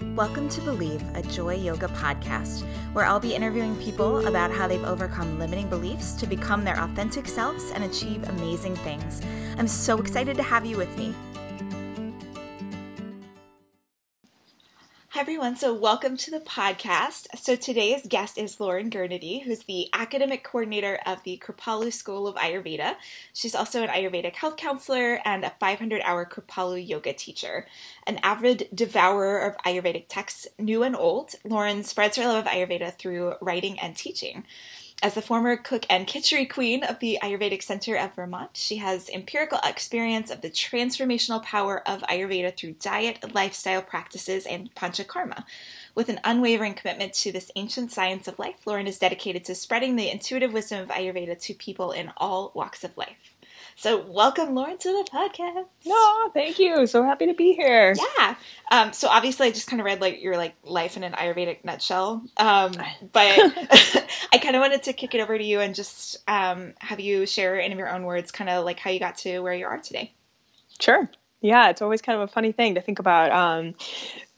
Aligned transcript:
Welcome 0.00 0.48
to 0.50 0.62
Believe, 0.62 1.02
a 1.14 1.20
Joy 1.22 1.56
Yoga 1.56 1.86
podcast, 1.88 2.64
where 2.94 3.04
I'll 3.04 3.20
be 3.20 3.34
interviewing 3.34 3.76
people 3.76 4.26
about 4.26 4.50
how 4.50 4.66
they've 4.66 4.82
overcome 4.82 5.38
limiting 5.38 5.68
beliefs 5.68 6.14
to 6.14 6.26
become 6.26 6.64
their 6.64 6.80
authentic 6.80 7.28
selves 7.28 7.70
and 7.72 7.84
achieve 7.84 8.26
amazing 8.30 8.76
things. 8.76 9.20
I'm 9.58 9.68
so 9.68 10.00
excited 10.00 10.38
to 10.38 10.42
have 10.42 10.64
you 10.64 10.78
with 10.78 10.96
me. 10.96 11.14
Everyone. 15.40 15.56
So, 15.56 15.72
welcome 15.72 16.18
to 16.18 16.30
the 16.30 16.40
podcast. 16.40 17.26
So, 17.40 17.56
today's 17.56 18.06
guest 18.06 18.36
is 18.36 18.60
Lauren 18.60 18.90
Gernady, 18.90 19.42
who's 19.42 19.60
the 19.60 19.88
academic 19.94 20.44
coordinator 20.44 20.98
of 21.06 21.22
the 21.22 21.42
Kripalu 21.42 21.90
School 21.94 22.28
of 22.28 22.34
Ayurveda. 22.34 22.96
She's 23.32 23.54
also 23.54 23.82
an 23.82 23.88
Ayurvedic 23.88 24.34
health 24.34 24.58
counselor 24.58 25.18
and 25.24 25.42
a 25.44 25.54
500 25.58 26.02
hour 26.04 26.26
Kripalu 26.26 26.86
yoga 26.86 27.14
teacher. 27.14 27.66
An 28.06 28.20
avid 28.22 28.68
devourer 28.74 29.38
of 29.38 29.56
Ayurvedic 29.64 30.04
texts, 30.10 30.46
new 30.58 30.82
and 30.82 30.94
old, 30.94 31.34
Lauren 31.44 31.84
spreads 31.84 32.18
her 32.18 32.26
love 32.26 32.44
of 32.44 32.52
Ayurveda 32.52 32.98
through 32.98 33.32
writing 33.40 33.80
and 33.80 33.96
teaching. 33.96 34.44
As 35.02 35.14
the 35.14 35.22
former 35.22 35.56
cook 35.56 35.86
and 35.88 36.06
kitchery 36.06 36.44
queen 36.44 36.84
of 36.84 36.98
the 36.98 37.18
Ayurvedic 37.22 37.62
Center 37.62 37.96
of 37.96 38.14
Vermont, 38.14 38.50
she 38.52 38.76
has 38.76 39.08
empirical 39.08 39.58
experience 39.64 40.30
of 40.30 40.42
the 40.42 40.50
transformational 40.50 41.42
power 41.42 41.82
of 41.88 42.02
Ayurveda 42.02 42.54
through 42.54 42.72
diet, 42.72 43.34
lifestyle 43.34 43.80
practices, 43.80 44.44
and 44.44 44.74
panchakarma. 44.74 45.44
With 45.94 46.10
an 46.10 46.20
unwavering 46.22 46.74
commitment 46.74 47.14
to 47.14 47.32
this 47.32 47.50
ancient 47.56 47.90
science 47.90 48.28
of 48.28 48.38
life, 48.38 48.66
Lauren 48.66 48.86
is 48.86 48.98
dedicated 48.98 49.42
to 49.46 49.54
spreading 49.54 49.96
the 49.96 50.10
intuitive 50.10 50.52
wisdom 50.52 50.82
of 50.82 50.90
Ayurveda 50.90 51.40
to 51.44 51.54
people 51.54 51.92
in 51.92 52.12
all 52.18 52.52
walks 52.54 52.84
of 52.84 52.94
life. 52.98 53.29
So, 53.80 54.04
welcome, 54.06 54.54
Lauren, 54.54 54.76
to 54.76 54.88
the 54.90 55.08
podcast. 55.10 55.64
No, 55.86 56.30
thank 56.34 56.58
you. 56.58 56.86
So 56.86 57.02
happy 57.02 57.24
to 57.28 57.32
be 57.32 57.54
here. 57.54 57.94
Yeah. 58.18 58.34
Um, 58.70 58.92
so 58.92 59.08
obviously, 59.08 59.46
I 59.46 59.52
just 59.52 59.68
kind 59.68 59.80
of 59.80 59.86
read 59.86 60.02
like 60.02 60.20
your 60.20 60.36
like 60.36 60.54
life 60.64 60.98
in 60.98 61.02
an 61.02 61.12
Ayurvedic 61.12 61.64
nutshell. 61.64 62.22
Um, 62.36 62.72
but 63.12 63.38
I 64.34 64.38
kind 64.38 64.54
of 64.54 64.60
wanted 64.60 64.82
to 64.82 64.92
kick 64.92 65.14
it 65.14 65.22
over 65.22 65.38
to 65.38 65.42
you 65.42 65.60
and 65.60 65.74
just 65.74 66.18
um, 66.28 66.74
have 66.80 67.00
you 67.00 67.24
share 67.24 67.58
in 67.58 67.74
your 67.78 67.88
own 67.88 68.04
words, 68.04 68.30
kind 68.30 68.50
of 68.50 68.66
like 68.66 68.78
how 68.78 68.90
you 68.90 69.00
got 69.00 69.16
to 69.18 69.38
where 69.40 69.54
you 69.54 69.64
are 69.64 69.78
today. 69.78 70.12
Sure. 70.78 71.08
Yeah, 71.40 71.70
it's 71.70 71.80
always 71.80 72.02
kind 72.02 72.20
of 72.20 72.28
a 72.28 72.32
funny 72.32 72.52
thing 72.52 72.74
to 72.74 72.82
think 72.82 72.98
about. 72.98 73.32
Um, 73.32 73.74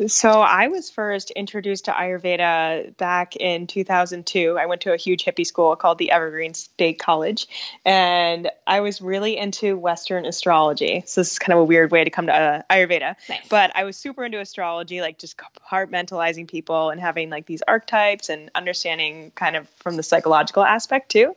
so 0.06 0.41
I 0.41 0.69
was 0.69 0.89
first 0.89 1.31
introduced 1.33 1.84
to 1.86 1.91
Ayurveda 1.92 2.97
back 2.97 3.34
in 3.36 3.67
2002. 3.67 4.56
I 4.58 4.67
went 4.67 4.81
to 4.83 4.92
a 4.92 4.97
huge 4.97 5.25
hippie 5.25 5.47
school 5.47 5.75
called 5.75 5.98
the 5.98 6.11
Evergreen 6.12 6.55
State 6.55 7.00
College, 7.00 7.47
and 7.84 8.50
I 8.67 8.80
was 8.80 9.00
really 9.00 9.36
into 9.36 9.77
Western 9.77 10.27
astrology. 10.27 11.03
So 11.06 11.20
this 11.20 11.33
is 11.33 11.39
kind 11.39 11.53
of 11.53 11.61
a 11.61 11.64
weird 11.64 11.91
way 11.91 12.05
to 12.05 12.11
come 12.11 12.27
to 12.27 12.34
uh, 12.34 12.62
Ayurveda. 12.70 13.17
Nice. 13.28 13.48
But 13.48 13.73
I 13.75 13.83
was 13.83 13.97
super 13.97 14.25
into 14.25 14.41
astrology, 14.41 15.00
like 15.00 15.19
just 15.19 15.36
compartmentalizing 15.36 16.48
people 16.48 16.91
and 16.91 17.00
having 17.00 17.30
like 17.30 17.47
these 17.47 17.62
archetypes 17.67 18.28
and 18.28 18.50
understanding 18.55 19.33
kind 19.34 19.56
of 19.56 19.69
from 19.70 19.97
the 19.97 20.03
psychological 20.05 20.64
aspect 20.64 21.11
too. 21.11 21.34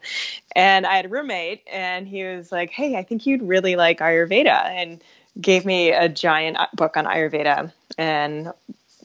And 0.55 0.85
I 0.85 0.95
had 0.95 1.05
a 1.05 1.09
roommate, 1.09 1.63
and 1.71 2.07
he 2.07 2.23
was 2.23 2.51
like, 2.51 2.69
"Hey, 2.69 2.95
I 2.95 3.03
think 3.03 3.25
you'd 3.25 3.41
really 3.41 3.75
like 3.75 3.99
Ayurveda," 3.99 4.65
and 4.65 5.01
gave 5.39 5.65
me 5.65 5.91
a 5.91 6.09
giant 6.09 6.57
book 6.73 6.97
on 6.97 7.05
Ayurveda. 7.05 7.71
And 7.97 8.51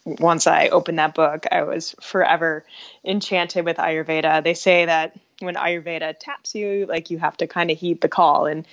once 0.05 0.47
I 0.47 0.69
opened 0.69 0.99
that 0.99 1.15
book, 1.15 1.47
I 1.53 1.63
was 1.63 1.95
forever 2.01 2.65
enchanted 3.05 3.65
with 3.65 3.77
Ayurveda. 3.77 4.43
They 4.43 4.55
say 4.55 4.87
that 4.87 5.19
when 5.41 5.55
Ayurveda 5.55 6.15
taps 6.19 6.55
you, 6.55 6.87
like 6.87 7.11
you 7.11 7.19
have 7.19 7.37
to 7.39 7.47
kind 7.47 7.71
of 7.71 7.79
heed 7.79 8.01
the 8.01 8.09
call. 8.09 8.47
And 8.47 8.67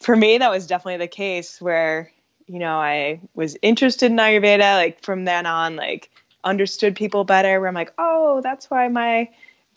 for 0.00 0.16
me, 0.16 0.38
that 0.38 0.50
was 0.50 0.66
definitely 0.66 0.98
the 0.98 1.08
case 1.08 1.60
where, 1.60 2.10
you 2.46 2.58
know, 2.58 2.78
I 2.78 3.20
was 3.34 3.56
interested 3.62 4.10
in 4.10 4.18
Ayurveda. 4.18 4.76
Like 4.76 5.02
from 5.02 5.24
then 5.24 5.46
on, 5.46 5.76
like 5.76 6.10
understood 6.44 6.96
people 6.96 7.24
better, 7.24 7.60
where 7.60 7.68
I'm 7.68 7.74
like, 7.74 7.92
oh, 7.98 8.40
that's 8.42 8.70
why 8.70 8.88
my 8.88 9.28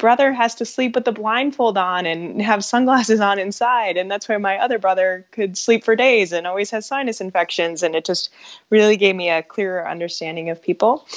brother 0.01 0.33
has 0.33 0.55
to 0.55 0.65
sleep 0.65 0.95
with 0.95 1.05
the 1.05 1.11
blindfold 1.11 1.77
on 1.77 2.07
and 2.07 2.41
have 2.41 2.65
sunglasses 2.65 3.19
on 3.19 3.37
inside. 3.37 3.97
And 3.97 4.09
that's 4.09 4.27
why 4.27 4.35
my 4.37 4.57
other 4.57 4.79
brother 4.79 5.27
could 5.29 5.55
sleep 5.55 5.83
for 5.85 5.95
days 5.95 6.33
and 6.33 6.47
always 6.47 6.71
has 6.71 6.87
sinus 6.87 7.21
infections. 7.21 7.83
And 7.83 7.93
it 7.93 8.03
just 8.03 8.31
really 8.71 8.97
gave 8.97 9.15
me 9.15 9.29
a 9.29 9.43
clearer 9.43 9.87
understanding 9.87 10.49
of 10.49 10.59
people. 10.59 11.07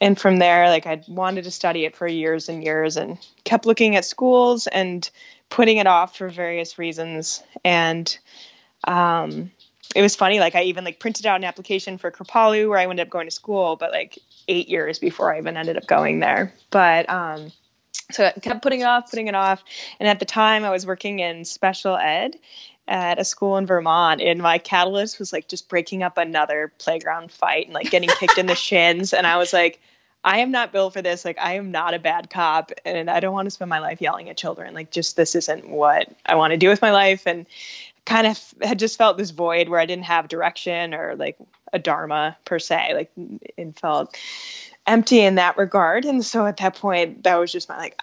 And 0.00 0.18
from 0.18 0.40
there 0.40 0.68
like 0.68 0.84
i 0.84 1.00
wanted 1.06 1.44
to 1.44 1.52
study 1.52 1.84
it 1.84 1.94
for 1.94 2.08
years 2.08 2.48
and 2.48 2.64
years 2.64 2.96
and 2.96 3.16
kept 3.44 3.66
looking 3.66 3.94
at 3.94 4.04
schools 4.04 4.66
and 4.66 5.08
putting 5.48 5.76
it 5.76 5.86
off 5.86 6.18
for 6.18 6.28
various 6.28 6.76
reasons. 6.76 7.44
And 7.64 8.18
um, 8.82 9.52
it 9.94 10.02
was 10.02 10.16
funny 10.16 10.40
like 10.40 10.56
i 10.56 10.62
even 10.62 10.84
like 10.84 10.98
printed 10.98 11.26
out 11.26 11.36
an 11.36 11.44
application 11.44 11.98
for 11.98 12.10
kripalu 12.10 12.68
where 12.68 12.78
i 12.78 12.82
ended 12.82 13.00
up 13.00 13.10
going 13.10 13.26
to 13.26 13.30
school 13.30 13.76
but 13.76 13.92
like 13.92 14.18
eight 14.48 14.66
years 14.66 14.98
before 14.98 15.32
i 15.32 15.38
even 15.38 15.56
ended 15.56 15.76
up 15.76 15.86
going 15.86 16.18
there. 16.18 16.52
But 16.70 17.08
um, 17.08 17.52
so 18.10 18.26
I 18.26 18.40
kept 18.40 18.62
putting 18.62 18.80
it 18.80 18.84
off, 18.84 19.10
putting 19.10 19.28
it 19.28 19.34
off. 19.34 19.62
And 19.98 20.08
at 20.08 20.18
the 20.18 20.24
time, 20.24 20.64
I 20.64 20.70
was 20.70 20.86
working 20.86 21.20
in 21.20 21.44
special 21.44 21.96
ed 21.96 22.36
at 22.88 23.18
a 23.18 23.24
school 23.24 23.56
in 23.56 23.66
Vermont, 23.66 24.20
and 24.20 24.40
my 24.40 24.58
catalyst 24.58 25.18
was 25.18 25.32
like 25.32 25.48
just 25.48 25.68
breaking 25.68 26.02
up 26.02 26.18
another 26.18 26.72
playground 26.78 27.30
fight 27.30 27.66
and 27.66 27.74
like 27.74 27.90
getting 27.90 28.10
kicked 28.20 28.38
in 28.38 28.46
the 28.46 28.54
shins. 28.68 29.12
And 29.12 29.26
I 29.26 29.36
was 29.36 29.52
like, 29.52 29.80
I 30.24 30.38
am 30.38 30.50
not 30.50 30.72
built 30.72 30.92
for 30.92 31.02
this. 31.02 31.24
Like, 31.24 31.38
I 31.38 31.54
am 31.54 31.70
not 31.70 31.94
a 31.94 31.98
bad 31.98 32.30
cop, 32.30 32.70
and 32.84 33.10
I 33.10 33.18
don't 33.18 33.32
want 33.32 33.46
to 33.46 33.50
spend 33.50 33.68
my 33.68 33.80
life 33.80 34.00
yelling 34.00 34.28
at 34.28 34.36
children. 34.36 34.72
Like, 34.74 34.90
just 34.90 35.16
this 35.16 35.34
isn't 35.34 35.68
what 35.68 36.08
I 36.26 36.36
want 36.36 36.52
to 36.52 36.56
do 36.56 36.68
with 36.68 36.82
my 36.82 36.92
life. 36.92 37.26
And 37.26 37.46
kind 38.04 38.26
of 38.26 38.54
had 38.62 38.78
just 38.78 38.98
felt 38.98 39.16
this 39.16 39.30
void 39.30 39.68
where 39.68 39.78
I 39.80 39.86
didn't 39.86 40.04
have 40.04 40.26
direction 40.26 40.92
or 40.92 41.14
like 41.14 41.36
a 41.72 41.78
dharma 41.78 42.36
per 42.44 42.58
se. 42.58 42.94
Like, 42.94 43.10
it 43.56 43.78
felt 43.78 44.16
empty 44.86 45.20
in 45.20 45.36
that 45.36 45.56
regard. 45.56 46.04
And 46.04 46.24
so 46.24 46.46
at 46.46 46.56
that 46.58 46.76
point, 46.76 47.24
that 47.24 47.36
was 47.36 47.52
just 47.52 47.68
my 47.68 47.76
like 47.76 48.00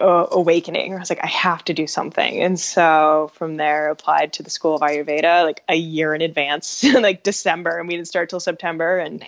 uh, 0.00 0.26
awakening. 0.30 0.94
I 0.94 0.98
was 0.98 1.10
like, 1.10 1.22
I 1.22 1.28
have 1.28 1.64
to 1.66 1.74
do 1.74 1.86
something. 1.86 2.42
And 2.42 2.58
so 2.58 3.30
from 3.34 3.56
there, 3.56 3.90
applied 3.90 4.32
to 4.34 4.42
the 4.42 4.50
School 4.50 4.74
of 4.74 4.80
Ayurveda 4.80 5.44
like 5.44 5.62
a 5.68 5.74
year 5.74 6.14
in 6.14 6.22
advance, 6.22 6.84
like 6.94 7.22
December, 7.22 7.78
and 7.78 7.88
we 7.88 7.96
didn't 7.96 8.08
start 8.08 8.30
till 8.30 8.40
September, 8.40 8.98
and 8.98 9.24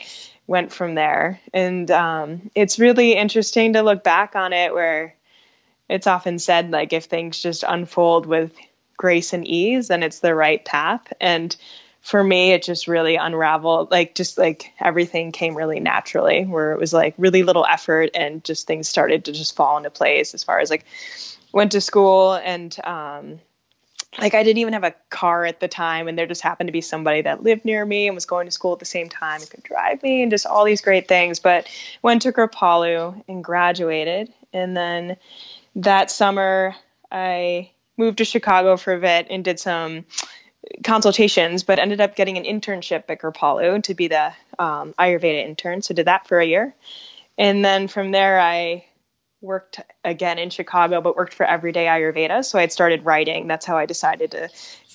went 0.47 0.73
from 0.73 0.95
there. 0.95 1.41
And 1.53 1.91
um, 1.91 2.51
it's 2.55 2.79
really 2.79 3.15
interesting 3.15 3.75
to 3.75 3.83
look 3.83 4.03
back 4.03 4.34
on 4.34 4.53
it, 4.53 4.73
where 4.73 5.15
it's 5.89 6.07
often 6.07 6.39
said 6.39 6.71
like 6.71 6.93
if 6.93 7.05
things 7.05 7.41
just 7.41 7.65
unfold 7.67 8.27
with 8.27 8.53
grace 8.97 9.33
and 9.33 9.47
ease, 9.47 9.89
then 9.89 10.03
it's 10.03 10.21
the 10.21 10.34
right 10.34 10.65
path. 10.65 11.13
And 11.21 11.55
for 12.03 12.23
me 12.23 12.51
it 12.51 12.63
just 12.63 12.89
really 12.89 13.17
unraveled 13.17 13.91
like 13.91 14.15
just 14.15 14.37
like 14.37 14.73
everything 14.81 15.33
came 15.33 15.57
really 15.57 15.81
naturally 15.81 16.45
where 16.45 16.73
it 16.73 16.79
was 16.79 16.93
like 16.93 17.15
really 17.17 17.43
little 17.43 17.65
effort 17.67 18.11
and 18.15 18.45
just 18.45 18.67
things 18.67 18.89
started 18.89 19.25
to 19.25 19.33
just 19.33 19.57
fall 19.57 19.77
into 19.77 19.89
place 19.91 20.35
as 20.35 20.43
far 20.43 20.59
as 20.59 20.69
like 20.69 20.85
went 21.53 21.73
to 21.73 21.81
school 21.81 22.35
and 22.35 22.79
um 22.85 23.39
like 24.19 24.35
I 24.35 24.43
didn't 24.43 24.59
even 24.59 24.75
have 24.75 24.85
a 24.85 24.95
car 25.09 25.47
at 25.47 25.61
the 25.61 25.69
time 25.69 26.07
and 26.07 26.19
there 26.19 26.27
just 26.27 26.43
happened 26.43 26.69
to 26.69 26.73
be 26.73 26.83
somebody 26.83 27.23
that 27.23 27.43
lived 27.43 27.65
near 27.65 27.85
me 27.87 28.07
and 28.07 28.15
was 28.15 28.27
going 28.27 28.47
to 28.47 28.51
school 28.51 28.75
at 28.75 28.79
the 28.79 28.84
same 28.84 29.09
time 29.09 29.41
and 29.41 29.49
could 29.49 29.63
drive 29.63 30.03
me 30.03 30.23
and 30.23 30.31
just 30.31 30.45
all 30.45 30.65
these 30.65 30.83
great 30.83 31.09
things. 31.09 31.39
But 31.41 31.67
went 32.03 32.21
to 32.23 32.33
Kripalu 32.33 33.23
and 33.27 33.43
graduated 33.43 34.31
and 34.53 34.77
then 34.77 35.17
that 35.77 36.11
summer 36.11 36.75
I 37.11 37.71
moved 37.97 38.19
to 38.19 38.25
Chicago 38.27 38.77
for 38.77 38.93
a 38.93 39.01
bit 39.01 39.29
and 39.31 39.43
did 39.43 39.59
some 39.59 40.05
consultations, 40.84 41.62
but 41.62 41.78
ended 41.78 42.00
up 42.00 42.17
getting 42.17 42.39
an 42.39 42.45
internship 42.45 43.05
at 43.09 43.21
Kripalu 43.21 43.83
to 43.84 43.95
be 43.95 44.09
the 44.09 44.33
um, 44.59 44.95
Ayurveda 44.99 45.45
intern. 45.45 45.83
So 45.83 45.95
did 45.95 46.06
that 46.06 46.27
for 46.28 46.41
a 46.41 46.47
year, 46.47 46.75
and 47.39 47.65
then 47.65 47.89
from 47.89 48.11
there 48.11 48.41
I 48.41 48.84
worked 49.41 49.81
again 50.05 50.39
in 50.39 50.51
Chicago, 50.51 51.01
but 51.01 51.17
worked 51.17 51.34
for 51.34 51.45
Everyday 51.45 51.87
Ayurveda. 51.87 52.45
So 52.45 52.59
I 52.59 52.62
had 52.62 52.72
started 52.72 53.05
writing. 53.05 53.49
That's 53.49 53.67
how 53.67 53.77
I 53.77 53.87
decided 53.87 54.31
to 54.31 54.49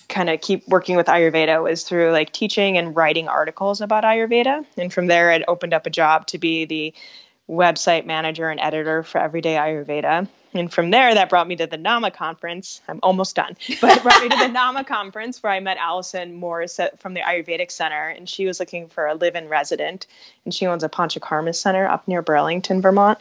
kind 0.07 0.29
of 0.29 0.39
keep 0.41 0.67
working 0.67 0.95
with 0.95 1.07
Ayurveda 1.07 1.61
was 1.61 1.83
through 1.83 2.11
like 2.11 2.31
teaching 2.31 2.77
and 2.77 2.95
writing 2.95 3.27
articles 3.27 3.81
about 3.81 4.05
Ayurveda. 4.05 4.65
And 4.77 4.91
from 4.91 5.07
there, 5.07 5.31
I'd 5.31 5.43
opened 5.47 5.73
up 5.73 5.85
a 5.85 5.89
job 5.89 6.27
to 6.27 6.37
be 6.37 6.65
the 6.65 6.93
website 7.49 8.05
manager 8.05 8.49
and 8.49 8.59
editor 8.59 9.03
for 9.03 9.19
Everyday 9.19 9.55
Ayurveda. 9.55 10.27
And 10.53 10.71
from 10.71 10.91
there, 10.91 11.13
that 11.13 11.29
brought 11.29 11.47
me 11.47 11.55
to 11.57 11.67
the 11.67 11.77
NAMA 11.77 12.11
conference. 12.11 12.81
I'm 12.87 12.99
almost 13.03 13.35
done, 13.35 13.55
but 13.81 13.97
it 13.97 14.03
brought 14.03 14.21
me 14.21 14.29
to 14.29 14.37
the 14.37 14.47
NAMA 14.51 14.85
conference 14.85 15.43
where 15.43 15.51
I 15.51 15.59
met 15.59 15.77
Allison 15.77 16.35
Morris 16.35 16.79
from 16.97 17.13
the 17.13 17.21
Ayurvedic 17.21 17.71
Center, 17.71 18.09
and 18.09 18.27
she 18.27 18.45
was 18.45 18.59
looking 18.59 18.87
for 18.87 19.07
a 19.07 19.15
live-in 19.15 19.49
resident, 19.49 20.07
and 20.45 20.53
she 20.53 20.65
owns 20.65 20.83
a 20.83 20.89
Panchakarma 20.89 21.55
center 21.55 21.87
up 21.87 22.07
near 22.07 22.21
Burlington, 22.21 22.81
Vermont. 22.81 23.19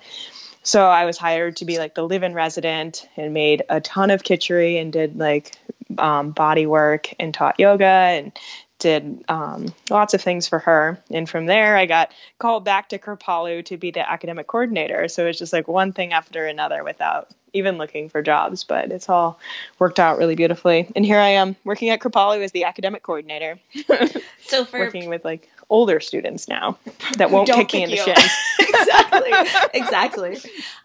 So 0.62 0.87
I 0.87 1.05
was 1.05 1.17
hired 1.17 1.56
to 1.58 1.64
be 1.64 1.78
like 1.78 1.94
the 1.94 2.02
live-in 2.02 2.34
resident 2.34 3.08
and 3.17 3.32
made 3.32 3.62
a 3.69 3.81
ton 3.81 4.11
of 4.11 4.25
kitchery 4.25 4.79
and 4.79 4.93
did 4.93 5.17
like 5.17 5.56
um, 5.99 6.32
body 6.32 6.67
work 6.67 7.12
and 7.20 7.32
taught 7.32 7.61
yoga 7.61 7.84
and 7.84 8.32
did 8.78 9.25
um, 9.28 9.67
lots 9.90 10.14
of 10.14 10.20
things 10.20 10.46
for 10.46 10.58
her. 10.58 10.99
And 11.11 11.28
from 11.28 11.46
there, 11.46 11.76
I 11.76 11.87
got 11.87 12.12
called 12.38 12.64
back 12.64 12.90
to 12.90 12.99
Kripalu 12.99 13.64
to 13.67 13.76
be 13.76 13.90
the 13.90 14.08
academic 14.08 14.46
coordinator. 14.46 15.08
So 15.08 15.26
it's 15.26 15.38
just 15.38 15.52
like 15.52 15.67
one 15.67 15.93
thing 15.93 16.12
after 16.12 16.46
another 16.46 16.84
without 16.84 17.31
even 17.52 17.78
looking 17.78 18.08
for 18.08 18.20
jobs, 18.23 18.64
but 18.64 18.93
it's 18.93 19.08
all 19.08 19.38
worked 19.78 19.99
out 19.99 20.19
really 20.19 20.34
beautifully. 20.34 20.90
And 20.94 21.06
here 21.06 21.19
I 21.19 21.28
am 21.28 21.56
working 21.64 21.88
at 21.88 22.00
Kripalu 22.00 22.43
as 22.44 22.52
the 22.52 22.64
academic 22.64 23.02
coordinator. 23.02 23.58
so 24.43 24.64
for 24.64 24.81
working 24.81 25.08
with 25.08 25.25
like 25.25 25.50
older 25.70 25.99
students 25.99 26.49
now 26.49 26.79
that 27.17 27.31
won't 27.31 27.49
kick 27.49 27.72
me 27.72 27.84
in 27.84 27.90
the 27.90 27.96
shins. 27.96 28.31
exactly. 28.58 29.32
Exactly. 29.72 30.38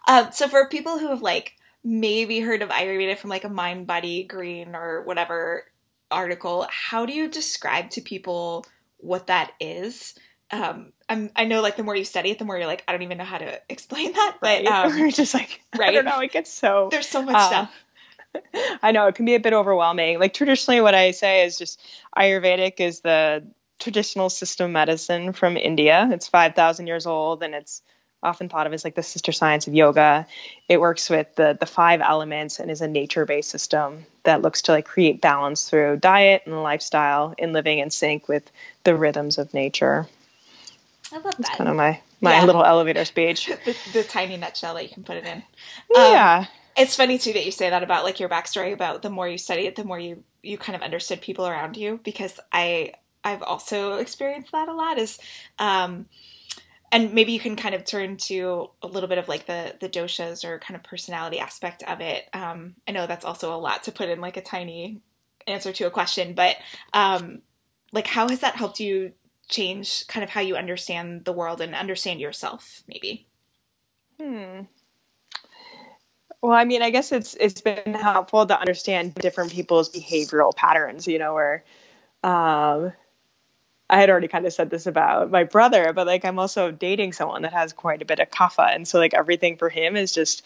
Um, 0.08 0.32
so 0.32 0.48
for 0.48 0.68
people 0.70 0.98
who 0.98 1.10
have 1.10 1.22
like 1.22 1.56
maybe 1.84 2.40
heard 2.40 2.62
of 2.62 2.70
Ayurveda 2.70 3.18
from 3.18 3.30
like 3.30 3.44
a 3.44 3.50
Mind 3.50 3.86
Body 3.86 4.24
Green 4.24 4.76
or 4.76 5.02
whatever 5.02 5.66
article, 6.12 6.68
how 6.70 7.06
do 7.06 7.14
you 7.14 7.28
describe 7.28 7.90
to 7.92 8.02
people 8.02 8.66
what 8.98 9.28
that 9.28 9.52
is? 9.60 10.16
Um, 10.52 10.92
I'm, 11.08 11.32
i 11.36 11.46
know 11.46 11.62
like 11.62 11.78
the 11.78 11.84
more 11.84 11.96
you 11.96 12.04
study 12.04 12.32
it, 12.32 12.40
the 12.40 12.46
more 12.46 12.58
you're 12.58 12.68
like, 12.68 12.84
I 12.88 12.92
don't 12.92 13.02
even 13.02 13.18
know 13.18 13.24
how 13.24 13.38
to 13.38 13.62
explain 13.70 14.12
that. 14.14 14.38
But 14.42 14.66
right. 14.66 14.68
um, 14.68 14.92
we're 15.00 15.12
just 15.12 15.34
like, 15.34 15.62
right. 15.78 15.90
I 15.90 15.92
don't 15.92 16.06
know. 16.06 16.20
It 16.20 16.32
gets 16.32 16.52
so 16.52 16.90
there's 16.92 17.08
so 17.08 17.22
much 17.22 17.36
um, 17.36 17.48
stuff. 17.48 17.86
I 18.82 18.92
know 18.92 19.08
it 19.08 19.16
can 19.16 19.26
be 19.26 19.36
a 19.36 19.40
bit 19.40 19.54
overwhelming. 19.54 20.20
Like 20.20 20.34
traditionally, 20.34 20.80
what 20.82 20.96
I 20.96 21.12
say 21.12 21.46
is 21.46 21.58
just 21.58 21.82
Ayurvedic 22.18 22.80
is 22.80 23.02
the 23.02 23.46
traditional 23.80 24.30
system 24.30 24.72
medicine 24.72 25.34
from 25.34 25.58
India. 25.58 26.08
It's 26.12 26.28
5,000 26.28 26.88
years 26.88 27.06
old 27.06 27.44
and 27.44 27.54
it's 27.54 27.82
often 28.24 28.48
thought 28.48 28.68
of 28.68 28.74
as 28.74 28.84
like 28.84 28.96
the 28.96 29.04
sister 29.04 29.32
science 29.32 29.68
of 29.68 29.74
yoga. 29.74 30.28
It 30.70 30.80
works 30.80 31.10
with 31.10 31.36
the 31.36 31.58
the 31.60 31.66
five 31.66 32.02
elements 32.02 32.60
and 32.60 32.70
is 32.70 32.82
a 32.82 32.88
nature-based 32.88 33.50
system 33.50 34.06
that 34.24 34.42
looks 34.42 34.62
to 34.64 34.72
like 34.72 34.86
create 34.86 35.22
balance 35.22 35.70
through 35.70 35.98
diet 35.98 36.44
and 36.46 36.64
lifestyle 36.64 37.34
in 37.38 37.54
living 37.54 37.80
in 37.80 37.90
sync 37.90 38.28
with 38.28 38.52
the 38.84 38.96
rhythms 38.96 39.38
of 39.38 39.54
nature. 39.54 40.08
I 41.12 41.16
love 41.16 41.24
that. 41.24 41.38
That's 41.38 41.50
kind 41.58 41.70
of 41.70 41.76
my 41.76 42.00
my 42.22 42.34
yeah. 42.36 42.46
little 42.46 42.64
elevator 42.64 43.06
speech. 43.06 43.48
the, 43.66 43.76
the, 43.94 44.04
tiny 44.04 44.38
nutshell 44.38 44.76
that 44.76 44.84
you 44.84 44.90
can 44.90 45.04
put 45.04 45.18
it 45.18 45.26
in. 45.26 45.44
Yeah. 45.94 46.40
Um, 46.42 46.48
it's 46.78 46.96
funny 46.96 47.18
too 47.18 47.34
that 47.34 47.46
you 47.46 47.52
say 47.52 47.70
that 47.70 47.84
about 47.84 48.04
like 48.04 48.20
your 48.20 48.30
backstory 48.30 48.74
about 48.74 49.02
the 49.02 49.10
more 49.10 49.28
you 49.28 49.38
study 49.38 49.66
it, 49.66 49.76
the 49.76 49.84
more 49.84 50.00
you 50.00 50.24
you 50.44 50.58
kind 50.58 50.76
of 50.76 50.82
understood 50.82 51.22
people 51.22 51.48
around 51.48 51.78
you 51.78 52.00
because 52.04 52.40
I 52.52 52.94
I've 53.24 53.44
also 53.44 53.96
experienced 53.96 54.52
that 54.52 54.68
a 54.68 54.74
lot 54.74 54.98
is 54.98 55.20
um 55.60 56.06
and 56.92 57.14
maybe 57.14 57.32
you 57.32 57.40
can 57.40 57.56
kind 57.56 57.74
of 57.74 57.86
turn 57.86 58.18
to 58.18 58.70
a 58.82 58.88
little 58.88 59.08
bit 59.10 59.18
of 59.18 59.28
like 59.28 59.46
the 59.46 59.76
the 59.80 59.90
doshas 59.90 60.44
or 60.44 60.60
kind 60.60 60.76
of 60.76 60.84
personality 60.84 61.40
aspect 61.40 61.84
of 61.84 62.02
it. 62.02 62.26
Um, 62.34 62.76
I 62.88 62.92
know 62.92 63.08
that's 63.08 63.26
also 63.26 63.54
a 63.54 63.58
lot 63.58 63.84
to 63.84 63.92
put 63.92 64.10
in 64.10 64.22
like 64.22 64.38
a 64.38 64.42
tiny 64.42 65.02
answer 65.48 65.72
to 65.74 65.88
a 65.88 65.92
question, 65.92 66.34
but 66.34 66.58
um, 66.94 67.42
like 67.92 68.08
how 68.08 68.30
has 68.30 68.40
that 68.40 68.56
helped 68.56 68.80
you 68.80 69.14
change 69.50 70.08
kind 70.08 70.24
of 70.24 70.30
how 70.30 70.42
you 70.42 70.56
understand 70.56 71.26
the 71.26 71.34
world 71.34 71.62
and 71.62 71.76
understand 71.76 72.20
yourself, 72.20 72.84
maybe? 72.88 73.28
Hmm. 74.20 74.62
Well, 76.42 76.54
I 76.54 76.66
mean, 76.66 76.82
I 76.82 76.90
guess 76.90 77.12
it's 77.12 77.36
it's 77.40 77.62
been 77.62 77.94
helpful 77.94 78.46
to 78.48 78.60
understand 78.60 79.16
different 79.16 79.52
people's 79.52 79.90
behavioral 79.90 80.56
patterns. 80.56 81.08
You 81.08 81.20
know, 81.20 81.36
where 81.36 81.64
um, 82.24 82.94
I 83.92 84.00
had 84.00 84.10
already 84.10 84.30
kind 84.30 84.46
of 84.46 84.54
said 84.54 84.70
this 84.70 84.88
about 84.88 85.32
my 85.32 85.44
brother, 85.44 85.92
but 85.94 86.08
like 86.08 86.24
I'm 86.24 86.40
also 86.40 86.72
dating 86.72 87.12
someone 87.14 87.42
that 87.42 87.52
has 87.54 87.74
quite 87.74 88.02
a 88.02 88.06
bit 88.06 88.20
of 88.20 88.32
kapha, 88.32 88.74
and 88.74 88.88
so 88.88 88.98
like 89.00 89.14
everything 89.14 89.58
for 89.58 89.70
him 89.70 89.98
is 89.98 90.14
just 90.14 90.44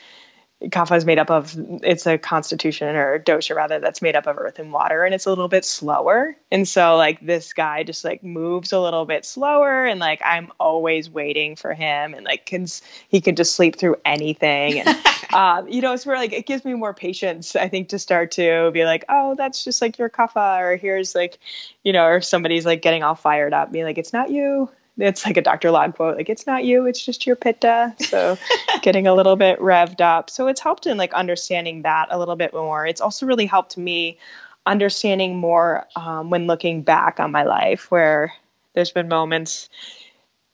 kapha 0.64 0.96
is 0.96 1.06
made 1.06 1.20
up 1.20 1.30
of 1.30 1.56
it's 1.84 2.08
a 2.08 2.18
constitution 2.18 2.96
or 2.96 3.20
dosha 3.20 3.56
rather 3.56 3.80
that's 3.80 4.02
made 4.02 4.16
up 4.16 4.26
of 4.26 4.38
earth 4.38 4.58
and 4.58 4.72
water 4.72 5.04
and 5.04 5.14
it's 5.14 5.26
a 5.26 5.30
little 5.30 5.48
bit 5.48 5.66
slower. 5.66 6.36
And 6.52 6.68
so 6.68 6.96
like 6.96 7.20
this 7.26 7.54
guy 7.54 7.84
just 7.84 8.04
like 8.04 8.24
moves 8.24 8.72
a 8.72 8.80
little 8.80 9.06
bit 9.06 9.26
slower 9.26 9.86
and 9.86 10.00
like 10.00 10.22
i'm 10.24 10.52
always 10.60 11.10
waiting 11.10 11.56
for 11.56 11.74
him 11.74 12.14
and 12.14 12.26
like 12.26 12.46
can 12.46 12.68
he 13.10 13.22
can 13.22 13.36
just 13.36 13.56
sleep 13.56 13.76
through 13.76 13.98
anything. 14.06 14.80
And 14.80 15.34
um, 15.34 15.68
you 15.70 15.82
know 15.82 15.94
it's 15.94 16.06
where 16.06 16.18
like 16.18 16.34
it 16.34 16.46
gives 16.46 16.64
me 16.64 16.74
more 16.74 16.94
patience 16.94 17.56
i 17.56 17.68
think 17.68 17.90
to 17.90 18.00
start 18.00 18.32
to 18.32 18.72
be 18.72 18.86
like 18.86 19.04
oh 19.10 19.36
that's 19.36 19.64
just 19.64 19.82
like 19.82 19.98
your 19.98 20.10
kapha 20.10 20.60
or 20.60 20.78
here's 20.78 21.14
like 21.14 21.38
you 21.84 21.92
know 21.92 22.06
or 22.06 22.22
somebody's 22.22 22.66
like 22.66 22.82
getting 22.82 23.04
all 23.04 23.16
fired 23.16 23.54
up 23.54 23.72
me 23.72 23.84
like 23.84 23.98
it's 23.98 24.14
not 24.14 24.30
you 24.30 24.70
it's 24.98 25.26
like 25.26 25.38
a 25.38 25.42
Dr. 25.42 25.72
Lad 25.72 25.96
quote, 25.96 26.18
like 26.18 26.30
it's 26.30 26.48
not 26.48 26.64
you, 26.64 26.86
it's 26.86 27.04
just 27.04 27.26
your 27.26 27.36
pitta. 27.36 27.94
So 28.00 28.38
getting 28.82 29.08
a 29.08 29.14
little 29.14 29.36
bit 29.36 29.60
revved 29.60 30.02
up. 30.02 30.30
So 30.30 30.48
it's 30.48 30.62
helped 30.62 30.86
in 30.86 30.98
like 30.98 31.14
understanding 31.14 31.82
that 31.82 32.08
a 32.12 32.20
little 32.20 32.36
bit 32.36 32.54
more. 32.54 32.86
It's 32.86 33.02
also 33.02 33.26
really 33.26 33.46
helped 33.46 33.78
me 33.78 34.18
understanding 34.66 35.38
more 35.38 35.86
um, 35.96 36.30
when 36.30 36.48
looking 36.48 36.82
back 36.82 37.20
on 37.20 37.32
my 37.32 37.44
life 37.44 37.92
where 37.92 38.34
there's 38.74 38.92
been 38.92 39.08
moments 39.08 39.70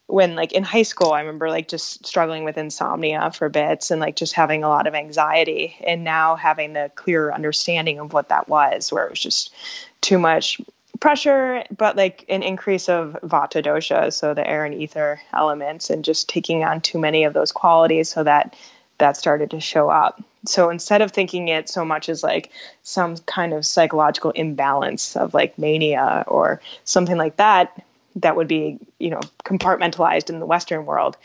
when 0.07 0.35
like 0.35 0.51
in 0.51 0.63
high 0.63 0.83
school 0.83 1.13
i 1.13 1.21
remember 1.21 1.49
like 1.49 1.69
just 1.69 2.05
struggling 2.05 2.43
with 2.43 2.57
insomnia 2.57 3.31
for 3.31 3.47
bits 3.47 3.89
and 3.89 4.01
like 4.01 4.17
just 4.17 4.33
having 4.33 4.63
a 4.63 4.67
lot 4.67 4.85
of 4.85 4.93
anxiety 4.93 5.77
and 5.87 6.03
now 6.03 6.35
having 6.35 6.73
the 6.73 6.91
clearer 6.95 7.33
understanding 7.33 7.99
of 7.99 8.11
what 8.11 8.27
that 8.27 8.49
was 8.49 8.91
where 8.91 9.05
it 9.05 9.09
was 9.09 9.21
just 9.21 9.53
too 10.01 10.19
much 10.19 10.59
pressure, 11.01 11.63
but 11.75 11.97
like 11.97 12.23
an 12.29 12.41
increase 12.43 12.87
of 12.87 13.17
vata 13.23 13.61
dosha, 13.61 14.13
so 14.13 14.33
the 14.33 14.47
air 14.47 14.63
and 14.63 14.73
ether 14.73 15.19
elements, 15.33 15.89
and 15.89 16.05
just 16.05 16.29
taking 16.29 16.63
on 16.63 16.79
too 16.79 16.97
many 16.97 17.25
of 17.25 17.33
those 17.33 17.51
qualities 17.51 18.07
so 18.07 18.23
that 18.23 18.55
that 18.99 19.17
started 19.17 19.49
to 19.49 19.59
show 19.59 19.89
up. 19.89 20.23
So 20.45 20.69
instead 20.69 21.01
of 21.01 21.11
thinking 21.11 21.49
it 21.49 21.67
so 21.67 21.83
much 21.83 22.07
as 22.07 22.23
like 22.23 22.51
some 22.83 23.17
kind 23.25 23.53
of 23.53 23.65
psychological 23.65 24.31
imbalance 24.31 25.15
of 25.15 25.33
like 25.33 25.57
mania 25.57 26.23
or 26.27 26.61
something 26.85 27.17
like 27.17 27.35
that, 27.37 27.83
that 28.15 28.35
would 28.35 28.47
be, 28.47 28.77
you 28.99 29.09
know, 29.09 29.21
compartmentalized 29.43 30.29
in 30.29 30.39
the 30.39 30.45
Western 30.45 30.85
world, 30.85 31.17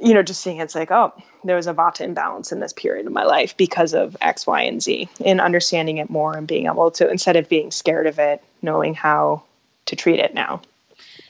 you 0.00 0.14
know, 0.14 0.22
just 0.22 0.42
seeing 0.42 0.58
it's 0.58 0.74
like, 0.74 0.90
oh, 0.90 1.12
there 1.44 1.56
was 1.56 1.66
a 1.66 1.74
vata 1.74 2.02
imbalance 2.02 2.52
in 2.52 2.60
this 2.60 2.72
period 2.72 3.06
of 3.06 3.12
my 3.12 3.24
life 3.24 3.56
because 3.56 3.94
of 3.94 4.16
X, 4.20 4.46
Y, 4.46 4.62
and 4.62 4.82
Z, 4.82 5.08
and 5.24 5.40
understanding 5.40 5.98
it 5.98 6.10
more 6.10 6.36
and 6.36 6.46
being 6.46 6.66
able 6.66 6.90
to, 6.92 7.08
instead 7.10 7.36
of 7.36 7.48
being 7.48 7.70
scared 7.70 8.06
of 8.06 8.18
it, 8.18 8.42
knowing 8.62 8.94
how 8.94 9.42
to 9.86 9.96
treat 9.96 10.18
it 10.18 10.34
now. 10.34 10.60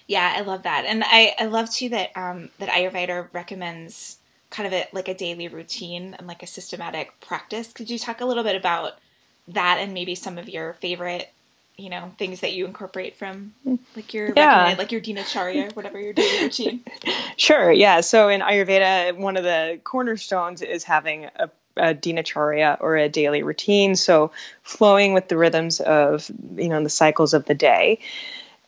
Yeah, 0.09 0.35
I 0.37 0.41
love 0.43 0.63
that, 0.63 0.85
and 0.87 1.03
I, 1.05 1.35
I 1.39 1.47
love 1.47 1.71
too 1.71 1.89
that 1.91 2.17
um, 2.17 2.51
that 2.59 2.69
Ayurveda 2.69 3.29
recommends 3.33 4.19
kind 4.51 4.67
of 4.67 4.73
a, 4.73 4.87
like 4.93 5.09
a 5.09 5.15
daily 5.15 5.49
routine 5.49 6.15
and 6.19 6.27
like 6.27 6.43
a 6.43 6.47
systematic 6.47 7.21
practice. 7.21 7.73
Could 7.73 7.91
you 7.91 7.99
talk 7.99 8.21
a 8.21 8.25
little 8.25 8.45
bit 8.45 8.57
about 8.57 8.95
that 9.49 9.79
and 9.81 9.93
maybe 9.93 10.15
some 10.15 10.39
of 10.39 10.49
your 10.49 10.75
favorite 10.75 11.33
you 11.77 11.91
know 11.91 12.11
things 12.19 12.41
that 12.41 12.53
you 12.53 12.65
incorporate 12.65 13.17
from 13.17 13.53
mm. 13.67 13.79
like 13.95 14.15
your 14.15 14.33
yeah. 14.37 14.75
like 14.79 14.91
your 14.93 15.01
dinacharya 15.01 15.75
whatever 15.77 16.01
your 16.01 16.13
daily 16.13 16.45
routine 16.45 16.81
sure 17.37 17.71
yeah. 17.73 18.01
So 18.01 18.29
in 18.29 18.41
ayurveda 18.41 19.17
one 19.17 19.37
of 19.37 19.45
the 19.45 19.81
cornerstones 19.85 20.63
is 20.63 20.85
having 20.85 21.27
a, 21.37 21.51
a 21.77 21.95
dinacharya 21.95 22.79
or 22.81 22.97
a 22.97 23.09
daily 23.09 23.43
routine. 23.43 23.95
So 23.97 24.33
flowing 24.63 25.13
with 25.13 25.29
the 25.29 25.37
rhythms 25.37 25.81
of 25.81 26.31
you 26.57 26.69
know 26.69 26.83
the 26.83 26.91
cycles 26.91 27.35
of 27.35 27.45
the 27.47 27.55
day. 27.55 27.99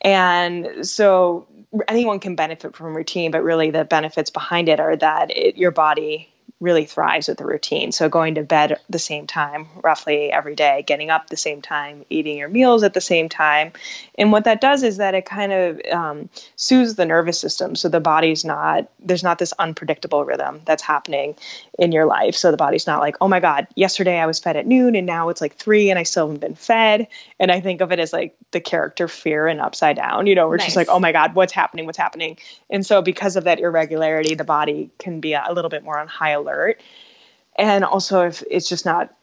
And 0.02 0.86
so 0.86 1.46
anyone 1.86 2.20
can 2.20 2.34
benefit 2.34 2.74
from 2.74 2.96
routine 2.96 3.30
but 3.30 3.42
really 3.42 3.70
the 3.70 3.84
benefits 3.84 4.30
behind 4.30 4.68
it 4.68 4.80
are 4.80 4.96
that 4.96 5.30
it, 5.36 5.56
your 5.56 5.70
body 5.70 6.30
really 6.60 6.84
thrives 6.84 7.28
with 7.28 7.38
the 7.38 7.44
routine. 7.44 7.92
So 7.92 8.08
going 8.08 8.34
to 8.34 8.42
bed 8.42 8.72
at 8.72 8.82
the 8.90 8.98
same 8.98 9.28
time, 9.28 9.68
roughly 9.84 10.32
every 10.32 10.56
day, 10.56 10.82
getting 10.86 11.08
up 11.08 11.28
the 11.28 11.36
same 11.36 11.62
time, 11.62 12.04
eating 12.10 12.36
your 12.36 12.48
meals 12.48 12.82
at 12.82 12.94
the 12.94 13.00
same 13.00 13.28
time. 13.28 13.72
And 14.16 14.32
what 14.32 14.42
that 14.42 14.60
does 14.60 14.82
is 14.82 14.96
that 14.96 15.14
it 15.14 15.24
kind 15.24 15.52
of 15.52 15.80
um, 15.92 16.28
soothes 16.56 16.96
the 16.96 17.04
nervous 17.04 17.38
system. 17.38 17.76
So 17.76 17.88
the 17.88 18.00
body's 18.00 18.44
not, 18.44 18.90
there's 18.98 19.22
not 19.22 19.38
this 19.38 19.52
unpredictable 19.60 20.24
rhythm 20.24 20.60
that's 20.64 20.82
happening 20.82 21.36
in 21.78 21.92
your 21.92 22.06
life. 22.06 22.34
So 22.34 22.50
the 22.50 22.56
body's 22.56 22.88
not 22.88 22.98
like, 22.98 23.14
oh 23.20 23.28
my 23.28 23.38
God, 23.38 23.68
yesterday 23.76 24.18
I 24.18 24.26
was 24.26 24.40
fed 24.40 24.56
at 24.56 24.66
noon 24.66 24.96
and 24.96 25.06
now 25.06 25.28
it's 25.28 25.40
like 25.40 25.54
three 25.54 25.90
and 25.90 25.98
I 25.98 26.02
still 26.02 26.26
haven't 26.26 26.40
been 26.40 26.56
fed. 26.56 27.06
And 27.38 27.52
I 27.52 27.60
think 27.60 27.80
of 27.80 27.92
it 27.92 28.00
as 28.00 28.12
like 28.12 28.34
the 28.50 28.60
character 28.60 29.06
fear 29.06 29.46
and 29.46 29.60
upside 29.60 29.94
down, 29.94 30.26
you 30.26 30.34
know, 30.34 30.48
we're 30.48 30.56
nice. 30.56 30.66
just 30.66 30.76
like, 30.76 30.88
oh 30.88 30.98
my 30.98 31.12
God, 31.12 31.36
what's 31.36 31.52
happening? 31.52 31.86
What's 31.86 31.98
happening? 31.98 32.36
And 32.68 32.84
so 32.84 33.00
because 33.00 33.36
of 33.36 33.44
that 33.44 33.60
irregularity, 33.60 34.34
the 34.34 34.42
body 34.42 34.90
can 34.98 35.20
be 35.20 35.34
a 35.34 35.52
little 35.52 35.68
bit 35.68 35.84
more 35.84 36.00
on 36.00 36.08
high 36.08 36.30
alert 36.30 36.47
alert. 36.48 36.80
And 37.56 37.84
also, 37.84 38.26
if 38.26 38.42
it's 38.50 38.68
just 38.68 38.84
not, 38.84 39.14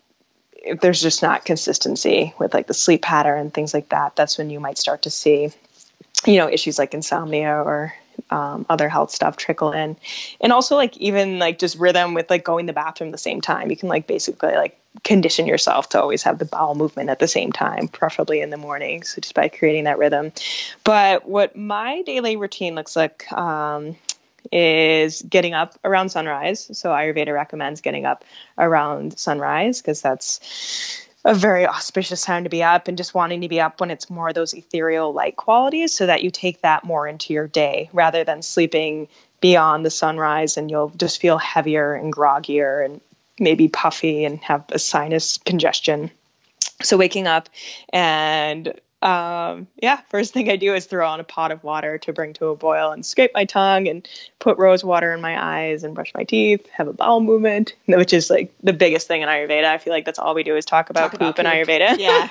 if 0.54 0.82
there's 0.82 1.02
just 1.02 1.22
not 1.22 1.46
consistency 1.46 2.34
with 2.40 2.54
like 2.54 2.68
the 2.68 2.74
sleep 2.74 3.02
pattern 3.02 3.52
things 3.52 3.74
like 3.74 3.90
that, 3.90 4.16
that's 4.16 4.38
when 4.38 4.50
you 4.50 4.60
might 4.60 4.78
start 4.78 5.04
to 5.04 5.10
see, 5.10 5.50
you 6.26 6.38
know, 6.38 6.50
issues 6.50 6.78
like 6.78 6.94
insomnia 6.94 7.52
or 7.52 7.94
um, 8.30 8.66
other 8.70 8.90
health 8.90 9.12
stuff 9.12 9.38
trickle 9.38 9.72
in. 9.72 9.96
And 10.42 10.52
also 10.52 10.76
like 10.76 10.98
even 10.98 11.40
like 11.40 11.60
just 11.60 11.78
rhythm 11.78 12.14
with 12.14 12.30
like 12.30 12.44
going 12.44 12.66
to 12.66 12.72
the 12.72 12.76
bathroom 12.76 13.10
at 13.10 13.12
the 13.12 13.18
same 13.18 13.42
time. 13.42 13.70
You 13.70 13.78
can 13.78 13.90
like 13.90 14.08
basically 14.08 14.54
like 14.56 14.80
condition 15.04 15.46
yourself 15.46 15.90
to 15.90 16.02
always 16.02 16.24
have 16.24 16.40
the 16.40 16.46
bowel 16.46 16.76
movement 16.76 17.10
at 17.10 17.20
the 17.20 17.28
same 17.28 17.52
time 17.52 17.88
preferably 17.88 18.40
in 18.40 18.50
the 18.50 18.58
morning 18.58 19.04
so 19.04 19.20
just 19.20 19.36
by 19.36 19.48
creating 19.48 19.84
that 19.84 19.98
rhythm. 19.98 20.32
But 20.84 21.28
what 21.28 21.56
my 21.56 22.02
daily 22.04 22.36
routine 22.36 22.76
looks 22.76 22.96
like 22.96 23.32
um, 23.34 23.96
is 24.52 25.22
getting 25.24 25.54
up 25.54 25.78
around 25.84 26.10
sunrise. 26.10 26.70
So 26.78 26.90
Ayurveda 26.90 27.34
recommends 27.34 27.82
getting 27.82 28.06
up 28.06 28.24
around 28.58 29.18
sunrise 29.18 29.82
because 29.82 30.02
that's 30.02 31.06
a 31.26 31.34
very 31.34 31.66
auspicious 31.66 32.24
time 32.24 32.44
to 32.44 32.50
be 32.50 32.62
up 32.62 32.88
and 32.88 32.98
just 32.98 33.16
wanting 33.16 33.42
to 33.42 33.50
be 33.50 33.60
up 33.60 33.82
when 33.82 33.90
it's 33.90 34.10
more 34.10 34.30
of 34.30 34.36
those 34.36 34.54
ethereal 34.54 35.12
light 35.12 35.38
qualities 35.38 35.94
so 35.94 36.06
that 36.06 36.24
you 36.24 36.30
take 36.30 36.62
that 36.62 36.84
more 36.84 37.08
into 37.08 37.34
your 37.34 37.48
day 37.48 37.90
rather 37.94 38.24
than 38.24 38.44
sleeping 38.44 39.08
beyond 39.42 39.84
the 39.86 39.90
sunrise 39.90 40.56
and 40.56 40.70
you'll 40.70 40.92
just 40.98 41.20
feel 41.20 41.40
heavier 41.40 41.96
and 41.96 42.14
groggier 42.14 42.86
and 42.86 43.02
maybe 43.40 43.68
puffy 43.68 44.24
and 44.24 44.40
have 44.40 44.64
a 44.70 44.80
sinus 44.80 45.38
congestion. 45.40 46.12
So 46.84 46.96
waking 46.96 47.28
up 47.28 47.50
and 47.90 48.80
um, 49.06 49.68
yeah, 49.76 50.02
first 50.10 50.34
thing 50.34 50.50
I 50.50 50.56
do 50.56 50.74
is 50.74 50.86
throw 50.88 51.08
on 51.08 51.20
a 51.20 51.24
pot 51.24 51.52
of 51.52 51.64
water 51.64 52.00
to 52.00 52.12
bring 52.12 52.34
to 52.34 52.48
a 52.48 52.56
boil 52.56 52.92
and 52.92 53.06
scrape 53.06 53.32
my 53.36 53.46
tongue 53.46 53.88
and 53.88 54.08
put 54.40 54.58
rose 54.58 54.84
water 54.84 55.14
in 55.14 55.22
my 55.22 55.60
eyes 55.60 55.84
and 55.84 55.94
brush 55.94 56.12
my 56.16 56.24
teeth, 56.24 56.68
have 56.70 56.88
a 56.88 56.94
bowel 56.94 57.22
movement, 57.22 57.76
which 57.86 58.14
is 58.14 58.32
like 58.32 58.52
the 58.64 58.74
biggest 58.74 59.08
thing 59.08 59.22
in 59.22 59.30
Ayurveda. 59.30 59.66
I 59.66 59.78
feel 59.78 59.94
like 59.94 60.06
that's 60.06 60.18
all 60.18 60.34
we 60.34 60.42
do 60.42 60.56
is 60.56 60.66
talk 60.66 60.90
about 60.90 61.12
talk 61.12 61.20
poop 61.20 61.40
in 61.40 61.46
Ayurveda. 61.46 61.98
Yeah. 62.06 62.28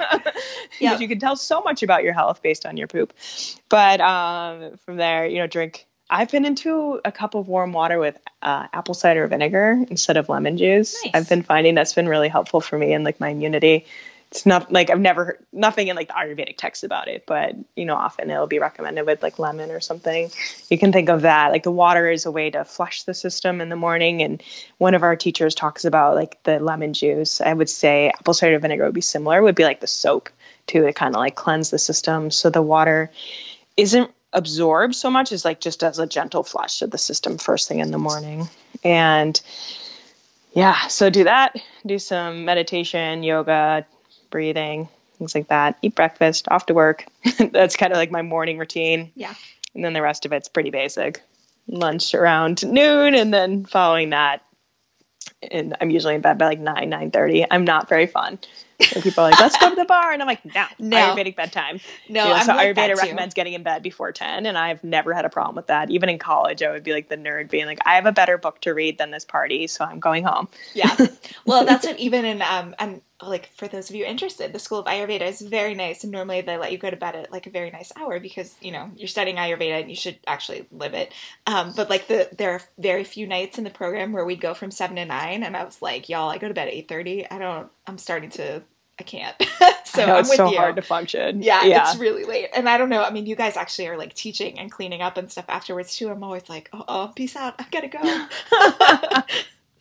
because 0.78 1.00
you 1.00 1.08
can 1.08 1.20
tell 1.20 1.36
so 1.36 1.60
much 1.60 1.82
about 1.82 2.02
your 2.02 2.12
health 2.12 2.42
based 2.42 2.66
on 2.66 2.76
your 2.76 2.86
poop. 2.86 3.12
But 3.68 4.00
um, 4.00 4.76
from 4.78 4.96
there, 4.96 5.26
you 5.26 5.38
know, 5.38 5.46
drink. 5.46 5.86
I've 6.10 6.30
been 6.30 6.44
into 6.44 7.00
a 7.04 7.10
cup 7.10 7.34
of 7.34 7.48
warm 7.48 7.72
water 7.72 7.98
with 7.98 8.18
uh, 8.42 8.66
apple 8.72 8.94
cider 8.94 9.26
vinegar 9.26 9.84
instead 9.88 10.16
of 10.16 10.28
lemon 10.28 10.58
juice. 10.58 10.96
Nice. 11.04 11.14
I've 11.14 11.28
been 11.28 11.42
finding 11.42 11.74
that's 11.74 11.94
been 11.94 12.08
really 12.08 12.28
helpful 12.28 12.60
for 12.60 12.78
me 12.78 12.92
and 12.92 13.04
like 13.04 13.20
my 13.20 13.30
immunity 13.30 13.86
it's 14.34 14.44
not 14.44 14.72
like 14.72 14.90
I've 14.90 14.98
never 14.98 15.24
heard 15.26 15.46
nothing 15.52 15.86
in 15.86 15.94
like 15.94 16.08
the 16.08 16.14
Ayurvedic 16.14 16.56
text 16.56 16.82
about 16.82 17.06
it, 17.06 17.24
but 17.24 17.54
you 17.76 17.84
know, 17.84 17.94
often 17.94 18.28
it'll 18.28 18.48
be 18.48 18.58
recommended 18.58 19.06
with 19.06 19.22
like 19.22 19.38
lemon 19.38 19.70
or 19.70 19.78
something. 19.78 20.28
You 20.68 20.76
can 20.76 20.90
think 20.90 21.08
of 21.08 21.22
that. 21.22 21.52
Like 21.52 21.62
the 21.62 21.70
water 21.70 22.10
is 22.10 22.26
a 22.26 22.32
way 22.32 22.50
to 22.50 22.64
flush 22.64 23.04
the 23.04 23.14
system 23.14 23.60
in 23.60 23.68
the 23.68 23.76
morning. 23.76 24.24
And 24.24 24.42
one 24.78 24.94
of 24.94 25.04
our 25.04 25.14
teachers 25.14 25.54
talks 25.54 25.84
about 25.84 26.16
like 26.16 26.42
the 26.42 26.58
lemon 26.58 26.94
juice. 26.94 27.40
I 27.40 27.52
would 27.52 27.70
say 27.70 28.08
apple 28.08 28.34
cider 28.34 28.58
vinegar 28.58 28.84
would 28.84 28.94
be 28.94 29.00
similar, 29.00 29.40
would 29.40 29.54
be 29.54 29.62
like 29.62 29.80
the 29.80 29.86
soap 29.86 30.28
to 30.66 30.84
it 30.84 30.96
kind 30.96 31.14
of 31.14 31.20
like 31.20 31.36
cleanse 31.36 31.70
the 31.70 31.78
system. 31.78 32.32
So 32.32 32.50
the 32.50 32.60
water 32.60 33.12
isn't 33.76 34.10
absorbed 34.32 34.96
so 34.96 35.10
much 35.10 35.30
as 35.30 35.44
like 35.44 35.60
just 35.60 35.84
as 35.84 36.00
a 36.00 36.08
gentle 36.08 36.42
flush 36.42 36.82
of 36.82 36.90
the 36.90 36.98
system 36.98 37.38
first 37.38 37.68
thing 37.68 37.78
in 37.78 37.92
the 37.92 37.98
morning. 37.98 38.48
And 38.82 39.40
yeah, 40.54 40.88
so 40.88 41.08
do 41.08 41.22
that, 41.22 41.56
do 41.86 42.00
some 42.00 42.44
meditation, 42.44 43.22
yoga, 43.22 43.86
breathing, 44.34 44.88
things 45.16 45.32
like 45.32 45.46
that. 45.46 45.78
Eat 45.80 45.94
breakfast, 45.94 46.48
off 46.50 46.66
to 46.66 46.74
work. 46.74 47.06
That's 47.52 47.76
kind 47.76 47.92
of 47.92 47.98
like 47.98 48.10
my 48.10 48.22
morning 48.22 48.58
routine. 48.58 49.12
Yeah. 49.14 49.32
And 49.76 49.84
then 49.84 49.92
the 49.92 50.02
rest 50.02 50.26
of 50.26 50.32
it's 50.32 50.48
pretty 50.48 50.70
basic. 50.70 51.22
Lunch 51.68 52.14
around 52.14 52.66
noon, 52.66 53.14
and 53.14 53.32
then 53.32 53.64
following 53.64 54.10
that, 54.10 54.42
and 55.50 55.76
I'm 55.80 55.90
usually 55.90 56.16
in 56.16 56.20
bed 56.20 56.36
by 56.36 56.46
like 56.46 56.58
nine, 56.58 56.90
nine 56.90 57.12
thirty. 57.12 57.46
I'm 57.48 57.64
not 57.64 57.88
very 57.88 58.08
fun. 58.08 58.40
And 58.92 59.02
people 59.02 59.24
are 59.24 59.30
like, 59.30 59.40
let's 59.40 59.56
go 59.56 59.70
to 59.70 59.76
the 59.76 59.84
bar. 59.84 60.12
And 60.12 60.20
I'm 60.20 60.26
like, 60.26 60.44
no, 60.44 60.66
no. 60.78 60.96
Ayurvedic 60.96 61.36
bedtime. 61.36 61.80
No, 62.08 62.24
you 62.24 62.34
know, 62.34 62.40
so 62.40 62.54
like 62.54 62.76
Ayurveda 62.76 62.96
recommends 62.96 63.32
getting 63.34 63.52
in 63.52 63.62
bed 63.62 63.82
before 63.82 64.10
10. 64.12 64.46
And 64.46 64.58
I've 64.58 64.82
never 64.82 65.14
had 65.14 65.24
a 65.24 65.30
problem 65.30 65.54
with 65.54 65.68
that. 65.68 65.90
Even 65.90 66.08
in 66.08 66.18
college, 66.18 66.62
I 66.62 66.70
would 66.72 66.82
be 66.82 66.92
like 66.92 67.08
the 67.08 67.16
nerd 67.16 67.50
being 67.50 67.66
like, 67.66 67.78
I 67.86 67.94
have 67.94 68.06
a 68.06 68.12
better 68.12 68.36
book 68.36 68.60
to 68.62 68.74
read 68.74 68.98
than 68.98 69.10
this 69.10 69.24
party. 69.24 69.68
So 69.68 69.84
I'm 69.84 70.00
going 70.00 70.24
home. 70.24 70.48
Yeah. 70.74 70.94
Well, 71.46 71.64
that's 71.66 71.84
what 71.84 71.98
even 71.98 72.24
in, 72.24 72.40
um, 72.40 72.74
and 72.78 73.02
like 73.28 73.50
for 73.54 73.68
those 73.68 73.90
of 73.90 73.96
you 73.96 74.04
interested, 74.04 74.52
the 74.52 74.58
School 74.58 74.78
of 74.78 74.86
Ayurveda 74.86 75.22
is 75.22 75.40
very 75.40 75.74
nice. 75.74 76.02
And 76.02 76.12
normally 76.12 76.40
they 76.40 76.56
let 76.56 76.72
you 76.72 76.78
go 76.78 76.90
to 76.90 76.96
bed 76.96 77.16
at 77.16 77.32
like 77.32 77.46
a 77.46 77.50
very 77.50 77.70
nice 77.70 77.92
hour 77.96 78.20
because, 78.20 78.54
you 78.60 78.72
know, 78.72 78.90
you're 78.96 79.08
studying 79.08 79.36
Ayurveda 79.36 79.80
and 79.80 79.90
you 79.90 79.96
should 79.96 80.18
actually 80.26 80.66
live 80.70 80.94
it. 80.94 81.12
Um, 81.46 81.72
but 81.76 81.90
like 81.90 82.08
the, 82.08 82.28
there 82.36 82.52
are 82.52 82.62
very 82.78 83.04
few 83.04 83.26
nights 83.26 83.58
in 83.58 83.64
the 83.64 83.70
program 83.70 84.12
where 84.12 84.24
we'd 84.24 84.40
go 84.40 84.54
from 84.54 84.70
seven 84.70 84.96
to 84.96 85.04
nine. 85.04 85.42
And 85.42 85.56
I 85.56 85.64
was 85.64 85.82
like, 85.82 86.08
y'all, 86.08 86.30
I 86.30 86.38
go 86.38 86.48
to 86.48 86.54
bed 86.54 86.68
at 86.68 86.74
eight 86.74 86.88
thirty. 86.88 87.28
I 87.30 87.38
don't, 87.38 87.70
I'm 87.86 87.98
starting 87.98 88.30
to 88.30 88.62
I 88.98 89.02
can't. 89.02 89.34
so 89.84 90.06
know, 90.06 90.14
I'm 90.14 90.28
with 90.28 90.36
so 90.36 90.50
you. 90.50 90.56
hard 90.56 90.76
to 90.76 90.82
function. 90.82 91.42
Yeah, 91.42 91.64
yeah, 91.64 91.90
it's 91.90 91.98
really 91.98 92.24
late. 92.24 92.50
And 92.54 92.68
I 92.68 92.78
don't 92.78 92.88
know. 92.88 93.02
I 93.02 93.10
mean, 93.10 93.26
you 93.26 93.34
guys 93.34 93.56
actually 93.56 93.88
are 93.88 93.96
like 93.96 94.14
teaching 94.14 94.58
and 94.58 94.70
cleaning 94.70 95.02
up 95.02 95.16
and 95.16 95.30
stuff 95.30 95.46
afterwards 95.48 95.96
too. 95.96 96.10
I'm 96.10 96.22
always 96.22 96.48
like, 96.48 96.70
oh, 96.72 96.84
oh 96.86 97.12
peace 97.14 97.34
out. 97.34 97.54
I 97.58 97.66
gotta 97.70 97.88
go. 97.88 97.98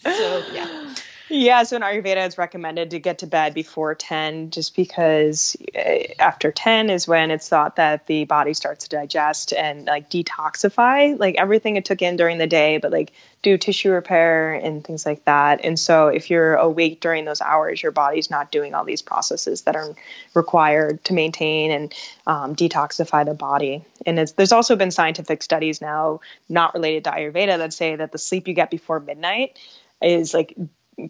so 0.16 0.44
yeah. 0.52 0.96
Yeah, 1.36 1.64
so 1.64 1.78
in 1.78 1.82
Ayurveda, 1.82 2.28
it's 2.28 2.38
recommended 2.38 2.92
to 2.92 3.00
get 3.00 3.18
to 3.18 3.26
bed 3.26 3.56
before 3.56 3.96
10 3.96 4.52
just 4.52 4.76
because 4.76 5.58
eh, 5.74 6.14
after 6.20 6.52
10 6.52 6.92
is 6.92 7.08
when 7.08 7.32
it's 7.32 7.50
thought 7.50 7.76
that 7.78 8.06
the 8.06 8.26
body 8.26 8.54
starts 8.54 8.88
to 8.88 8.96
digest 8.96 9.52
and 9.52 9.88
like 9.88 10.12
detoxify 10.12 11.18
like 11.18 11.34
everything 11.40 11.76
it 11.76 11.86
took 11.86 12.04
in 12.04 12.18
during 12.18 12.38
the 12.38 12.46
day, 12.46 12.78
but 12.78 12.92
like 12.92 13.14
do 13.42 13.58
tissue 13.58 13.90
repair 13.90 14.54
and 14.54 14.84
things 14.84 15.08
like 15.08 15.26
that. 15.26 15.60
And 15.64 15.80
so 15.80 16.08
if 16.08 16.30
you're 16.30 16.54
awake 16.54 17.02
during 17.02 17.26
those 17.26 17.42
hours, 17.42 17.82
your 17.82 17.92
body's 17.92 18.30
not 18.30 18.52
doing 18.52 18.76
all 18.76 18.86
these 18.86 19.02
processes 19.02 19.64
that 19.64 19.76
are 19.76 19.96
required 20.36 21.04
to 21.06 21.16
maintain 21.16 21.72
and 21.72 21.94
um, 22.28 22.56
detoxify 22.56 23.26
the 23.26 23.34
body. 23.34 23.84
And 24.06 24.20
there's 24.20 24.52
also 24.52 24.76
been 24.76 24.92
scientific 24.92 25.42
studies 25.42 25.82
now, 25.82 26.20
not 26.48 26.76
related 26.76 27.06
to 27.06 27.10
Ayurveda, 27.10 27.58
that 27.58 27.74
say 27.74 27.96
that 27.96 28.12
the 28.12 28.20
sleep 28.20 28.48
you 28.48 28.54
get 28.54 28.70
before 28.70 29.00
midnight 29.00 29.58
is 30.00 30.36
like 30.36 30.56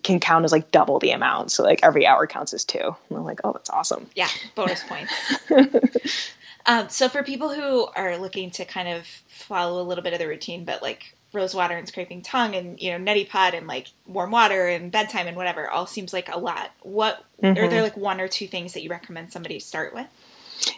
can 0.04 0.20
count 0.20 0.46
as 0.46 0.52
like 0.52 0.72
double 0.72 1.00
the 1.00 1.12
amount. 1.12 1.52
So 1.52 1.64
like 1.64 1.80
every 1.84 2.06
hour 2.06 2.28
counts 2.28 2.54
as 2.54 2.64
two. 2.64 2.96
And 3.10 3.18
I'm 3.18 3.24
like, 3.24 3.42
oh, 3.44 3.54
that's 3.54 3.70
awesome. 3.70 4.08
Yeah, 4.16 4.30
bonus 4.56 4.84
points. 4.84 5.14
um, 6.66 6.90
so 6.90 7.10
for 7.10 7.24
people 7.24 7.54
who 7.54 7.88
are 7.96 8.18
looking 8.18 8.52
to 8.52 8.66
kind 8.66 8.88
of 8.88 9.06
follow 9.28 9.82
a 9.82 9.86
little 9.86 10.04
bit 10.04 10.14
of 10.14 10.20
the 10.20 10.28
routine, 10.28 10.66
but 10.66 10.82
like 10.82 11.16
rose 11.34 11.56
water 11.56 11.76
and 11.76 11.88
scraping 11.88 12.22
tongue 12.22 12.56
and 12.56 12.80
you 12.80 12.92
know 12.92 13.04
neti 13.04 13.28
pot 13.28 13.56
and 13.56 13.66
like 13.66 13.88
warm 14.06 14.30
water 14.30 14.68
and 14.68 14.92
bedtime 14.92 15.28
and 15.28 15.36
whatever 15.36 15.70
all 15.70 15.88
seems 15.88 16.14
like 16.14 16.30
a 16.30 16.38
lot. 16.38 16.72
What 16.82 17.24
mm-hmm. 17.42 17.62
are 17.62 17.68
there 17.68 17.82
like 17.82 17.98
one 17.98 18.22
or 18.22 18.28
two 18.28 18.48
things 18.48 18.74
that 18.74 18.84
you 18.84 18.90
recommend 18.90 19.32
somebody 19.32 19.60
start 19.60 19.94
with? 19.94 20.08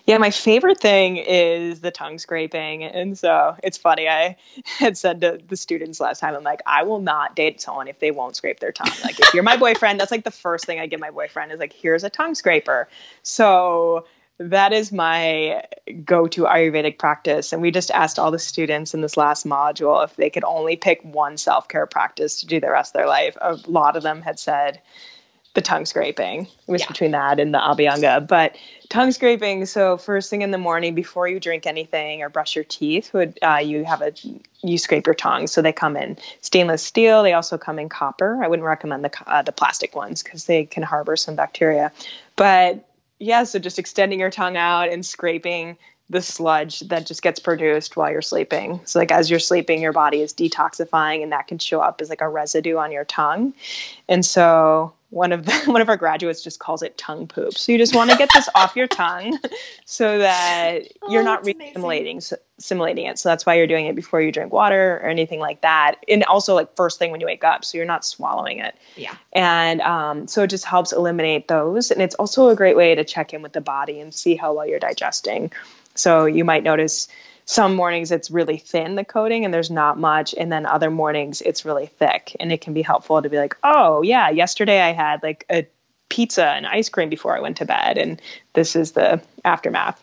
Yeah, 0.06 0.18
my 0.18 0.32
favorite 0.32 0.80
thing 0.80 1.18
is 1.18 1.82
the 1.82 1.92
tongue 1.92 2.18
scraping. 2.18 2.84
And 2.84 3.18
so 3.18 3.56
it's 3.64 3.78
funny. 3.78 4.08
I 4.08 4.36
had 4.66 4.98
said 4.98 5.22
to 5.22 5.40
the 5.48 5.58
students 5.58 6.00
last 6.00 6.20
time, 6.20 6.36
I'm 6.36 6.44
like, 6.44 6.62
I 6.66 6.84
will 6.84 7.02
not 7.02 7.36
date 7.36 7.62
someone 7.62 7.88
if 7.88 8.00
they 8.00 8.12
won't 8.12 8.36
scrape 8.36 8.60
their 8.60 8.72
tongue. 8.72 8.92
Like, 9.04 9.20
if 9.20 9.34
you're 9.34 9.44
my 9.44 9.58
boyfriend, 9.58 10.00
that's 10.00 10.12
like 10.12 10.24
the 10.24 10.32
first 10.32 10.66
thing 10.66 10.80
I 10.80 10.88
give 10.88 11.00
my 11.00 11.12
boyfriend 11.12 11.52
is 11.52 11.60
like, 11.60 11.74
here's 11.74 12.04
a 12.04 12.10
tongue 12.10 12.36
scraper. 12.36 12.88
So 13.24 14.06
that 14.38 14.74
is 14.74 14.92
my 14.92 15.64
go 16.04 16.28
to 16.28 16.44
Ayurvedic 16.44 17.00
practice. 17.00 17.54
And 17.54 17.62
we 17.62 17.72
just 17.72 17.92
asked 17.92 18.20
all 18.20 18.32
the 18.32 18.40
students 18.40 18.94
in 18.94 19.02
this 19.02 19.16
last 19.16 19.46
module 19.46 20.04
if 20.04 20.16
they 20.18 20.30
could 20.30 20.44
only 20.44 20.76
pick 20.76 21.02
one 21.04 21.38
self 21.38 21.68
care 21.68 21.86
practice 21.86 22.42
to 22.42 22.46
do 22.46 22.60
the 22.60 22.70
rest 22.70 22.96
of 22.96 23.00
their 23.00 23.08
life. 23.08 23.38
A 23.42 23.58
lot 23.68 23.96
of 23.96 24.04
them 24.04 24.22
had 24.22 24.40
said, 24.40 24.82
the 25.56 25.62
tongue 25.62 25.86
scraping. 25.86 26.42
It 26.68 26.72
was 26.72 26.82
yeah. 26.82 26.88
between 26.88 27.12
that 27.12 27.40
and 27.40 27.54
the 27.54 27.58
abhyanga. 27.58 28.28
But 28.28 28.56
tongue 28.90 29.12
scraping. 29.12 29.66
So 29.66 29.98
first 29.98 30.30
thing 30.30 30.42
in 30.42 30.52
the 30.52 30.58
morning, 30.58 30.94
before 30.94 31.28
you 31.28 31.40
drink 31.40 31.66
anything 31.66 32.22
or 32.22 32.30
brush 32.30 32.56
your 32.56 32.66
teeth, 32.66 33.14
would 33.14 33.40
uh, 33.42 33.62
you 33.64 33.86
have 33.86 34.02
a 34.02 34.14
you 34.62 34.78
scrape 34.78 35.08
your 35.08 35.16
tongue? 35.16 35.48
So 35.48 35.62
they 35.62 35.72
come 35.72 35.98
in 35.98 36.18
stainless 36.42 36.84
steel. 36.84 37.24
They 37.24 37.34
also 37.34 37.58
come 37.58 37.80
in 37.80 37.90
copper. 37.90 38.44
I 38.44 38.48
wouldn't 38.48 38.66
recommend 38.66 39.04
the 39.04 39.12
uh, 39.26 39.42
the 39.42 39.54
plastic 39.54 39.96
ones 39.96 40.22
because 40.22 40.46
they 40.46 40.66
can 40.66 40.84
harbor 40.84 41.16
some 41.16 41.36
bacteria. 41.36 41.92
But 42.36 42.88
yeah, 43.20 43.46
so 43.46 43.58
just 43.58 43.80
extending 43.80 44.20
your 44.20 44.30
tongue 44.32 44.58
out 44.58 44.90
and 44.90 45.06
scraping 45.06 45.78
the 46.10 46.22
sludge 46.22 46.82
that 46.82 47.08
just 47.08 47.22
gets 47.22 47.40
produced 47.40 47.98
while 47.98 48.12
you're 48.12 48.22
sleeping. 48.22 48.80
So 48.86 49.00
like 49.00 49.12
as 49.12 49.30
you're 49.30 49.40
sleeping, 49.40 49.82
your 49.82 49.94
body 49.94 50.22
is 50.22 50.34
detoxifying 50.34 51.24
and 51.24 51.32
that 51.32 51.48
can 51.48 51.58
show 51.58 51.80
up 51.80 52.00
as 52.00 52.10
like 52.10 52.22
a 52.22 52.30
residue 52.30 52.78
on 52.78 52.92
your 52.92 53.06
tongue. 53.06 53.54
And 54.08 54.24
so 54.24 54.94
one 55.16 55.32
of 55.32 55.46
the, 55.46 55.54
one 55.66 55.82
of 55.82 55.88
our 55.88 55.96
graduates 55.96 56.44
just 56.44 56.60
calls 56.60 56.84
it 56.84 56.98
tongue 56.98 57.26
poop. 57.26 57.58
So 57.58 57.72
you 57.72 57.78
just 57.78 57.96
want 57.96 58.12
to 58.12 58.18
get 58.18 58.30
this 58.34 58.50
off 58.54 58.76
your 58.76 58.88
tongue 58.88 59.40
so 59.86 60.20
that 60.20 60.80
oh, 61.02 61.12
you're 61.12 61.24
not 61.24 61.46
re-assimilating 61.46 62.22
assimilating 62.58 63.06
it. 63.06 63.18
So 63.18 63.30
that's 63.30 63.46
why 63.46 63.56
you're 63.56 63.68
doing 63.68 63.86
it 63.86 63.96
before 63.96 64.22
you 64.22 64.32
drink 64.32 64.52
water 64.52 64.98
or 64.98 65.08
anything 65.08 65.40
like 65.40 65.62
that. 65.62 65.96
And 66.10 66.24
also 66.26 66.54
like 66.54 66.76
first 66.76 67.00
thing 67.00 67.12
when 67.12 67.22
you 67.22 67.28
wake 67.28 67.46
up, 67.46 67.64
so 67.64 67.78
you're 67.78 67.88
not 67.88 68.06
swallowing 68.06 68.60
it. 68.60 68.76
Yeah. 68.98 69.16
And 69.32 69.80
um, 69.82 70.28
so 70.28 70.44
it 70.44 70.50
just 70.50 70.66
helps 70.66 70.92
eliminate 70.92 71.48
those. 71.48 71.92
And 71.92 72.02
it's 72.02 72.16
also 72.16 72.50
a 72.50 72.56
great 72.56 72.76
way 72.76 72.94
to 72.96 73.06
check 73.06 73.34
in 73.34 73.42
with 73.42 73.54
the 73.54 73.62
body 73.62 74.02
and 74.02 74.14
see 74.14 74.36
how 74.36 74.54
well 74.54 74.68
you're 74.68 74.80
digesting. 74.80 75.52
So 75.96 76.26
you 76.26 76.44
might 76.44 76.64
notice 76.64 77.08
some 77.46 77.76
mornings 77.76 78.12
it's 78.12 78.32
really 78.32 78.58
thin, 78.58 78.96
the 78.96 79.06
coating, 79.06 79.46
and 79.46 79.54
there's 79.54 79.72
not 79.72 80.00
much. 80.00 80.34
And 80.38 80.52
then 80.52 80.66
other 80.66 80.90
mornings 80.90 81.42
it's 81.42 81.64
really 81.64 81.86
thick. 81.86 82.36
And 82.40 82.52
it 82.52 82.62
can 82.62 82.74
be 82.74 82.82
helpful 82.82 83.22
to 83.22 83.30
be 83.30 83.38
like, 83.38 83.56
oh, 83.64 84.02
yeah, 84.02 84.30
yesterday 84.30 84.82
I 84.82 84.92
had 84.92 85.22
like 85.24 85.46
a 85.52 85.68
pizza 86.10 86.46
and 86.46 86.66
ice 86.66 86.90
cream 86.90 87.10
before 87.10 87.38
I 87.38 87.40
went 87.40 87.58
to 87.58 87.66
bed. 87.66 87.98
And 87.98 88.22
this 88.54 88.76
is 88.76 88.94
the 88.94 89.22
aftermath. 89.44 90.02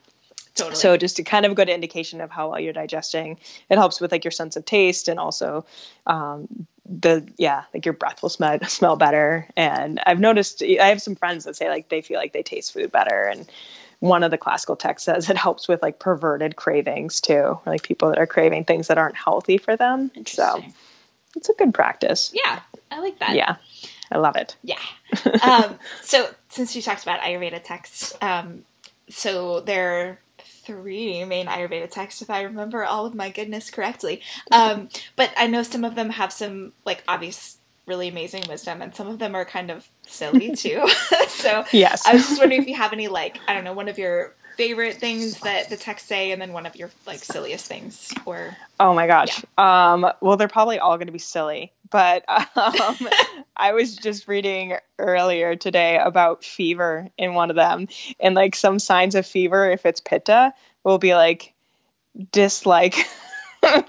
Totally. 0.55 0.77
So 0.77 0.97
just 0.97 1.19
a 1.19 1.25
kind 1.25 1.47
of 1.47 1.53
a 1.53 1.55
good 1.55 1.71
indication 1.71 2.21
of 2.21 2.31
how 2.31 2.51
well 2.51 2.61
you're 2.61 2.75
digesting. 2.75 3.39
It 3.71 3.79
helps 3.79 4.01
with 4.01 4.13
like 4.13 4.25
your 4.25 4.33
sense 4.33 4.55
of 4.57 4.65
taste 4.65 5.09
and 5.09 5.19
also 5.19 5.65
um, 6.07 6.47
the 6.85 7.27
yeah 7.39 7.63
like 7.73 7.87
your 7.87 7.95
breath 7.95 8.21
will 8.23 8.29
smell 8.29 8.59
smell 8.67 8.97
better. 8.97 9.49
And 9.57 9.99
I've 10.05 10.21
noticed 10.21 10.63
I 10.63 10.89
have 10.89 11.01
some 11.01 11.17
friends 11.17 11.45
that 11.45 11.57
say 11.57 11.71
like 11.71 11.89
they 11.89 12.03
feel 12.03 12.19
like 12.19 12.35
they 12.35 12.43
taste 12.43 12.75
food 12.75 12.93
better 12.93 13.25
and 13.25 13.51
one 14.03 14.25
of 14.25 14.33
the 14.33 14.37
classical 14.37 14.75
texts 14.75 15.07
says 15.07 15.31
it 15.31 15.37
helps 15.37 15.69
with 15.69 15.81
like 15.81 16.01
perverted 16.01 16.57
cravings 16.57 17.21
too, 17.21 17.61
like 17.65 17.85
people 17.85 18.09
that 18.09 18.19
are 18.19 18.27
craving 18.27 18.65
things 18.65 18.89
that 18.89 18.99
aren't 18.99 19.15
healthy 19.15 19.59
for 19.59 19.77
them. 19.77 20.11
So 20.27 20.61
it's 21.37 21.49
a 21.49 21.53
good 21.55 21.73
practice. 21.73 22.33
Yeah, 22.35 22.59
I 22.91 22.99
like 22.99 23.21
that. 23.21 23.37
Yeah, 23.37 23.55
I 24.11 24.19
love 24.19 24.35
it. 24.35 24.57
Yeah. 24.65 24.81
um, 25.45 25.79
so 26.03 26.29
since 26.49 26.75
you 26.75 26.83
talked 26.83 27.05
about 27.05 27.21
Ayurveda 27.21 27.63
texts, 27.63 28.13
um, 28.21 28.65
so 29.09 29.61
there 29.61 29.93
are 29.93 30.19
three 30.41 31.25
main 31.25 31.47
Ayurveda 31.47 31.89
texts, 31.89 32.23
if 32.23 32.29
I 32.29 32.43
remember 32.43 32.85
all 32.85 33.07
of 33.07 33.15
my 33.15 33.31
goodness 33.31 33.71
correctly. 33.71 34.21
Um, 34.51 34.89
but 35.15 35.33
I 35.37 35.47
know 35.47 35.63
some 35.63 35.85
of 35.85 35.95
them 35.95 36.11
have 36.11 36.33
some 36.33 36.73
like 36.85 37.05
obvious 37.07 37.59
really 37.93 38.09
amazing 38.09 38.43
wisdom 38.49 38.81
and 38.81 38.95
some 38.95 39.07
of 39.07 39.19
them 39.19 39.35
are 39.35 39.45
kind 39.45 39.71
of 39.71 39.87
silly 40.07 40.57
too 40.57 40.83
so 41.29 41.63
yes 41.73 42.07
i 42.07 42.15
was 42.15 42.27
just 42.27 42.41
wondering 42.41 42.63
if 42.63 42.67
you 42.67 42.75
have 42.75 42.95
any 42.95 43.07
like 43.07 43.39
i 43.49 43.53
don't 43.53 43.65
know 43.65 43.75
one 43.75 43.89
of 43.89 43.99
your 43.99 44.35
favorite 44.57 44.97
things 44.97 45.41
that 45.41 45.69
the 45.71 45.77
texts 45.77 46.09
say, 46.09 46.31
and 46.31 46.41
then 46.41 46.53
one 46.53 46.67
of 46.67 46.77
your 46.77 46.91
like 47.07 47.19
silliest 47.19 47.67
things, 47.67 48.13
or 48.25 48.57
oh 48.81 48.95
my 48.95 49.07
gosh. 49.07 49.45
Yeah. 49.59 49.93
Um, 49.93 50.07
well, 50.21 50.37
they're 50.37 50.49
probably 50.49 50.79
all 50.79 50.97
going 50.97 51.07
to 51.07 51.13
be 51.13 51.19
silly, 51.19 51.73
but 51.91 52.25
um, 52.29 53.09
I 53.57 53.73
was 53.73 53.97
just 53.97 54.29
reading 54.29 54.77
earlier 54.99 55.57
today 55.57 55.99
about 55.99 56.45
fever 56.45 57.09
in 57.19 57.35
one 57.35 57.51
of 57.51 57.57
them, 57.57 57.89
and 58.21 58.35
like 58.35 58.55
some 58.55 58.79
signs 58.79 59.15
of 59.15 59.27
fever, 59.27 59.71
if 59.71 59.87
it's 59.87 60.01
pitta, 60.01 60.53
will 60.85 60.99
be 60.99 61.15
like 61.15 61.53
dislike 62.31 62.97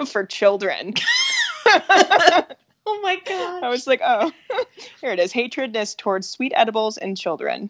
for 0.08 0.26
children. 0.26 0.94
Oh 2.94 3.00
my 3.02 3.18
god! 3.26 3.64
I 3.64 3.70
was 3.70 3.88
like, 3.88 4.02
oh, 4.04 4.32
here 5.02 5.12
it 5.12 5.20
is. 5.20 5.32
Hatredness 5.32 5.96
towards 5.96 6.28
sweet 6.30 6.52
edibles 6.56 6.98
and 6.98 7.18
children. 7.18 7.70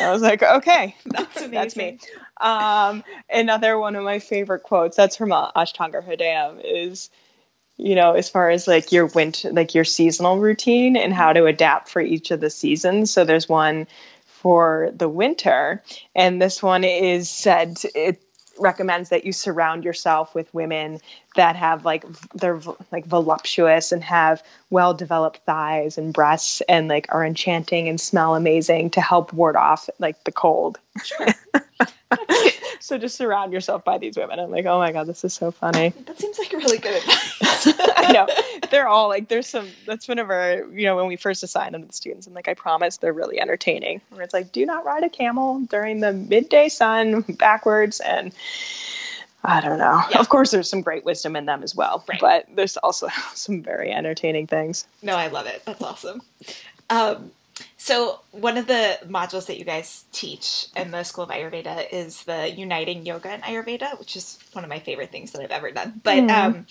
I 0.00 0.10
was 0.10 0.22
like, 0.22 0.42
okay, 0.42 0.94
that's 1.06 1.36
amazing. 1.36 1.52
that's 1.52 1.76
me. 1.76 1.98
Um, 2.40 3.02
another 3.28 3.78
one 3.78 3.96
of 3.96 4.04
my 4.04 4.20
favorite 4.20 4.62
quotes. 4.62 4.96
That's 4.96 5.16
from 5.16 5.32
uh, 5.32 5.50
Ashtanga 5.52 6.04
Hridayam. 6.04 6.60
Is 6.64 7.10
you 7.76 7.94
know, 7.96 8.12
as 8.12 8.28
far 8.28 8.50
as 8.50 8.68
like 8.68 8.92
your 8.92 9.06
winter, 9.06 9.50
like 9.52 9.74
your 9.74 9.84
seasonal 9.84 10.38
routine 10.38 10.96
and 10.96 11.12
how 11.12 11.32
to 11.32 11.46
adapt 11.46 11.88
for 11.88 12.00
each 12.00 12.30
of 12.30 12.40
the 12.40 12.50
seasons. 12.50 13.12
So 13.12 13.24
there's 13.24 13.48
one 13.48 13.86
for 14.26 14.90
the 14.94 15.08
winter, 15.08 15.82
and 16.14 16.40
this 16.40 16.62
one 16.62 16.84
is 16.84 17.28
said 17.28 17.78
it 17.94 18.22
recommends 18.62 19.08
that 19.10 19.24
you 19.24 19.32
surround 19.32 19.84
yourself 19.84 20.34
with 20.34 20.52
women 20.54 21.00
that 21.36 21.56
have 21.56 21.84
like 21.84 22.04
they're 22.34 22.60
like 22.90 23.04
voluptuous 23.06 23.92
and 23.92 24.02
have 24.02 24.42
well 24.70 24.94
developed 24.94 25.40
thighs 25.44 25.98
and 25.98 26.12
breasts 26.12 26.62
and 26.68 26.88
like 26.88 27.06
are 27.10 27.24
enchanting 27.24 27.88
and 27.88 28.00
smell 28.00 28.34
amazing 28.34 28.90
to 28.90 29.00
help 29.00 29.32
ward 29.32 29.56
off 29.56 29.88
like 29.98 30.22
the 30.24 30.32
cold. 30.32 30.78
Sure. 31.04 31.26
so 32.80 32.98
just 32.98 33.16
surround 33.16 33.52
yourself 33.52 33.84
by 33.84 33.98
these 33.98 34.16
women. 34.16 34.38
I'm 34.38 34.50
like, 34.50 34.66
oh 34.66 34.78
my 34.78 34.92
god, 34.92 35.06
this 35.06 35.24
is 35.24 35.34
so 35.34 35.50
funny. 35.50 35.90
That 36.06 36.18
seems 36.18 36.38
like 36.38 36.52
really 36.52 36.78
good 36.78 36.94
advice. 36.94 37.51
I 37.96 38.12
know. 38.12 38.26
They're 38.70 38.88
all 38.88 39.08
like 39.08 39.28
there's 39.28 39.46
some 39.46 39.68
that's 39.86 40.08
whenever, 40.08 40.68
you 40.72 40.84
know, 40.84 40.96
when 40.96 41.06
we 41.06 41.16
first 41.16 41.42
assign 41.42 41.72
them 41.72 41.82
to 41.82 41.86
the 41.88 41.92
students, 41.92 42.26
I'm 42.26 42.34
like, 42.34 42.48
I 42.48 42.54
promise 42.54 42.96
they're 42.96 43.12
really 43.12 43.40
entertaining. 43.40 44.00
Where 44.10 44.22
it's 44.22 44.34
like, 44.34 44.52
do 44.52 44.64
not 44.64 44.84
ride 44.84 45.04
a 45.04 45.10
camel 45.10 45.60
during 45.60 46.00
the 46.00 46.12
midday 46.12 46.68
sun 46.68 47.22
backwards 47.22 48.00
and 48.00 48.32
I 49.44 49.60
don't 49.60 49.78
know. 49.78 50.02
Yeah. 50.10 50.20
Of 50.20 50.28
course, 50.28 50.52
there's 50.52 50.68
some 50.68 50.82
great 50.82 51.04
wisdom 51.04 51.34
in 51.34 51.46
them 51.46 51.62
as 51.62 51.74
well, 51.74 52.04
right. 52.08 52.20
but 52.20 52.46
there's 52.54 52.76
also 52.76 53.08
some 53.34 53.62
very 53.62 53.92
entertaining 53.92 54.46
things. 54.46 54.86
No, 55.02 55.16
I 55.16 55.28
love 55.28 55.46
it. 55.46 55.62
That's 55.64 55.82
awesome. 55.82 56.22
Um, 56.90 57.32
so, 57.76 58.20
one 58.30 58.56
of 58.56 58.66
the 58.66 58.98
modules 59.06 59.46
that 59.46 59.58
you 59.58 59.64
guys 59.64 60.04
teach 60.12 60.68
in 60.76 60.90
the 60.90 61.02
School 61.02 61.24
of 61.24 61.30
Ayurveda 61.30 61.92
is 61.92 62.22
the 62.24 62.50
Uniting 62.50 63.04
Yoga 63.04 63.30
and 63.30 63.42
Ayurveda, 63.42 63.98
which 63.98 64.16
is 64.16 64.38
one 64.52 64.64
of 64.64 64.70
my 64.70 64.78
favorite 64.78 65.10
things 65.10 65.32
that 65.32 65.42
I've 65.42 65.50
ever 65.50 65.70
done. 65.70 66.00
But 66.02 66.18
mm. 66.18 66.30
um, 66.30 66.66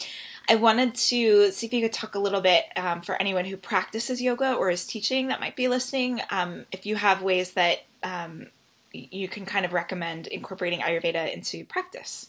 I 0.49 0.55
wanted 0.55 0.95
to 0.95 1.51
see 1.51 1.67
if 1.67 1.73
you 1.73 1.81
could 1.81 1.93
talk 1.93 2.15
a 2.15 2.19
little 2.19 2.41
bit 2.41 2.65
um, 2.75 3.01
for 3.01 3.15
anyone 3.15 3.45
who 3.45 3.57
practices 3.57 4.21
yoga 4.21 4.53
or 4.53 4.69
is 4.69 4.85
teaching 4.85 5.27
that 5.27 5.39
might 5.39 5.55
be 5.55 5.67
listening, 5.67 6.21
um, 6.29 6.65
if 6.71 6.85
you 6.85 6.95
have 6.95 7.21
ways 7.21 7.53
that 7.53 7.83
um, 8.03 8.47
you 8.91 9.27
can 9.27 9.45
kind 9.45 9.65
of 9.65 9.73
recommend 9.73 10.27
incorporating 10.27 10.79
Ayurveda 10.79 11.33
into 11.33 11.63
practice. 11.65 12.27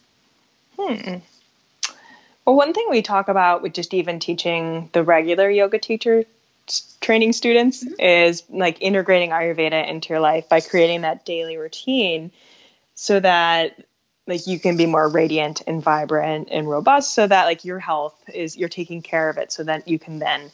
Hmm. 0.79 1.17
Well, 2.45 2.57
one 2.57 2.73
thing 2.73 2.87
we 2.91 3.03
talk 3.03 3.29
about 3.29 3.63
with 3.63 3.73
just 3.73 3.95
even 3.95 4.19
teaching 4.19 4.91
the 4.93 5.03
regular 5.03 5.51
yoga 5.51 5.79
teacher 5.79 6.25
training 7.01 7.33
students 7.33 7.85
mm-hmm. 7.85 8.01
is 8.01 8.45
like 8.49 8.81
integrating 8.81 9.31
Ayurveda 9.31 9.89
into 9.89 10.11
your 10.11 10.21
life 10.21 10.49
by 10.49 10.61
creating 10.61 11.03
that 11.03 11.25
daily 11.25 11.57
routine 11.57 12.31
so 12.95 13.21
that 13.21 13.85
like 14.27 14.47
you 14.47 14.59
can 14.59 14.77
be 14.77 14.87
more 14.87 15.09
radiant 15.09 15.63
and 15.67 15.83
vibrant 15.83 16.49
and 16.51 16.69
robust 16.69 17.15
so 17.15 17.27
that 17.27 17.45
like 17.45 17.65
your 17.65 17.79
health 17.79 18.15
is 18.33 18.57
you're 18.57 18.69
taking 18.69 19.03
care 19.03 19.29
of 19.29 19.39
it 19.39 19.53
so 19.53 19.65
that 19.65 19.89
you 19.89 19.99
can 19.99 20.19
then 20.19 20.51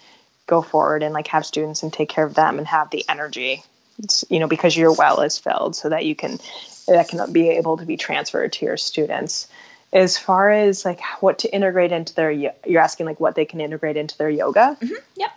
go 0.46 0.62
forward 0.62 1.02
and 1.02 1.12
like 1.12 1.26
have 1.26 1.44
students 1.44 1.82
and 1.82 1.92
take 1.92 2.08
care 2.08 2.24
of 2.24 2.34
them 2.34 2.58
and 2.58 2.66
have 2.66 2.90
the 2.90 3.04
energy. 3.08 3.62
It's, 3.98 4.24
you 4.30 4.38
know 4.38 4.46
because 4.46 4.76
your 4.76 4.92
well 4.92 5.20
is 5.20 5.38
filled 5.38 5.74
so 5.74 5.88
that 5.88 6.04
you 6.04 6.14
can 6.14 6.38
that 6.86 7.08
can 7.08 7.32
be 7.32 7.48
able 7.50 7.76
to 7.76 7.84
be 7.84 7.96
transferred 7.96 8.52
to 8.54 8.64
your 8.64 8.76
students. 8.76 9.48
As 9.92 10.16
far 10.18 10.50
as 10.50 10.84
like 10.84 11.00
what 11.20 11.38
to 11.40 11.54
integrate 11.54 11.92
into 11.92 12.14
their 12.14 12.30
you're 12.30 12.80
asking 12.80 13.06
like 13.06 13.20
what 13.20 13.34
they 13.34 13.44
can 13.44 13.60
integrate 13.60 13.96
into 13.96 14.16
their 14.16 14.30
yoga? 14.30 14.76
Mm-hmm. 14.80 14.94
yep. 15.16 15.32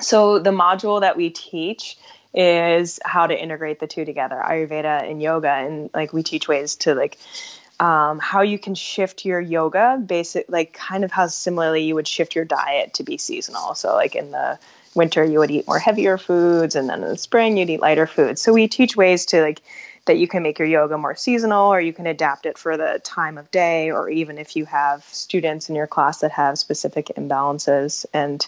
So 0.00 0.38
the 0.38 0.50
module 0.50 1.00
that 1.00 1.16
we 1.16 1.30
teach 1.30 1.96
is 2.34 2.98
how 3.04 3.26
to 3.26 3.38
integrate 3.38 3.80
the 3.80 3.86
two 3.86 4.04
together 4.04 4.42
ayurveda 4.44 5.08
and 5.08 5.22
yoga. 5.22 5.50
And 5.50 5.90
like 5.94 6.12
we 6.12 6.22
teach 6.22 6.48
ways 6.48 6.76
to 6.76 6.94
like 6.94 7.18
um, 7.80 8.18
how 8.20 8.42
you 8.42 8.58
can 8.58 8.74
shift 8.74 9.24
your 9.24 9.40
yoga 9.40 10.00
basic 10.04 10.46
like 10.48 10.72
kind 10.72 11.04
of 11.04 11.10
how 11.10 11.26
similarly 11.26 11.82
you 11.82 11.94
would 11.94 12.08
shift 12.08 12.34
your 12.34 12.44
diet 12.44 12.94
to 12.94 13.02
be 13.02 13.18
seasonal. 13.18 13.74
So 13.74 13.94
like 13.94 14.14
in 14.14 14.30
the 14.30 14.58
winter 14.94 15.24
you 15.24 15.38
would 15.38 15.50
eat 15.50 15.66
more 15.66 15.78
heavier 15.78 16.18
foods 16.18 16.76
and 16.76 16.88
then 16.88 17.02
in 17.02 17.08
the 17.08 17.18
spring 17.18 17.56
you'd 17.56 17.70
eat 17.70 17.80
lighter 17.80 18.06
foods. 18.06 18.40
So 18.40 18.52
we 18.52 18.68
teach 18.68 18.96
ways 18.96 19.26
to 19.26 19.42
like 19.42 19.62
that 20.06 20.18
you 20.18 20.26
can 20.26 20.42
make 20.42 20.58
your 20.58 20.68
yoga 20.68 20.98
more 20.98 21.14
seasonal 21.14 21.72
or 21.72 21.80
you 21.80 21.92
can 21.92 22.06
adapt 22.06 22.44
it 22.44 22.58
for 22.58 22.76
the 22.76 23.00
time 23.04 23.38
of 23.38 23.50
day 23.50 23.90
or 23.90 24.08
even 24.10 24.36
if 24.36 24.56
you 24.56 24.64
have 24.64 25.04
students 25.04 25.68
in 25.68 25.76
your 25.76 25.86
class 25.86 26.20
that 26.20 26.32
have 26.32 26.58
specific 26.58 27.12
imbalances. 27.16 28.04
And 28.12 28.46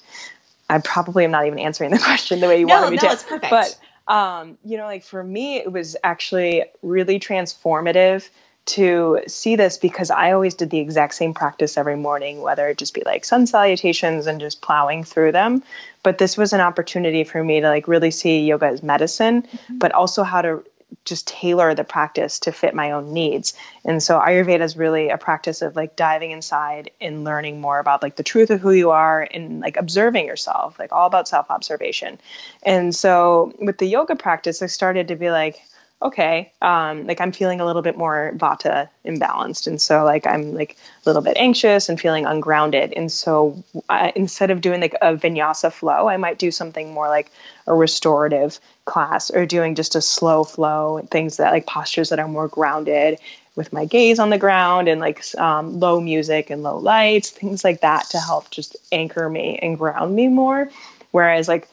I 0.68 0.78
probably 0.78 1.24
am 1.24 1.30
not 1.30 1.46
even 1.46 1.58
answering 1.58 1.90
the 1.90 1.98
question 2.04 2.40
the 2.40 2.48
way 2.48 2.60
you 2.60 2.66
no, 2.66 2.80
wanted 2.80 2.90
me 2.90 2.96
no, 2.96 3.08
to. 3.08 3.14
It's 3.14 3.22
perfect. 3.22 3.50
But 3.50 3.78
um, 4.06 4.58
you 4.64 4.76
know, 4.76 4.84
like 4.84 5.04
for 5.04 5.22
me, 5.22 5.56
it 5.56 5.72
was 5.72 5.96
actually 6.04 6.64
really 6.82 7.18
transformative 7.18 8.28
to 8.66 9.20
see 9.26 9.56
this 9.56 9.76
because 9.76 10.10
I 10.10 10.32
always 10.32 10.54
did 10.54 10.70
the 10.70 10.78
exact 10.78 11.14
same 11.14 11.34
practice 11.34 11.76
every 11.76 11.96
morning, 11.96 12.40
whether 12.40 12.66
it 12.68 12.78
just 12.78 12.94
be 12.94 13.02
like 13.04 13.24
sun 13.24 13.46
salutations 13.46 14.26
and 14.26 14.40
just 14.40 14.62
plowing 14.62 15.04
through 15.04 15.32
them. 15.32 15.62
But 16.02 16.18
this 16.18 16.36
was 16.36 16.52
an 16.52 16.60
opportunity 16.60 17.24
for 17.24 17.44
me 17.44 17.60
to 17.60 17.68
like 17.68 17.88
really 17.88 18.10
see 18.10 18.40
yoga 18.40 18.66
as 18.66 18.82
medicine, 18.82 19.42
mm-hmm. 19.42 19.78
but 19.78 19.92
also 19.92 20.22
how 20.22 20.40
to 20.42 20.64
just 21.04 21.26
tailor 21.26 21.74
the 21.74 21.84
practice 21.84 22.38
to 22.40 22.52
fit 22.52 22.74
my 22.74 22.90
own 22.90 23.12
needs. 23.12 23.54
And 23.84 24.02
so 24.02 24.18
Ayurveda 24.18 24.60
is 24.60 24.76
really 24.76 25.10
a 25.10 25.18
practice 25.18 25.62
of 25.62 25.76
like 25.76 25.96
diving 25.96 26.30
inside 26.30 26.90
and 27.00 27.24
learning 27.24 27.60
more 27.60 27.78
about 27.78 28.02
like 28.02 28.16
the 28.16 28.22
truth 28.22 28.50
of 28.50 28.60
who 28.60 28.72
you 28.72 28.90
are 28.90 29.28
and 29.32 29.60
like 29.60 29.76
observing 29.76 30.26
yourself, 30.26 30.78
like 30.78 30.92
all 30.92 31.06
about 31.06 31.28
self 31.28 31.50
observation. 31.50 32.18
And 32.62 32.94
so 32.94 33.52
with 33.60 33.78
the 33.78 33.86
yoga 33.86 34.16
practice, 34.16 34.62
I 34.62 34.66
started 34.66 35.08
to 35.08 35.16
be 35.16 35.30
like, 35.30 35.62
okay, 36.02 36.52
um, 36.60 37.06
like 37.06 37.20
I'm 37.20 37.32
feeling 37.32 37.60
a 37.60 37.64
little 37.64 37.82
bit 37.82 37.96
more 37.96 38.32
vata 38.36 38.88
imbalanced. 39.06 39.66
And 39.66 39.80
so 39.80 40.04
like 40.04 40.26
I'm 40.26 40.52
like 40.52 40.76
a 41.04 41.08
little 41.08 41.22
bit 41.22 41.36
anxious 41.38 41.88
and 41.88 41.98
feeling 41.98 42.26
ungrounded. 42.26 42.92
And 42.94 43.10
so 43.10 43.62
uh, 43.88 44.12
instead 44.14 44.50
of 44.50 44.60
doing 44.60 44.80
like 44.80 44.94
a 45.00 45.14
vinyasa 45.14 45.72
flow, 45.72 46.08
I 46.08 46.16
might 46.16 46.38
do 46.38 46.50
something 46.50 46.92
more 46.92 47.08
like 47.08 47.30
a 47.66 47.74
restorative 47.74 48.60
class 48.84 49.30
or 49.30 49.46
doing 49.46 49.74
just 49.74 49.94
a 49.94 50.02
slow 50.02 50.44
flow, 50.44 51.06
things 51.10 51.38
that 51.38 51.52
like 51.52 51.66
postures 51.66 52.10
that 52.10 52.18
are 52.18 52.28
more 52.28 52.48
grounded 52.48 53.18
with 53.56 53.72
my 53.72 53.84
gaze 53.84 54.18
on 54.18 54.30
the 54.30 54.38
ground 54.38 54.88
and 54.88 55.00
like 55.00 55.24
um, 55.38 55.78
low 55.78 56.00
music 56.00 56.50
and 56.50 56.62
low 56.62 56.76
lights, 56.76 57.30
things 57.30 57.64
like 57.64 57.80
that 57.80 58.10
to 58.10 58.18
help 58.18 58.50
just 58.50 58.76
anchor 58.92 59.30
me 59.30 59.58
and 59.62 59.78
ground 59.78 60.14
me 60.14 60.28
more. 60.28 60.68
Whereas 61.12 61.48
like 61.48 61.68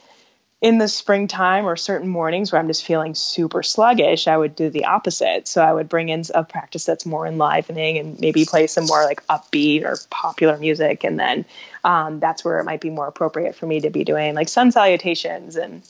in 0.61 0.77
the 0.77 0.87
springtime 0.87 1.65
or 1.65 1.75
certain 1.75 2.07
mornings 2.07 2.51
where 2.51 2.61
I'm 2.61 2.67
just 2.67 2.85
feeling 2.85 3.15
super 3.15 3.63
sluggish, 3.63 4.27
I 4.27 4.37
would 4.37 4.55
do 4.55 4.69
the 4.69 4.85
opposite. 4.85 5.47
So 5.47 5.63
I 5.63 5.73
would 5.73 5.89
bring 5.89 6.09
in 6.09 6.23
a 6.35 6.43
practice 6.43 6.85
that's 6.85 7.05
more 7.05 7.25
enlivening 7.25 7.97
and 7.97 8.19
maybe 8.19 8.45
play 8.45 8.67
some 8.67 8.85
more 8.85 9.03
like 9.03 9.25
upbeat 9.27 9.83
or 9.83 9.97
popular 10.11 10.57
music. 10.57 11.03
And 11.03 11.19
then 11.19 11.45
um, 11.83 12.19
that's 12.19 12.45
where 12.45 12.59
it 12.59 12.63
might 12.63 12.79
be 12.79 12.91
more 12.91 13.07
appropriate 13.07 13.55
for 13.55 13.65
me 13.65 13.79
to 13.81 13.89
be 13.89 14.03
doing 14.03 14.35
like 14.35 14.49
sun 14.49 14.71
salutations 14.71 15.55
and 15.55 15.81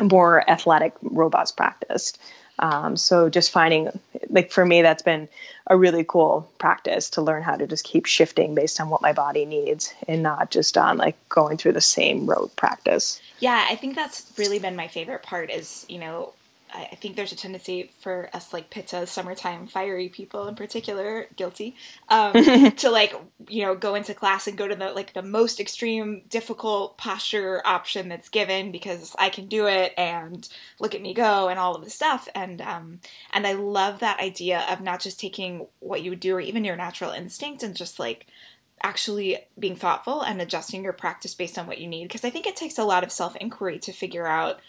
more 0.00 0.48
athletic, 0.48 0.94
robust 1.02 1.56
practice. 1.56 2.12
Um, 2.58 2.96
so 2.96 3.28
just 3.28 3.50
finding, 3.50 3.88
like 4.28 4.52
for 4.52 4.64
me, 4.64 4.82
that's 4.82 5.02
been 5.02 5.28
a 5.66 5.76
really 5.76 6.04
cool 6.04 6.48
practice 6.58 7.10
to 7.10 7.22
learn 7.22 7.42
how 7.42 7.56
to 7.56 7.66
just 7.66 7.84
keep 7.84 8.06
shifting 8.06 8.54
based 8.54 8.80
on 8.80 8.88
what 8.88 9.02
my 9.02 9.12
body 9.12 9.44
needs 9.44 9.92
and 10.06 10.22
not 10.22 10.50
just 10.50 10.76
on 10.76 10.96
like 10.96 11.16
going 11.28 11.56
through 11.56 11.72
the 11.72 11.80
same 11.80 12.26
road 12.26 12.54
practice. 12.56 13.20
Yeah, 13.40 13.66
I 13.68 13.76
think 13.76 13.96
that's 13.96 14.32
really 14.36 14.58
been 14.58 14.76
my 14.76 14.88
favorite 14.88 15.22
part 15.22 15.50
is, 15.50 15.86
you 15.88 15.98
know, 15.98 16.32
I 16.74 16.94
think 16.96 17.16
there's 17.16 17.32
a 17.32 17.36
tendency 17.36 17.90
for 18.00 18.30
us 18.32 18.52
like 18.52 18.70
pitta 18.70 19.06
summertime 19.06 19.66
fiery 19.66 20.08
people 20.08 20.48
in 20.48 20.54
particular 20.54 21.26
guilty 21.36 21.76
um, 22.08 22.32
to 22.76 22.90
like 22.90 23.14
you 23.48 23.64
know 23.64 23.74
go 23.74 23.94
into 23.94 24.14
class 24.14 24.46
and 24.46 24.56
go 24.56 24.66
to 24.66 24.74
the 24.74 24.90
like 24.90 25.12
the 25.12 25.22
most 25.22 25.60
extreme 25.60 26.22
difficult 26.28 26.96
posture 26.96 27.60
option 27.64 28.08
that's 28.08 28.28
given 28.28 28.72
because 28.72 29.14
I 29.18 29.28
can 29.28 29.46
do 29.46 29.66
it 29.66 29.92
and 29.98 30.48
look 30.80 30.94
at 30.94 31.02
me 31.02 31.14
go 31.14 31.48
and 31.48 31.58
all 31.58 31.74
of 31.74 31.84
the 31.84 31.90
stuff. 31.90 32.28
And 32.34 32.60
um, 32.62 33.00
and 33.32 33.46
I 33.46 33.52
love 33.52 34.00
that 34.00 34.20
idea 34.20 34.64
of 34.70 34.80
not 34.80 35.00
just 35.00 35.20
taking 35.20 35.66
what 35.80 36.02
you 36.02 36.10
would 36.10 36.20
do 36.20 36.36
or 36.36 36.40
even 36.40 36.64
your 36.64 36.76
natural 36.76 37.12
instinct 37.12 37.62
and 37.62 37.76
just 37.76 37.98
like 37.98 38.26
actually 38.82 39.38
being 39.58 39.76
thoughtful 39.76 40.22
and 40.22 40.40
adjusting 40.40 40.82
your 40.82 40.92
practice 40.92 41.34
based 41.34 41.58
on 41.58 41.66
what 41.66 41.78
you 41.78 41.86
need. 41.86 42.04
Because 42.04 42.24
I 42.24 42.30
think 42.30 42.46
it 42.46 42.56
takes 42.56 42.78
a 42.78 42.84
lot 42.84 43.04
of 43.04 43.12
self 43.12 43.36
inquiry 43.36 43.78
to 43.80 43.92
figure 43.92 44.26
out 44.26 44.60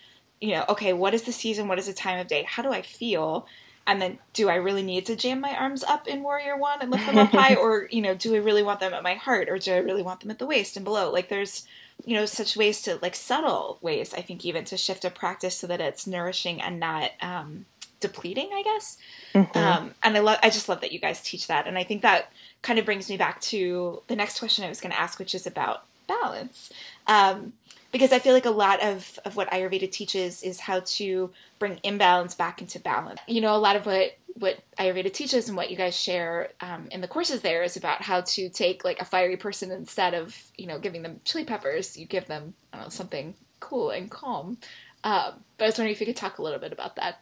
you 0.44 0.52
know, 0.52 0.66
okay, 0.68 0.92
what 0.92 1.14
is 1.14 1.24
the 1.24 1.32
season? 1.32 1.68
What 1.68 1.80
is 1.80 1.88
the 1.88 1.94
time 1.94 2.20
of 2.20 2.28
day? 2.28 2.44
How 2.44 2.62
do 2.62 2.72
I 2.72 2.82
feel? 2.82 3.48
and 3.86 4.02
then 4.02 4.18
do 4.34 4.50
I 4.50 4.56
really 4.56 4.84
need 4.84 5.06
to 5.08 5.16
jam 5.16 5.42
my 5.42 5.56
arms 5.56 5.84
up 5.84 6.08
in 6.08 6.24
warrior 6.24 6.58
one 6.58 6.82
and 6.82 6.90
lift 6.90 7.06
them 7.06 7.18
up 7.18 7.32
high 7.32 7.56
or 7.62 7.88
you 7.92 8.02
know 8.02 8.16
do 8.16 8.34
I 8.34 8.38
really 8.38 8.64
want 8.64 8.80
them 8.80 8.94
at 8.94 9.04
my 9.04 9.16
heart 9.16 9.50
or 9.50 9.58
do 9.58 9.74
I 9.74 9.78
really 9.78 10.02
want 10.02 10.22
them 10.22 10.32
at 10.32 10.40
the 10.40 10.46
waist 10.46 10.76
and 10.78 10.86
below 10.86 11.12
like 11.12 11.30
there's 11.30 11.68
you 12.06 12.16
know 12.16 12.26
such 12.26 12.56
ways 12.56 12.82
to 12.84 12.98
like 13.02 13.16
subtle 13.16 13.78
ways 13.82 14.14
I 14.14 14.22
think 14.22 14.46
even 14.46 14.64
to 14.66 14.78
shift 14.78 15.06
a 15.06 15.10
practice 15.10 15.58
so 15.58 15.68
that 15.68 15.82
it's 15.82 16.08
nourishing 16.08 16.62
and 16.62 16.80
not 16.80 17.12
um, 17.22 17.66
depleting 18.00 18.50
I 18.54 18.64
guess 18.64 18.98
mm-hmm. 19.34 19.58
um, 19.58 19.94
and 20.02 20.16
I 20.16 20.20
love 20.22 20.40
I 20.42 20.50
just 20.50 20.70
love 20.70 20.82
that 20.82 20.92
you 20.92 21.00
guys 21.00 21.22
teach 21.22 21.48
that 21.48 21.68
and 21.68 21.78
I 21.78 21.84
think 21.84 22.02
that 22.04 22.32
kind 22.62 22.80
of 22.80 22.86
brings 22.86 23.10
me 23.10 23.18
back 23.18 23.42
to 23.42 24.02
the 24.08 24.16
next 24.16 24.40
question 24.40 24.64
I 24.64 24.70
was 24.70 24.80
going 24.80 24.94
to 24.94 25.00
ask 25.00 25.20
which 25.20 25.36
is 25.36 25.46
about 25.46 25.84
balance 26.08 26.72
um, 27.08 27.54
because 27.94 28.12
I 28.12 28.20
feel 28.20 28.34
like 28.34 28.46
a 28.46 28.52
lot 28.52 28.84
of, 28.84 29.20
of 29.24 29.38
what 29.38 29.50
Ayurveda 29.52 29.90
teaches 29.90 30.44
is 30.44 30.60
how 30.60 30.82
to 30.82 31.30
bring 31.60 31.80
imbalance 31.84 32.36
back 32.36 32.60
into 32.60 32.80
balance. 32.80 33.22
You 33.28 33.40
know, 33.40 33.56
a 33.56 33.58
lot 33.58 33.78
of 33.78 33.86
what 33.86 34.18
what 34.40 34.58
Ayurveda 34.80 35.14
teaches 35.14 35.48
and 35.48 35.56
what 35.56 35.70
you 35.70 35.78
guys 35.78 35.96
share 35.96 36.50
um, 36.60 36.88
in 36.90 37.02
the 37.02 37.08
courses 37.08 37.42
there 37.42 37.62
is 37.62 37.78
about 37.78 38.02
how 38.02 38.22
to 38.22 38.50
take 38.50 38.84
like 38.84 39.00
a 39.00 39.06
fiery 39.06 39.38
person 39.38 39.70
instead 39.70 40.16
of 40.16 40.36
you 40.58 40.66
know 40.66 40.80
giving 40.80 41.04
them 41.04 41.22
chili 41.24 41.46
peppers, 41.46 41.96
you 41.96 42.06
give 42.06 42.26
them 42.26 42.54
know 42.74 42.90
something 42.90 43.36
cool 43.60 43.92
and 43.92 44.10
calm. 44.10 44.58
Um, 45.04 45.34
but 45.58 45.66
I 45.66 45.68
was 45.68 45.78
wondering 45.78 45.94
if 45.94 46.00
you 46.00 46.08
could 46.08 46.16
talk 46.16 46.40
a 46.40 46.42
little 46.42 46.60
bit 46.60 46.74
about 46.74 46.96
that. 46.96 47.22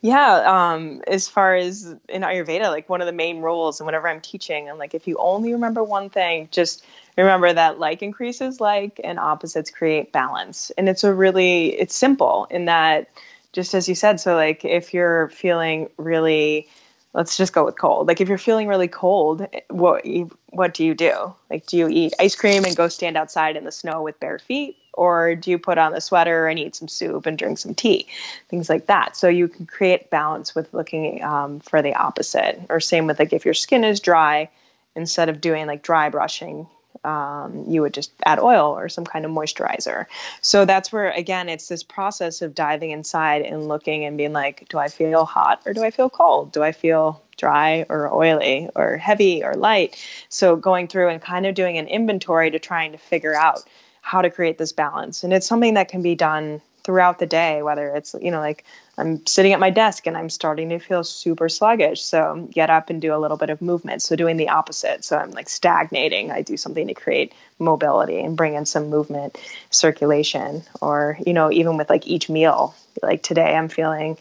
Yeah, 0.00 0.42
um, 0.44 1.02
as 1.06 1.28
far 1.28 1.54
as 1.54 1.94
in 2.08 2.22
Ayurveda, 2.22 2.68
like 2.70 2.88
one 2.88 3.00
of 3.00 3.06
the 3.06 3.12
main 3.12 3.40
rules, 3.40 3.80
and 3.80 3.86
whenever 3.86 4.06
I'm 4.06 4.20
teaching, 4.20 4.68
I'm 4.68 4.76
like, 4.76 4.94
if 4.94 5.08
you 5.08 5.16
only 5.18 5.52
remember 5.52 5.82
one 5.82 6.10
thing, 6.10 6.48
just 6.50 6.84
remember 7.16 7.52
that 7.52 7.78
like 7.78 8.02
increases 8.02 8.60
like 8.60 9.00
and 9.04 9.18
opposites 9.18 9.70
create 9.70 10.12
balance. 10.12 10.70
And 10.76 10.88
it's 10.88 11.04
a 11.04 11.14
really 11.14 11.68
it's 11.80 11.94
simple 11.94 12.46
in 12.50 12.64
that 12.66 13.08
just 13.52 13.74
as 13.74 13.88
you 13.88 13.94
said 13.94 14.18
so 14.18 14.34
like 14.34 14.64
if 14.64 14.92
you're 14.92 15.28
feeling 15.28 15.88
really 15.96 16.68
let's 17.12 17.36
just 17.36 17.52
go 17.52 17.64
with 17.64 17.78
cold. 17.78 18.08
Like 18.08 18.20
if 18.20 18.28
you're 18.28 18.38
feeling 18.38 18.66
really 18.68 18.88
cold 18.88 19.46
what 19.70 20.04
what 20.50 20.74
do 20.74 20.84
you 20.84 20.94
do? 20.94 21.34
Like 21.50 21.66
do 21.66 21.76
you 21.76 21.88
eat 21.88 22.14
ice 22.18 22.34
cream 22.34 22.64
and 22.64 22.76
go 22.76 22.88
stand 22.88 23.16
outside 23.16 23.56
in 23.56 23.64
the 23.64 23.72
snow 23.72 24.02
with 24.02 24.18
bare 24.20 24.38
feet 24.38 24.76
or 24.96 25.34
do 25.34 25.50
you 25.50 25.58
put 25.58 25.78
on 25.78 25.92
the 25.92 26.00
sweater 26.00 26.46
and 26.46 26.58
eat 26.58 26.74
some 26.74 26.88
soup 26.88 27.26
and 27.26 27.38
drink 27.38 27.58
some 27.58 27.74
tea 27.74 28.06
things 28.48 28.68
like 28.68 28.86
that 28.86 29.16
so 29.16 29.28
you 29.28 29.48
can 29.48 29.66
create 29.66 30.10
balance 30.10 30.54
with 30.54 30.72
looking 30.72 31.22
um, 31.22 31.60
for 31.60 31.82
the 31.82 31.94
opposite 31.94 32.60
or 32.68 32.80
same 32.80 33.06
with 33.06 33.18
like 33.18 33.32
if 33.32 33.44
your 33.44 33.54
skin 33.54 33.84
is 33.84 34.00
dry 34.00 34.48
instead 34.94 35.28
of 35.28 35.40
doing 35.40 35.66
like 35.66 35.82
dry 35.82 36.08
brushing 36.08 36.66
um, 37.04 37.64
you 37.68 37.82
would 37.82 37.92
just 37.92 38.12
add 38.24 38.38
oil 38.38 38.76
or 38.76 38.88
some 38.88 39.04
kind 39.04 39.24
of 39.24 39.30
moisturizer. 39.30 40.06
So 40.40 40.64
that's 40.64 40.90
where, 40.90 41.10
again, 41.10 41.48
it's 41.48 41.68
this 41.68 41.82
process 41.82 42.40
of 42.40 42.54
diving 42.54 42.90
inside 42.90 43.42
and 43.42 43.68
looking 43.68 44.04
and 44.04 44.16
being 44.16 44.32
like, 44.32 44.66
do 44.68 44.78
I 44.78 44.88
feel 44.88 45.24
hot 45.24 45.60
or 45.66 45.74
do 45.74 45.82
I 45.82 45.90
feel 45.90 46.08
cold? 46.08 46.52
Do 46.52 46.62
I 46.62 46.72
feel 46.72 47.22
dry 47.36 47.84
or 47.88 48.12
oily 48.12 48.70
or 48.74 48.96
heavy 48.96 49.44
or 49.44 49.54
light? 49.54 50.02
So 50.30 50.56
going 50.56 50.88
through 50.88 51.08
and 51.08 51.20
kind 51.20 51.46
of 51.46 51.54
doing 51.54 51.76
an 51.76 51.88
inventory 51.88 52.50
to 52.50 52.58
trying 52.58 52.92
to 52.92 52.98
figure 52.98 53.34
out 53.34 53.62
how 54.04 54.20
to 54.20 54.28
create 54.28 54.58
this 54.58 54.70
balance. 54.70 55.24
And 55.24 55.32
it's 55.32 55.46
something 55.46 55.74
that 55.74 55.88
can 55.88 56.02
be 56.02 56.14
done 56.14 56.60
throughout 56.84 57.18
the 57.18 57.26
day, 57.26 57.62
whether 57.62 57.88
it's, 57.88 58.14
you 58.20 58.30
know, 58.30 58.40
like 58.40 58.62
I'm 58.98 59.26
sitting 59.26 59.54
at 59.54 59.58
my 59.58 59.70
desk 59.70 60.06
and 60.06 60.14
I'm 60.14 60.28
starting 60.28 60.68
to 60.68 60.78
feel 60.78 61.02
super 61.02 61.48
sluggish. 61.48 62.02
So 62.02 62.32
um, 62.32 62.46
get 62.48 62.68
up 62.68 62.90
and 62.90 63.00
do 63.00 63.14
a 63.14 63.18
little 63.18 63.38
bit 63.38 63.48
of 63.48 63.62
movement. 63.62 64.02
So 64.02 64.14
doing 64.14 64.36
the 64.36 64.50
opposite. 64.50 65.04
So 65.04 65.16
I'm 65.16 65.30
like 65.30 65.48
stagnating. 65.48 66.30
I 66.30 66.42
do 66.42 66.58
something 66.58 66.86
to 66.86 66.92
create 66.92 67.32
mobility 67.58 68.20
and 68.20 68.36
bring 68.36 68.52
in 68.52 68.66
some 68.66 68.90
movement, 68.90 69.38
circulation, 69.70 70.62
or, 70.82 71.18
you 71.26 71.32
know, 71.32 71.50
even 71.50 71.78
with 71.78 71.88
like 71.88 72.06
each 72.06 72.28
meal, 72.28 72.74
like 73.02 73.22
today 73.22 73.56
I'm 73.56 73.70
feeling 73.70 74.18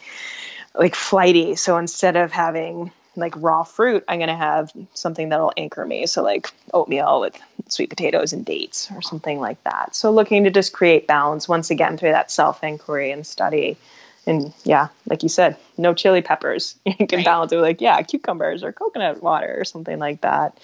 like 0.76 0.96
flighty. 0.96 1.58
So 1.58 1.78
instead 1.78 2.16
of 2.16 2.32
having 2.32 2.90
like 3.16 3.34
raw 3.38 3.64
fruit, 3.64 4.04
I'm 4.08 4.20
going 4.20 4.30
to 4.30 4.36
have 4.36 4.72
something 4.94 5.30
that'll 5.30 5.54
anchor 5.58 5.86
me. 5.86 6.06
So, 6.06 6.24
like 6.24 6.52
oatmeal 6.74 7.22
with 7.22 7.38
sweet 7.70 7.90
potatoes 7.90 8.34
and 8.34 8.46
dates 8.46 8.90
or 8.92 9.02
something 9.02 9.40
like 9.40 9.64
that. 9.64 9.96
So, 9.96 10.12
looking 10.12 10.44
to 10.44 10.50
just 10.50 10.74
create 10.74 11.08
balance 11.08 11.48
once 11.48 11.70
again 11.70 11.98
through 11.98 12.12
that 12.12 12.32
self 12.32 12.64
inquiry 12.64 13.12
and 13.12 13.26
study. 13.26 13.78
And 14.26 14.54
yeah, 14.64 14.88
like 15.06 15.22
you 15.22 15.30
said, 15.30 15.58
no 15.78 15.94
chili 15.94 16.22
peppers. 16.22 16.76
You 16.86 17.08
can 17.08 17.18
right. 17.18 17.26
balance 17.26 17.52
it 17.52 17.58
with 17.58 17.66
like, 17.66 17.82
yeah, 17.82 18.02
cucumbers 18.02 18.64
or 18.64 18.72
coconut 18.72 19.22
water 19.22 19.56
or 19.60 19.66
something 19.66 20.00
like 20.00 20.22
that. 20.22 20.58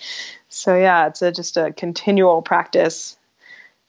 So, 0.48 0.76
yeah, 0.78 1.08
it's 1.08 1.22
a, 1.22 1.32
just 1.32 1.58
a 1.58 1.74
continual 1.74 2.42
practice. 2.42 3.18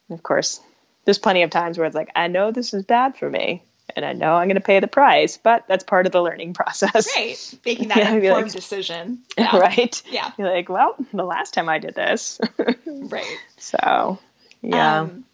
And 0.09 0.19
of 0.19 0.23
course, 0.23 0.61
there's 1.05 1.19
plenty 1.19 1.43
of 1.43 1.51
times 1.51 1.79
where 1.79 1.87
it's 1.87 1.95
like, 1.95 2.11
I 2.17 2.27
know 2.27 2.51
this 2.51 2.75
is 2.75 2.85
bad 2.85 3.17
for 3.17 3.31
me 3.31 3.63
and 3.97 4.05
I 4.05 4.13
know 4.13 4.35
I'm 4.35 4.49
going 4.49 4.57
to 4.57 4.61
pay 4.61 4.81
the 4.81 4.87
price, 4.87 5.37
but 5.37 5.65
that's 5.69 5.85
part 5.85 6.07
of 6.07 6.13
the 6.13 6.23
learning 6.23 6.55
process. 6.55 7.09
Right. 7.17 7.55
Making 7.65 7.89
that 7.89 7.99
yeah, 7.99 8.13
informed 8.13 8.45
like, 8.47 8.53
decision. 8.53 9.21
Yeah. 9.39 9.57
Right. 9.57 10.03
Yeah. 10.11 10.33
You're 10.39 10.51
like, 10.51 10.69
well, 10.69 10.95
the 11.13 11.25
last 11.25 11.55
time 11.55 11.69
I 11.69 11.79
did 11.79 11.95
this. 11.95 12.41
right. 12.87 13.39
So, 13.57 14.19
yeah. 14.63 15.01
Um, 15.01 15.25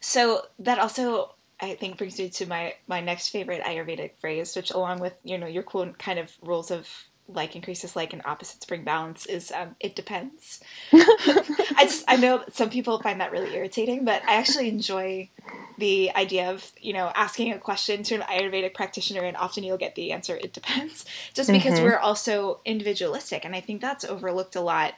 so 0.00 0.42
that 0.60 0.78
also, 0.78 1.34
I 1.60 1.74
think, 1.74 1.98
brings 1.98 2.18
me 2.18 2.28
to 2.30 2.46
my, 2.46 2.74
my 2.86 3.00
next 3.00 3.28
favorite 3.28 3.62
Ayurvedic 3.62 4.16
phrase, 4.20 4.54
which 4.54 4.70
along 4.70 5.00
with, 5.00 5.14
you 5.24 5.38
know, 5.38 5.46
your 5.46 5.62
cool 5.62 5.86
kind 5.98 6.18
of 6.18 6.32
rules 6.42 6.70
of 6.70 6.88
like 7.28 7.56
increases 7.56 7.96
like 7.96 8.12
and 8.12 8.22
opposites 8.24 8.64
bring 8.64 8.84
balance 8.84 9.26
is 9.26 9.50
um, 9.52 9.74
it 9.80 9.96
depends. 9.96 10.60
I 10.92 11.82
just 11.82 12.04
I 12.08 12.16
know 12.16 12.44
some 12.52 12.70
people 12.70 13.00
find 13.00 13.20
that 13.20 13.32
really 13.32 13.54
irritating, 13.54 14.04
but 14.04 14.22
I 14.26 14.34
actually 14.34 14.68
enjoy 14.68 15.30
the 15.78 16.10
idea 16.14 16.50
of 16.50 16.72
you 16.80 16.92
know 16.92 17.12
asking 17.14 17.52
a 17.52 17.58
question 17.58 18.02
to 18.04 18.14
an 18.16 18.20
Ayurvedic 18.22 18.74
practitioner, 18.74 19.22
and 19.22 19.36
often 19.36 19.64
you'll 19.64 19.76
get 19.76 19.94
the 19.94 20.12
answer 20.12 20.36
"it 20.36 20.52
depends," 20.52 21.04
just 21.34 21.50
because 21.50 21.74
mm-hmm. 21.74 21.84
we're 21.84 21.98
also 21.98 22.60
individualistic, 22.64 23.44
and 23.44 23.54
I 23.54 23.60
think 23.60 23.80
that's 23.80 24.04
overlooked 24.04 24.56
a 24.56 24.60
lot 24.60 24.94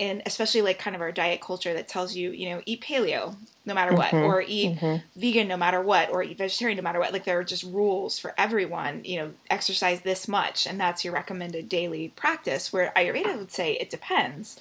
in 0.00 0.22
especially 0.24 0.62
like 0.62 0.78
kind 0.78 0.96
of 0.96 1.02
our 1.02 1.12
diet 1.12 1.42
culture 1.42 1.74
that 1.74 1.86
tells 1.86 2.16
you 2.16 2.30
you 2.30 2.48
know 2.48 2.62
eat 2.64 2.80
paleo 2.80 3.36
no 3.66 3.74
matter 3.74 3.94
what 3.94 4.10
mm-hmm. 4.10 4.24
or 4.24 4.42
eat 4.46 4.74
mm-hmm. 4.76 5.20
vegan 5.20 5.46
no 5.46 5.58
matter 5.58 5.82
what 5.82 6.10
or 6.10 6.22
eat 6.22 6.38
vegetarian 6.38 6.76
no 6.76 6.82
matter 6.82 6.98
what 6.98 7.12
like 7.12 7.24
there 7.24 7.38
are 7.38 7.44
just 7.44 7.64
rules 7.64 8.18
for 8.18 8.34
everyone 8.38 9.04
you 9.04 9.18
know 9.18 9.30
exercise 9.50 10.00
this 10.00 10.26
much 10.26 10.66
and 10.66 10.80
that's 10.80 11.04
your 11.04 11.12
recommended 11.12 11.68
daily 11.68 12.08
practice 12.16 12.72
where 12.72 12.90
ayurveda 12.96 13.36
would 13.36 13.52
say 13.52 13.74
it 13.74 13.90
depends 13.90 14.58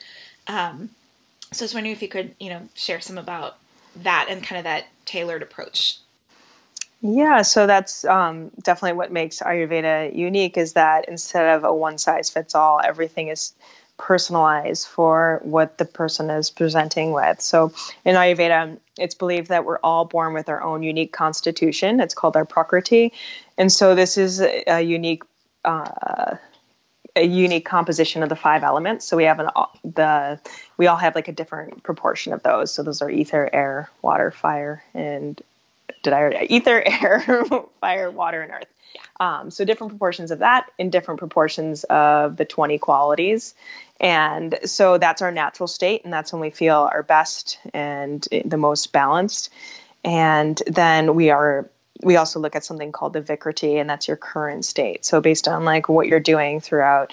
um, 0.47 0.89
so 1.53 1.63
i 1.63 1.65
was 1.65 1.73
wondering 1.73 1.95
if 1.95 2.01
you 2.01 2.09
could 2.09 2.35
you 2.37 2.49
know 2.49 2.67
share 2.75 2.99
some 2.99 3.17
about 3.17 3.57
that 3.95 4.27
and 4.29 4.43
kind 4.43 4.59
of 4.59 4.65
that 4.65 4.87
tailored 5.05 5.41
approach 5.41 5.99
yeah, 7.01 7.43
so 7.43 7.65
that's 7.65 8.03
um, 8.03 8.51
definitely 8.61 8.97
what 8.97 9.09
makes 9.09 9.39
Ayurveda 9.39 10.13
unique 10.13 10.57
is 10.57 10.73
that 10.73 11.07
instead 11.07 11.55
of 11.55 11.63
a 11.63 11.73
one 11.73 11.97
size 11.97 12.29
fits 12.29 12.53
all, 12.53 12.81
everything 12.83 13.29
is 13.29 13.53
personalized 13.99 14.87
for 14.87 15.39
what 15.43 15.77
the 15.77 15.85
person 15.85 16.31
is 16.31 16.49
presenting 16.49 17.11
with. 17.11 17.39
So 17.39 17.71
in 18.05 18.15
Ayurveda, 18.15 18.79
it's 18.97 19.13
believed 19.13 19.49
that 19.49 19.65
we're 19.65 19.79
all 19.83 20.05
born 20.05 20.33
with 20.33 20.49
our 20.49 20.63
own 20.63 20.81
unique 20.81 21.13
constitution. 21.13 21.99
It's 21.99 22.15
called 22.15 22.35
our 22.35 22.45
Prakriti. 22.45 23.13
And 23.57 23.71
so 23.71 23.93
this 23.93 24.17
is 24.17 24.41
a, 24.41 24.81
unique 24.81 25.23
uh, 25.65 26.37
a 27.15 27.25
unique 27.25 27.65
composition 27.65 28.23
of 28.23 28.29
the 28.29 28.35
five 28.35 28.63
elements. 28.63 29.05
So 29.05 29.17
we 29.17 29.25
have 29.25 29.39
an 29.39 29.49
the 29.83 30.39
we 30.77 30.87
all 30.87 30.97
have 30.97 31.15
like 31.15 31.27
a 31.27 31.33
different 31.33 31.83
proportion 31.83 32.33
of 32.33 32.41
those. 32.43 32.73
So 32.73 32.81
those 32.81 33.01
are 33.01 33.09
ether, 33.09 33.49
air, 33.51 33.89
water, 34.01 34.31
fire, 34.31 34.83
and 34.93 35.41
did 36.09 36.15
I 36.15 36.21
already 36.21 36.53
ether, 36.53 36.83
air, 37.01 37.43
fire, 37.79 38.11
water, 38.11 38.41
and 38.41 38.51
earth. 38.51 38.67
Yeah. 38.95 39.01
Um, 39.19 39.51
so 39.51 39.63
different 39.65 39.91
proportions 39.91 40.31
of 40.31 40.39
that 40.39 40.71
in 40.77 40.89
different 40.89 41.19
proportions 41.19 41.83
of 41.85 42.37
the 42.37 42.45
20 42.45 42.77
qualities. 42.79 43.53
And 43.99 44.57
so 44.65 44.97
that's 44.97 45.21
our 45.21 45.31
natural 45.31 45.67
state, 45.67 46.03
and 46.03 46.11
that's 46.11 46.31
when 46.31 46.41
we 46.41 46.49
feel 46.49 46.89
our 46.91 47.03
best 47.03 47.59
and 47.73 48.27
the 48.45 48.57
most 48.57 48.91
balanced. 48.91 49.49
And 50.03 50.61
then 50.67 51.15
we 51.15 51.29
are 51.29 51.69
we 52.01 52.15
also 52.15 52.39
look 52.39 52.55
at 52.55 52.63
something 52.63 52.93
called 52.93 53.11
the 53.11 53.21
Vikriti, 53.21 53.79
and 53.79 53.89
that's 53.89 54.07
your 54.07 54.15
current 54.15 54.63
state. 54.63 55.03
So 55.03 55.19
based 55.19 55.49
on 55.49 55.65
like 55.65 55.89
what 55.89 56.07
you're 56.07 56.21
doing 56.21 56.61
throughout 56.61 57.11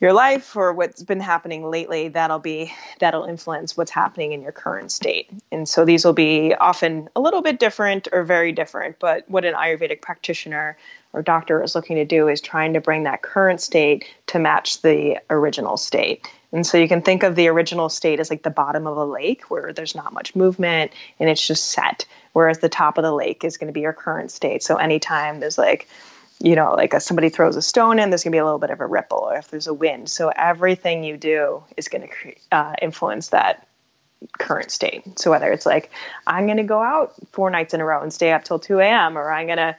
your 0.00 0.12
life 0.12 0.54
or 0.56 0.72
what's 0.72 1.02
been 1.02 1.20
happening 1.20 1.68
lately 1.68 2.08
that'll 2.08 2.38
be 2.38 2.72
that'll 3.00 3.24
influence 3.24 3.76
what's 3.76 3.90
happening 3.90 4.32
in 4.32 4.42
your 4.42 4.52
current 4.52 4.92
state. 4.92 5.28
And 5.50 5.68
so 5.68 5.84
these 5.84 6.04
will 6.04 6.12
be 6.12 6.54
often 6.54 7.08
a 7.16 7.20
little 7.20 7.42
bit 7.42 7.58
different 7.58 8.08
or 8.12 8.22
very 8.24 8.52
different 8.52 8.98
but 8.98 9.28
what 9.28 9.44
an 9.44 9.54
ayurvedic 9.54 10.00
practitioner 10.00 10.76
or 11.12 11.22
doctor 11.22 11.62
is 11.62 11.74
looking 11.74 11.96
to 11.96 12.04
do 12.04 12.28
is 12.28 12.40
trying 12.40 12.74
to 12.74 12.80
bring 12.80 13.04
that 13.04 13.22
current 13.22 13.60
state 13.60 14.04
to 14.26 14.38
match 14.38 14.82
the 14.82 15.18
original 15.30 15.76
state. 15.76 16.28
And 16.52 16.66
so 16.66 16.78
you 16.78 16.88
can 16.88 17.02
think 17.02 17.22
of 17.22 17.34
the 17.34 17.48
original 17.48 17.88
state 17.88 18.20
as 18.20 18.30
like 18.30 18.42
the 18.42 18.50
bottom 18.50 18.86
of 18.86 18.96
a 18.96 19.04
lake 19.04 19.50
where 19.50 19.72
there's 19.72 19.94
not 19.94 20.12
much 20.12 20.36
movement 20.36 20.92
and 21.18 21.28
it's 21.28 21.46
just 21.46 21.72
set 21.72 22.04
whereas 22.32 22.60
the 22.60 22.68
top 22.68 22.98
of 22.98 23.02
the 23.02 23.12
lake 23.12 23.42
is 23.42 23.56
going 23.56 23.66
to 23.66 23.72
be 23.72 23.80
your 23.80 23.92
current 23.92 24.30
state. 24.30 24.62
So 24.62 24.76
anytime 24.76 25.40
there's 25.40 25.58
like 25.58 25.88
you 26.40 26.54
know, 26.54 26.72
like 26.74 26.94
a, 26.94 27.00
somebody 27.00 27.28
throws 27.28 27.56
a 27.56 27.62
stone 27.62 27.98
in, 27.98 28.10
there's 28.10 28.22
going 28.22 28.32
to 28.32 28.36
be 28.36 28.40
a 28.40 28.44
little 28.44 28.60
bit 28.60 28.70
of 28.70 28.80
a 28.80 28.86
ripple, 28.86 29.18
or 29.18 29.36
if 29.36 29.48
there's 29.48 29.66
a 29.66 29.74
wind. 29.74 30.08
So 30.08 30.30
everything 30.36 31.02
you 31.02 31.16
do 31.16 31.62
is 31.76 31.88
going 31.88 32.08
to 32.08 32.34
uh, 32.52 32.74
influence 32.80 33.28
that 33.28 33.66
current 34.38 34.70
state. 34.70 35.18
So 35.18 35.30
whether 35.30 35.50
it's 35.50 35.66
like, 35.66 35.90
I'm 36.26 36.46
going 36.46 36.58
to 36.58 36.62
go 36.62 36.80
out 36.80 37.14
four 37.32 37.50
nights 37.50 37.74
in 37.74 37.80
a 37.80 37.84
row 37.84 38.02
and 38.02 38.12
stay 38.12 38.32
up 38.32 38.44
till 38.44 38.58
2 38.58 38.78
a.m., 38.80 39.18
or 39.18 39.32
I'm 39.32 39.46
going 39.46 39.58
to, 39.58 39.76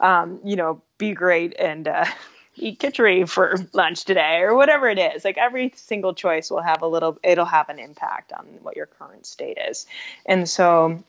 um, 0.00 0.40
you 0.44 0.56
know, 0.56 0.80
be 0.98 1.12
great 1.12 1.54
and 1.58 1.86
uh, 1.86 2.06
eat 2.56 2.80
khichdi 2.80 3.28
for 3.28 3.56
lunch 3.72 4.04
today 4.04 4.38
or 4.40 4.56
whatever 4.56 4.88
it 4.88 4.98
is. 4.98 5.24
Like 5.24 5.38
every 5.38 5.72
single 5.76 6.14
choice 6.14 6.50
will 6.50 6.62
have 6.62 6.82
a 6.82 6.88
little, 6.88 7.18
it'll 7.22 7.44
have 7.44 7.68
an 7.68 7.78
impact 7.78 8.32
on 8.32 8.46
what 8.62 8.76
your 8.76 8.86
current 8.86 9.26
state 9.26 9.58
is. 9.68 9.86
And 10.26 10.48
so 10.48 11.02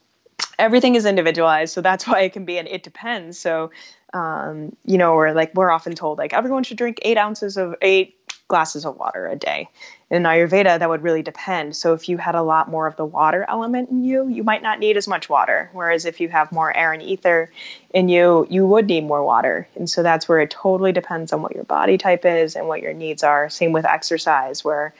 everything 0.59 0.95
is 0.95 1.05
individualized. 1.05 1.73
So 1.73 1.81
that's 1.81 2.07
why 2.07 2.21
it 2.21 2.33
can 2.33 2.45
be 2.45 2.57
an 2.57 2.67
it 2.67 2.83
depends. 2.83 3.37
So, 3.37 3.71
um, 4.13 4.75
you 4.85 4.97
know, 4.97 5.15
we're 5.15 5.33
like, 5.33 5.53
we're 5.55 5.71
often 5.71 5.95
told 5.95 6.17
like 6.17 6.33
everyone 6.33 6.63
should 6.63 6.77
drink 6.77 6.99
eight 7.03 7.17
ounces 7.17 7.57
of 7.57 7.75
eight 7.81 8.17
glasses 8.47 8.85
of 8.85 8.97
water 8.97 9.27
a 9.27 9.35
day. 9.35 9.69
In 10.09 10.23
Ayurveda, 10.23 10.77
that 10.77 10.89
would 10.89 11.03
really 11.03 11.21
depend. 11.21 11.73
So 11.73 11.93
if 11.93 12.09
you 12.09 12.17
had 12.17 12.35
a 12.35 12.41
lot 12.41 12.69
more 12.69 12.85
of 12.85 12.97
the 12.97 13.05
water 13.05 13.45
element 13.47 13.89
in 13.89 14.03
you, 14.03 14.27
you 14.27 14.43
might 14.43 14.61
not 14.61 14.77
need 14.77 14.97
as 14.97 15.07
much 15.07 15.29
water. 15.29 15.69
Whereas 15.71 16.03
if 16.03 16.19
you 16.19 16.27
have 16.27 16.51
more 16.51 16.75
air 16.75 16.91
and 16.91 17.01
ether 17.01 17.49
in 17.93 18.09
you, 18.09 18.45
you 18.49 18.65
would 18.65 18.87
need 18.87 19.05
more 19.05 19.23
water. 19.23 19.69
And 19.75 19.89
so 19.89 20.03
that's 20.03 20.27
where 20.27 20.41
it 20.41 20.49
totally 20.49 20.91
depends 20.91 21.31
on 21.31 21.41
what 21.41 21.55
your 21.55 21.63
body 21.63 21.97
type 21.97 22.25
is 22.25 22.57
and 22.57 22.67
what 22.67 22.81
your 22.81 22.93
needs 22.93 23.23
are. 23.23 23.49
Same 23.49 23.71
with 23.71 23.85
exercise, 23.85 24.65
where 24.65 24.93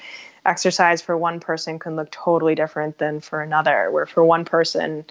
exercise 0.45 1.01
for 1.01 1.17
one 1.17 1.41
person 1.41 1.77
can 1.77 1.97
look 1.97 2.09
totally 2.11 2.55
different 2.55 2.99
than 2.99 3.19
for 3.19 3.41
another. 3.41 3.91
Where 3.91 4.05
for 4.05 4.23
one 4.23 4.45
person, 4.45 5.03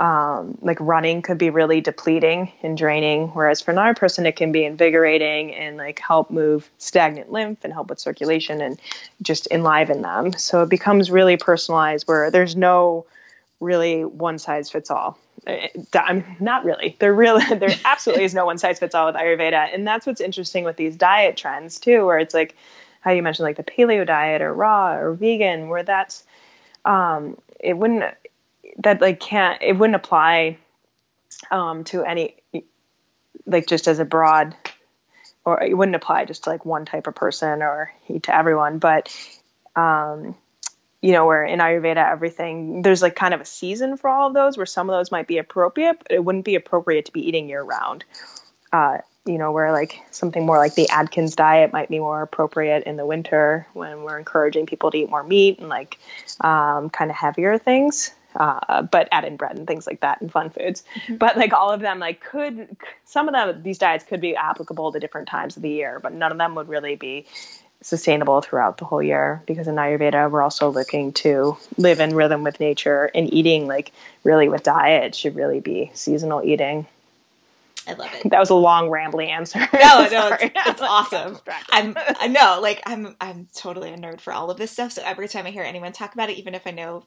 um, 0.00 0.56
like 0.62 0.80
running 0.80 1.20
could 1.20 1.36
be 1.36 1.50
really 1.50 1.82
depleting 1.82 2.50
and 2.62 2.76
draining, 2.76 3.28
whereas 3.28 3.60
for 3.60 3.70
another 3.70 3.92
person 3.92 4.24
it 4.24 4.34
can 4.34 4.50
be 4.50 4.64
invigorating 4.64 5.54
and 5.54 5.76
like 5.76 5.98
help 5.98 6.30
move 6.30 6.70
stagnant 6.78 7.30
lymph 7.30 7.58
and 7.64 7.72
help 7.74 7.90
with 7.90 8.00
circulation 8.00 8.62
and 8.62 8.80
just 9.20 9.46
enliven 9.50 10.00
them. 10.00 10.32
So 10.32 10.62
it 10.62 10.70
becomes 10.70 11.10
really 11.10 11.36
personalized 11.36 12.08
where 12.08 12.30
there's 12.30 12.56
no 12.56 13.04
really 13.60 14.06
one 14.06 14.38
size 14.38 14.70
fits 14.70 14.90
all. 14.90 15.18
I'm 15.46 16.24
not 16.40 16.64
really. 16.64 16.96
There 16.98 17.14
really 17.14 17.44
there 17.54 17.76
absolutely 17.84 18.24
is 18.24 18.32
no 18.32 18.46
one 18.46 18.56
size 18.56 18.78
fits 18.78 18.94
all 18.94 19.04
with 19.04 19.16
Ayurveda, 19.16 19.68
and 19.74 19.86
that's 19.86 20.06
what's 20.06 20.22
interesting 20.22 20.64
with 20.64 20.78
these 20.78 20.96
diet 20.96 21.36
trends 21.36 21.78
too, 21.78 22.06
where 22.06 22.18
it's 22.18 22.32
like 22.32 22.56
how 23.02 23.10
you 23.10 23.22
mentioned 23.22 23.44
like 23.44 23.58
the 23.58 23.64
paleo 23.64 24.06
diet 24.06 24.40
or 24.40 24.54
raw 24.54 24.94
or 24.94 25.12
vegan, 25.12 25.68
where 25.68 25.82
that's 25.82 26.24
um, 26.86 27.36
it 27.58 27.76
wouldn't 27.76 28.14
that 28.80 29.00
like 29.00 29.20
can't 29.20 29.60
it 29.62 29.74
wouldn't 29.74 29.96
apply 29.96 30.58
um, 31.50 31.84
to 31.84 32.04
any 32.04 32.36
like 33.46 33.66
just 33.66 33.88
as 33.88 33.98
a 33.98 34.04
broad 34.04 34.54
or 35.44 35.62
it 35.62 35.76
wouldn't 35.76 35.96
apply 35.96 36.24
just 36.24 36.44
to 36.44 36.50
like 36.50 36.64
one 36.64 36.84
type 36.84 37.06
of 37.06 37.14
person 37.14 37.62
or 37.62 37.92
to 38.22 38.34
everyone. 38.34 38.78
But 38.78 39.14
um, 39.76 40.34
you 41.00 41.12
know 41.12 41.24
where 41.26 41.44
in 41.44 41.60
ayurveda 41.60 42.10
everything 42.10 42.82
there's 42.82 43.02
like 43.02 43.16
kind 43.16 43.32
of 43.32 43.40
a 43.40 43.44
season 43.44 43.96
for 43.96 44.08
all 44.10 44.28
of 44.28 44.34
those 44.34 44.56
where 44.56 44.66
some 44.66 44.90
of 44.90 44.94
those 44.94 45.10
might 45.10 45.26
be 45.26 45.38
appropriate 45.38 45.98
but 45.98 46.12
it 46.12 46.24
wouldn't 46.24 46.44
be 46.44 46.54
appropriate 46.54 47.06
to 47.06 47.12
be 47.12 47.26
eating 47.26 47.48
year 47.48 47.62
round. 47.62 48.04
Uh, 48.72 48.98
you 49.26 49.36
know 49.36 49.52
where 49.52 49.72
like 49.72 50.00
something 50.10 50.46
more 50.46 50.58
like 50.58 50.74
the 50.74 50.88
atkins 50.88 51.36
diet 51.36 51.72
might 51.72 51.88
be 51.88 51.98
more 51.98 52.22
appropriate 52.22 52.84
in 52.84 52.96
the 52.96 53.04
winter 53.06 53.66
when 53.74 54.02
we're 54.02 54.18
encouraging 54.18 54.66
people 54.66 54.90
to 54.90 54.98
eat 54.98 55.10
more 55.10 55.22
meat 55.22 55.58
and 55.58 55.68
like 55.68 55.98
um, 56.40 56.88
kind 56.90 57.10
of 57.10 57.16
heavier 57.16 57.58
things 57.58 58.12
uh, 58.36 58.82
but 58.82 59.08
add 59.12 59.24
in 59.24 59.36
bread 59.36 59.56
and 59.56 59.66
things 59.66 59.86
like 59.86 60.00
that 60.00 60.20
and 60.20 60.30
fun 60.30 60.50
foods. 60.50 60.84
Mm-hmm. 60.94 61.16
But 61.16 61.36
like 61.36 61.52
all 61.52 61.70
of 61.70 61.80
them, 61.80 61.98
like 61.98 62.20
could 62.22 62.76
some 63.04 63.28
of 63.28 63.34
them 63.34 63.62
these 63.62 63.78
diets 63.78 64.04
could 64.04 64.20
be 64.20 64.36
applicable 64.36 64.92
to 64.92 65.00
different 65.00 65.28
times 65.28 65.56
of 65.56 65.62
the 65.62 65.70
year, 65.70 66.00
but 66.00 66.12
none 66.12 66.32
of 66.32 66.38
them 66.38 66.54
would 66.54 66.68
really 66.68 66.96
be 66.96 67.26
sustainable 67.82 68.42
throughout 68.42 68.76
the 68.76 68.84
whole 68.84 69.02
year 69.02 69.42
because 69.46 69.66
in 69.66 69.76
Ayurveda 69.76 70.30
we're 70.30 70.42
also 70.42 70.70
looking 70.70 71.12
to 71.12 71.56
live 71.78 71.98
in 71.98 72.14
rhythm 72.14 72.42
with 72.42 72.60
nature 72.60 73.10
and 73.14 73.32
eating 73.32 73.66
like 73.66 73.92
really 74.22 74.50
with 74.50 74.62
diet 74.62 75.14
should 75.14 75.34
really 75.34 75.60
be 75.60 75.90
seasonal 75.94 76.42
eating. 76.44 76.86
I 77.88 77.94
love 77.94 78.10
it. 78.12 78.30
That 78.30 78.38
was 78.38 78.50
a 78.50 78.54
long, 78.54 78.90
rambly 78.90 79.28
answer. 79.28 79.58
No, 79.58 80.06
no, 80.10 80.28
it's, 80.40 80.52
it's 80.66 80.82
awesome. 80.82 81.38
I'm, 81.70 81.96
I 81.96 82.28
know, 82.28 82.58
like 82.60 82.82
I'm, 82.84 83.16
I'm 83.20 83.48
totally 83.54 83.90
a 83.90 83.96
nerd 83.96 84.20
for 84.20 84.32
all 84.32 84.50
of 84.50 84.58
this 84.58 84.70
stuff. 84.70 84.92
So 84.92 85.02
every 85.04 85.28
time 85.28 85.46
I 85.46 85.50
hear 85.50 85.62
anyone 85.62 85.92
talk 85.92 86.12
about 86.12 86.30
it, 86.30 86.38
even 86.38 86.54
if 86.54 86.66
I 86.66 86.72
know 86.72 87.04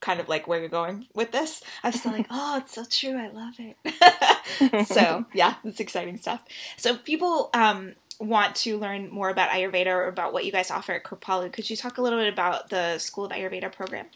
kind 0.00 0.20
of 0.20 0.28
like 0.28 0.46
where 0.46 0.60
you're 0.60 0.68
going 0.68 1.06
with 1.14 1.32
this. 1.32 1.62
I 1.82 1.88
was 1.88 2.00
still 2.00 2.12
like, 2.12 2.26
oh, 2.30 2.58
it's 2.58 2.74
so 2.74 2.84
true. 2.84 3.18
I 3.18 3.28
love 3.28 3.54
it. 3.58 4.86
so 4.88 5.24
yeah, 5.32 5.54
it's 5.64 5.80
exciting 5.80 6.18
stuff. 6.18 6.42
So 6.76 6.96
people 6.96 7.50
um, 7.54 7.94
want 8.20 8.56
to 8.56 8.78
learn 8.78 9.10
more 9.10 9.28
about 9.28 9.50
Ayurveda 9.50 9.86
or 9.86 10.08
about 10.08 10.32
what 10.32 10.44
you 10.44 10.52
guys 10.52 10.70
offer 10.70 10.92
at 10.92 11.04
Kripalu, 11.04 11.52
could 11.52 11.68
you 11.68 11.76
talk 11.76 11.98
a 11.98 12.02
little 12.02 12.18
bit 12.18 12.32
about 12.32 12.70
the 12.70 12.98
School 12.98 13.24
of 13.24 13.32
Ayurveda 13.32 13.72
program? 13.72 14.06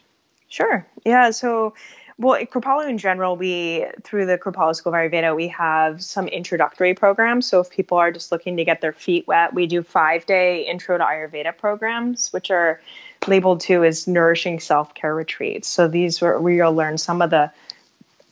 Sure. 0.49 0.87
Yeah. 1.05 1.31
So 1.31 1.75
well, 2.21 2.35
at 2.35 2.51
Kripalu 2.51 2.89
in 2.89 2.99
general, 2.99 3.37
we 3.37 3.87
through 4.03 4.27
the 4.27 4.37
Kripalu 4.37 4.75
School 4.75 4.93
of 4.93 4.99
Ayurveda, 4.99 5.37
we 5.37 5.47
have 5.49 6.03
some 6.03 6.27
introductory 6.27 6.93
programs. 6.93 7.47
So 7.47 7.61
if 7.61 7.71
people 7.71 7.97
are 7.97 8.11
just 8.11 8.33
looking 8.33 8.57
to 8.57 8.65
get 8.65 8.81
their 8.81 8.93
feet 8.93 9.27
wet, 9.29 9.55
we 9.55 9.67
do 9.67 9.83
five 9.83 10.27
day 10.27 10.67
intro 10.67 10.99
to 10.99 11.05
Ayurveda 11.05 11.57
programs, 11.57 12.33
which 12.33 12.51
are 12.51 12.81
labeled 13.29 13.61
too 13.61 13.85
as 13.85 14.07
nourishing 14.07 14.61
self 14.61 14.95
care 14.95 15.15
retreats. 15.15 15.69
So 15.69 15.89
these 15.89 16.21
were 16.21 16.41
where 16.41 16.53
you'll 16.53 16.75
learn 16.75 16.99
some 16.99 17.23
of 17.23 17.31
the 17.31 17.51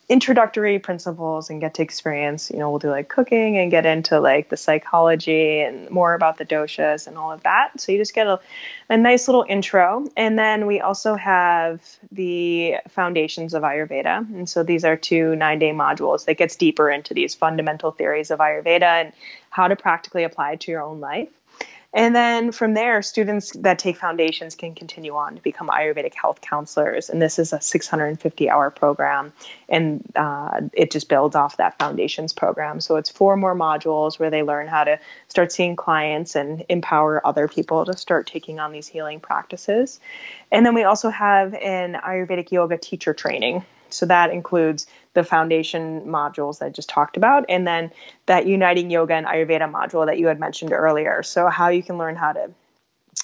introductory 0.09 0.79
principles 0.79 1.51
and 1.51 1.61
get 1.61 1.75
to 1.75 1.83
experience 1.83 2.49
you 2.53 2.59
know 2.59 2.71
we'll 2.71 2.79
do 2.79 2.89
like 2.89 3.09
cooking 3.09 3.59
and 3.59 3.73
get 3.73 3.85
into 3.85 4.21
like 4.21 4.51
the 4.51 4.57
psychology 4.57 5.59
and 5.59 5.91
more 5.91 6.15
about 6.15 6.39
the 6.39 6.45
doshas 6.45 7.09
and 7.09 7.19
all 7.19 7.33
of 7.33 7.43
that. 7.43 7.73
So 7.81 7.91
you 7.91 7.99
just 7.99 8.15
get 8.15 8.29
a, 8.29 8.39
a 8.89 8.97
nice 8.97 9.27
little 9.27 9.45
intro. 9.49 10.07
And 10.17 10.39
then 10.39 10.67
we 10.67 10.81
also 10.81 11.17
have 11.17 11.99
the 12.13 12.77
foundations 12.89 13.53
of 13.53 13.65
ayurveda. 13.65 14.19
And 14.33 14.49
so 14.49 14.63
these 14.63 14.85
are 14.85 14.97
two 14.97 15.35
nine 15.35 15.59
day 15.59 15.73
modules 15.73 16.25
that 16.27 16.39
gets 16.39 16.55
deeper 16.55 16.89
into 16.89 17.13
these 17.13 17.35
fundamental 17.35 17.91
theories 17.91 18.31
of 18.31 18.39
ayurveda 18.39 18.83
and 18.83 19.13
how 19.51 19.67
to 19.67 19.75
practically 19.75 20.23
apply 20.23 20.53
it 20.53 20.61
to 20.61 20.71
your 20.71 20.83
own 20.83 21.01
life 21.01 21.29
and 21.94 22.14
then 22.14 22.53
from 22.53 22.75
there, 22.75 23.01
students 23.03 23.53
that 23.53 23.79
take 23.79 23.96
foundations 23.96 24.55
can 24.55 24.75
continue 24.75 25.14
on 25.14 25.37
to 25.37 25.42
become 25.42 25.68
Ayurvedic 25.68 26.14
health 26.14 26.40
counselors. 26.40 27.09
And 27.09 27.22
this 27.22 27.38
is 27.38 27.53
a 27.53 27.61
650 27.61 28.51
hour 28.51 28.70
program, 28.70 29.33
and 29.68 30.05
uh, 30.14 30.61
it 30.72 30.90
just 30.90 31.09
builds 31.09 31.37
off 31.37 31.57
that 31.57 31.79
foundations 31.79 32.33
program. 32.33 32.81
So 32.81 32.96
it's 32.96 33.11
four 33.11 33.37
more 33.37 33.55
modules 33.55 34.18
where 34.18 34.31
they 34.31 34.42
learn 34.42 34.66
how 34.66 34.85
to 34.85 34.99
start 35.29 35.53
seeing 35.53 35.77
clients 35.77 36.37
and 36.37 36.64
empower 36.68 37.27
other 37.27 37.49
people 37.49 37.85
to 37.85 37.96
start 37.96 38.27
taking 38.27 38.59
on 38.59 38.72
these 38.72 38.87
healing 38.87 39.20
practices. 39.20 40.01
And 40.53 40.66
then 40.66 40.75
we 40.75 40.85
also 40.85 41.11
have 41.11 41.55
an 41.55 41.94
Ayurvedic 41.94 42.51
yoga 42.51 42.79
teacher 42.79 43.14
training. 43.14 43.64
So 43.90 44.07
that 44.07 44.31
includes 44.31 44.87
the 45.14 45.25
foundation 45.25 46.03
modules 46.03 46.59
that 46.59 46.66
I 46.66 46.70
just 46.70 46.88
talked 46.88 47.16
about, 47.16 47.44
and 47.49 47.66
then 47.66 47.90
that 48.27 48.46
uniting 48.46 48.90
yoga 48.90 49.14
and 49.14 49.27
Ayurveda 49.27 49.70
module 49.70 50.05
that 50.07 50.18
you 50.18 50.27
had 50.27 50.38
mentioned 50.38 50.72
earlier. 50.72 51.22
So 51.22 51.49
how 51.49 51.68
you 51.68 51.83
can 51.83 51.96
learn 51.96 52.16
how 52.16 52.33
to, 52.33 52.51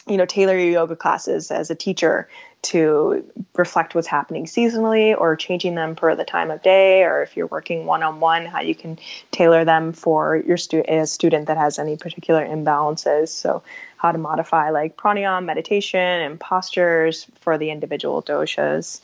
you 0.06 0.16
know, 0.16 0.26
tailor 0.26 0.56
your 0.56 0.70
yoga 0.70 0.96
classes 0.96 1.50
as 1.50 1.70
a 1.70 1.74
teacher 1.74 2.28
to 2.62 3.24
reflect 3.56 3.94
what's 3.94 4.06
happening 4.06 4.46
seasonally 4.46 5.18
or 5.18 5.34
changing 5.34 5.74
them 5.74 5.96
per 5.96 6.14
the 6.14 6.24
time 6.24 6.50
of 6.50 6.62
day, 6.62 7.02
or 7.02 7.20
if 7.22 7.36
you're 7.36 7.48
working 7.48 7.86
one 7.86 8.02
on 8.02 8.20
one, 8.20 8.46
how 8.46 8.60
you 8.60 8.74
can 8.74 8.98
tailor 9.32 9.64
them 9.64 9.92
for 9.92 10.36
your 10.36 10.56
stu- 10.56 10.84
a 10.86 11.06
student 11.06 11.48
that 11.48 11.56
has 11.56 11.78
any 11.78 11.96
particular 11.96 12.46
imbalances. 12.46 13.28
So 13.28 13.62
how 13.96 14.12
to 14.12 14.18
modify 14.18 14.70
like 14.70 14.96
pranayama, 14.96 15.44
meditation, 15.44 16.00
and 16.00 16.38
postures 16.38 17.26
for 17.40 17.58
the 17.58 17.70
individual 17.70 18.22
doshas. 18.22 19.00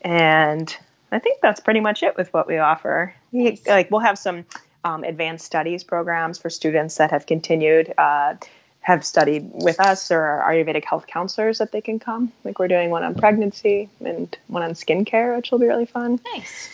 And 0.00 0.74
I 1.12 1.18
think 1.18 1.40
that's 1.40 1.60
pretty 1.60 1.80
much 1.80 2.02
it 2.02 2.16
with 2.16 2.32
what 2.32 2.46
we 2.46 2.58
offer. 2.58 3.14
We, 3.30 3.60
like 3.66 3.90
we'll 3.90 4.00
have 4.00 4.18
some 4.18 4.44
um, 4.84 5.04
advanced 5.04 5.44
studies 5.44 5.84
programs 5.84 6.38
for 6.38 6.50
students 6.50 6.96
that 6.96 7.10
have 7.10 7.26
continued, 7.26 7.92
uh, 7.98 8.34
have 8.80 9.04
studied 9.04 9.50
with 9.52 9.78
us, 9.78 10.10
or 10.10 10.20
our 10.20 10.52
Ayurvedic 10.52 10.84
health 10.84 11.06
counselors 11.06 11.58
that 11.58 11.70
they 11.70 11.80
can 11.80 11.98
come. 11.98 12.32
Like 12.44 12.58
we're 12.58 12.68
doing 12.68 12.90
one 12.90 13.04
on 13.04 13.14
pregnancy 13.14 13.88
and 14.04 14.36
one 14.48 14.62
on 14.62 14.72
skincare, 14.72 15.36
which 15.36 15.50
will 15.50 15.58
be 15.58 15.66
really 15.66 15.86
fun. 15.86 16.18
Nice. 16.34 16.68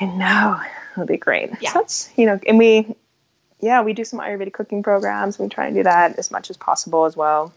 And 0.00 0.18
now 0.18 0.62
it'll 0.92 1.06
be 1.06 1.18
great. 1.18 1.50
Yeah. 1.60 1.72
So 1.72 1.80
that's 1.80 2.10
you 2.16 2.26
know, 2.26 2.40
and 2.46 2.56
we, 2.56 2.94
yeah, 3.60 3.82
we 3.82 3.92
do 3.92 4.04
some 4.04 4.20
Ayurvedic 4.20 4.54
cooking 4.54 4.82
programs. 4.82 5.38
We 5.38 5.48
try 5.48 5.66
and 5.66 5.74
do 5.74 5.82
that 5.82 6.18
as 6.18 6.30
much 6.30 6.48
as 6.50 6.56
possible 6.56 7.04
as 7.04 7.16
well. 7.16 7.52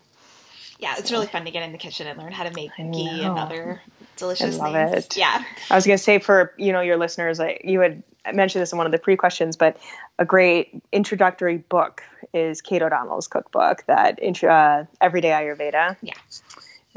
Yeah, 0.80 0.96
it's 0.98 1.12
really 1.12 1.28
fun 1.28 1.46
to 1.46 1.52
get 1.52 1.64
in 1.64 1.72
the 1.72 1.78
kitchen 1.78 2.08
and 2.08 2.20
learn 2.20 2.34
how 2.34 2.44
to 2.44 2.52
make 2.52 2.72
ghee 2.76 3.22
and 3.24 3.40
other 3.40 3.82
delicious 4.18 4.60
I 4.60 4.70
love 4.70 4.92
things. 4.92 5.06
it. 5.06 5.18
Yeah. 5.18 5.44
I 5.70 5.76
was 5.76 5.86
going 5.86 5.98
to 5.98 6.04
say 6.04 6.20
for 6.20 6.54
you 6.58 6.72
know 6.72 6.82
your 6.82 6.98
listeners, 6.98 7.40
like 7.40 7.62
you 7.64 7.80
had 7.80 8.04
mentioned 8.34 8.62
this 8.62 8.72
in 8.72 8.78
one 8.78 8.86
of 8.86 8.92
the 8.92 8.98
pre 9.00 9.16
questions, 9.16 9.56
but 9.58 9.78
a 10.20 10.26
great 10.26 10.72
introductory 10.92 11.58
book 11.58 12.04
is 12.34 12.62
Kate 12.62 12.82
O'Donnell's 12.82 13.28
cookbook, 13.28 13.84
that 13.88 14.22
intro, 14.22 14.50
uh, 14.52 14.86
Everyday 15.02 15.30
Ayurveda. 15.30 15.98
Yeah. 16.02 16.14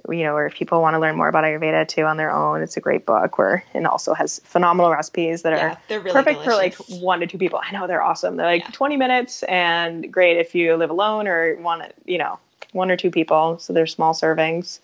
You 0.08 0.22
know, 0.24 0.34
where 0.34 0.50
people 0.50 0.82
want 0.82 0.94
to 0.94 1.00
learn 1.00 1.16
more 1.16 1.26
about 1.26 1.42
Ayurveda 1.44 1.88
too 1.88 2.02
on 2.04 2.16
their 2.18 2.30
own, 2.30 2.62
it's 2.62 2.76
a 2.76 2.80
great 2.80 3.06
book. 3.06 3.38
Where 3.38 3.64
and 3.74 3.86
also 3.86 4.12
has 4.14 4.40
phenomenal 4.44 4.92
recipes 4.92 5.42
that 5.42 5.52
Yeah, 5.54 5.66
are 5.72 5.78
they're 5.88 6.00
really 6.00 6.12
perfect 6.12 6.44
delicious. 6.44 6.86
for 6.86 6.92
like 6.94 7.02
one 7.02 7.20
to 7.20 7.26
two 7.26 7.38
people. 7.38 7.60
I 7.62 7.72
know 7.72 7.86
they're 7.86 8.02
awesome. 8.02 8.36
They're 8.36 8.46
like 8.46 8.62
Yeah. 8.62 8.70
20 8.72 8.96
minutes 8.98 9.42
and 9.44 10.12
great 10.12 10.36
if 10.36 10.54
you 10.54 10.76
live 10.76 10.90
alone 10.90 11.26
or 11.26 11.56
want 11.56 11.82
to, 11.82 11.92
you 12.04 12.18
know, 12.18 12.38
one 12.72 12.90
or 12.90 12.96
two 12.96 13.10
people. 13.10 13.58
So 13.58 13.72
they're 13.72 13.86
small 13.86 14.12
servings. 14.12 14.80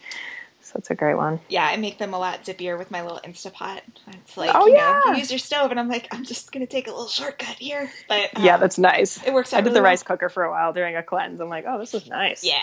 That's 0.74 0.90
a 0.90 0.94
great 0.94 1.14
one. 1.16 1.40
Yeah, 1.48 1.64
I 1.66 1.76
make 1.76 1.98
them 1.98 2.14
a 2.14 2.18
lot 2.18 2.44
zippier 2.44 2.78
with 2.78 2.90
my 2.90 3.02
little 3.02 3.20
Instapot. 3.24 3.80
It's 4.08 4.36
like, 4.36 4.50
Oh, 4.54 4.66
you 4.66 4.74
yeah. 4.74 5.00
know, 5.06 5.12
you 5.12 5.18
use 5.18 5.30
your 5.30 5.38
stove, 5.38 5.70
and 5.70 5.78
I'm 5.78 5.88
like, 5.88 6.08
I'm 6.12 6.24
just 6.24 6.50
gonna 6.52 6.66
take 6.66 6.86
a 6.86 6.90
little 6.90 7.08
shortcut 7.08 7.56
here. 7.56 7.90
But 8.08 8.30
Yeah, 8.38 8.54
um, 8.54 8.60
that's 8.60 8.78
nice. 8.78 9.22
it 9.24 9.32
works 9.32 9.52
out. 9.52 9.58
I 9.58 9.60
did 9.60 9.66
really 9.66 9.74
the 9.74 9.82
well. 9.82 9.90
rice 9.90 10.02
cooker 10.02 10.28
for 10.28 10.44
a 10.44 10.50
while 10.50 10.72
during 10.72 10.96
a 10.96 11.02
cleanse. 11.02 11.40
I'm 11.40 11.48
like, 11.48 11.64
oh, 11.68 11.78
this 11.78 11.92
is 11.94 12.06
nice. 12.08 12.42
Yeah. 12.44 12.58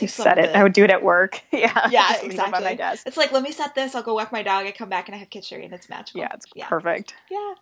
You 0.00 0.08
said 0.08 0.38
it. 0.38 0.56
I 0.56 0.62
would 0.64 0.72
do 0.72 0.82
it 0.84 0.90
at 0.90 1.02
work. 1.04 1.40
Yeah. 1.52 1.88
Yeah, 1.88 2.08
Just 2.12 2.22
leave 2.24 2.32
it 2.32 2.36
by 2.38 2.42
my 2.44 2.56
exactly. 2.58 2.76
desk. 2.76 3.06
It's 3.06 3.16
like, 3.16 3.30
let 3.32 3.42
me 3.44 3.52
set 3.52 3.74
this. 3.76 3.94
I'll 3.94 4.02
go 4.02 4.14
walk 4.14 4.32
my 4.32 4.42
dog. 4.42 4.66
I 4.66 4.72
come 4.72 4.88
back 4.88 5.06
and 5.08 5.14
I 5.14 5.18
have 5.18 5.30
kitchery, 5.30 5.64
and 5.64 5.72
it's 5.72 5.88
magical. 5.88 6.20
Yeah, 6.20 6.30
it's 6.34 6.46
yeah. 6.54 6.66
perfect. 6.66 7.14
Yeah. 7.30 7.54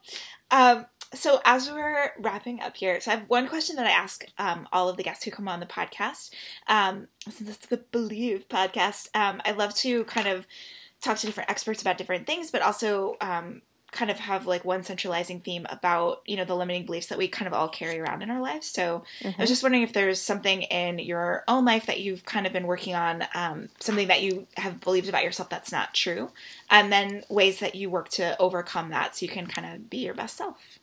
Um, 0.51 0.87
so 1.15 1.41
as 1.45 1.71
we're 1.71 2.13
wrapping 2.19 2.61
up 2.61 2.77
here, 2.77 3.01
so 3.01 3.11
I 3.11 3.17
have 3.17 3.29
one 3.29 3.49
question 3.49 3.77
that 3.77 3.87
I 3.87 3.91
ask 3.91 4.25
um, 4.39 4.69
all 4.73 4.89
of 4.89 4.97
the 4.97 5.03
guests 5.03 5.25
who 5.25 5.31
come 5.31 5.49
on 5.49 5.61
the 5.61 5.67
podcast. 5.67 6.31
Um, 6.69 7.09
since 7.29 7.49
it's 7.51 7.67
the 7.67 7.79
Believe 7.79 8.47
podcast, 8.49 9.09
um, 9.15 9.41
I 9.45 9.53
love 9.53 9.75
to 9.77 10.05
kind 10.05 10.29
of 10.29 10.47
talk 11.01 11.19
to 11.19 11.27
different 11.27 11.51
experts 11.51 11.83
about 11.83 11.99
different 11.99 12.27
things, 12.27 12.51
but 12.51 12.63
also 12.63 13.17
um, 13.21 13.63
kind 13.91 14.11
of 14.11 14.19
have 14.19 14.47
like 14.47 14.65
one 14.65 14.83
centralizing 14.83 15.41
theme 15.41 15.67
about 15.69 16.23
you 16.25 16.37
know 16.37 16.45
the 16.45 16.57
limiting 16.57 16.87
beliefs 16.87 17.09
that 17.09 17.19
we 17.19 17.29
kind 17.29 17.47
of 17.47 17.53
all 17.53 17.69
carry 17.69 18.01
around 18.01 18.23
in 18.23 18.31
our 18.31 18.41
lives. 18.41 18.67
So 18.67 19.05
I 19.23 19.35
was 19.39 19.51
just 19.51 19.63
wondering 19.63 19.83
if 19.83 19.93
there's 19.93 20.21
something 20.21 20.63
in 20.63 20.99
your 20.99 21.45
own 21.47 21.65
life 21.65 21.87
that 21.87 22.01
you've 22.01 22.25
kind 22.25 22.47
of 22.47 22.53
been 22.53 22.67
working 22.67 22.95
on, 22.95 23.25
um, 23.35 23.69
something 23.81 24.09
that 24.09 24.23
you 24.23 24.47
have 24.57 24.81
believed 24.81 25.09
about 25.09 25.25
yourself 25.25 25.51
that's 25.51 25.71
not 25.71 25.95
true, 25.95 26.31
and 26.71 26.91
then 26.91 27.23
ways 27.29 27.61
that 27.61 27.75
you 27.75 27.91
work 27.91 28.09
to 28.11 28.39
overcome 28.41 28.91
that 28.91 29.15
so 29.15 29.27
you 29.27 29.31
can 29.31 29.47
kind 29.47 29.75
of 29.75 29.91
be 29.91 29.99
your 29.99 30.15
best 30.15 30.39
self. 30.39 30.79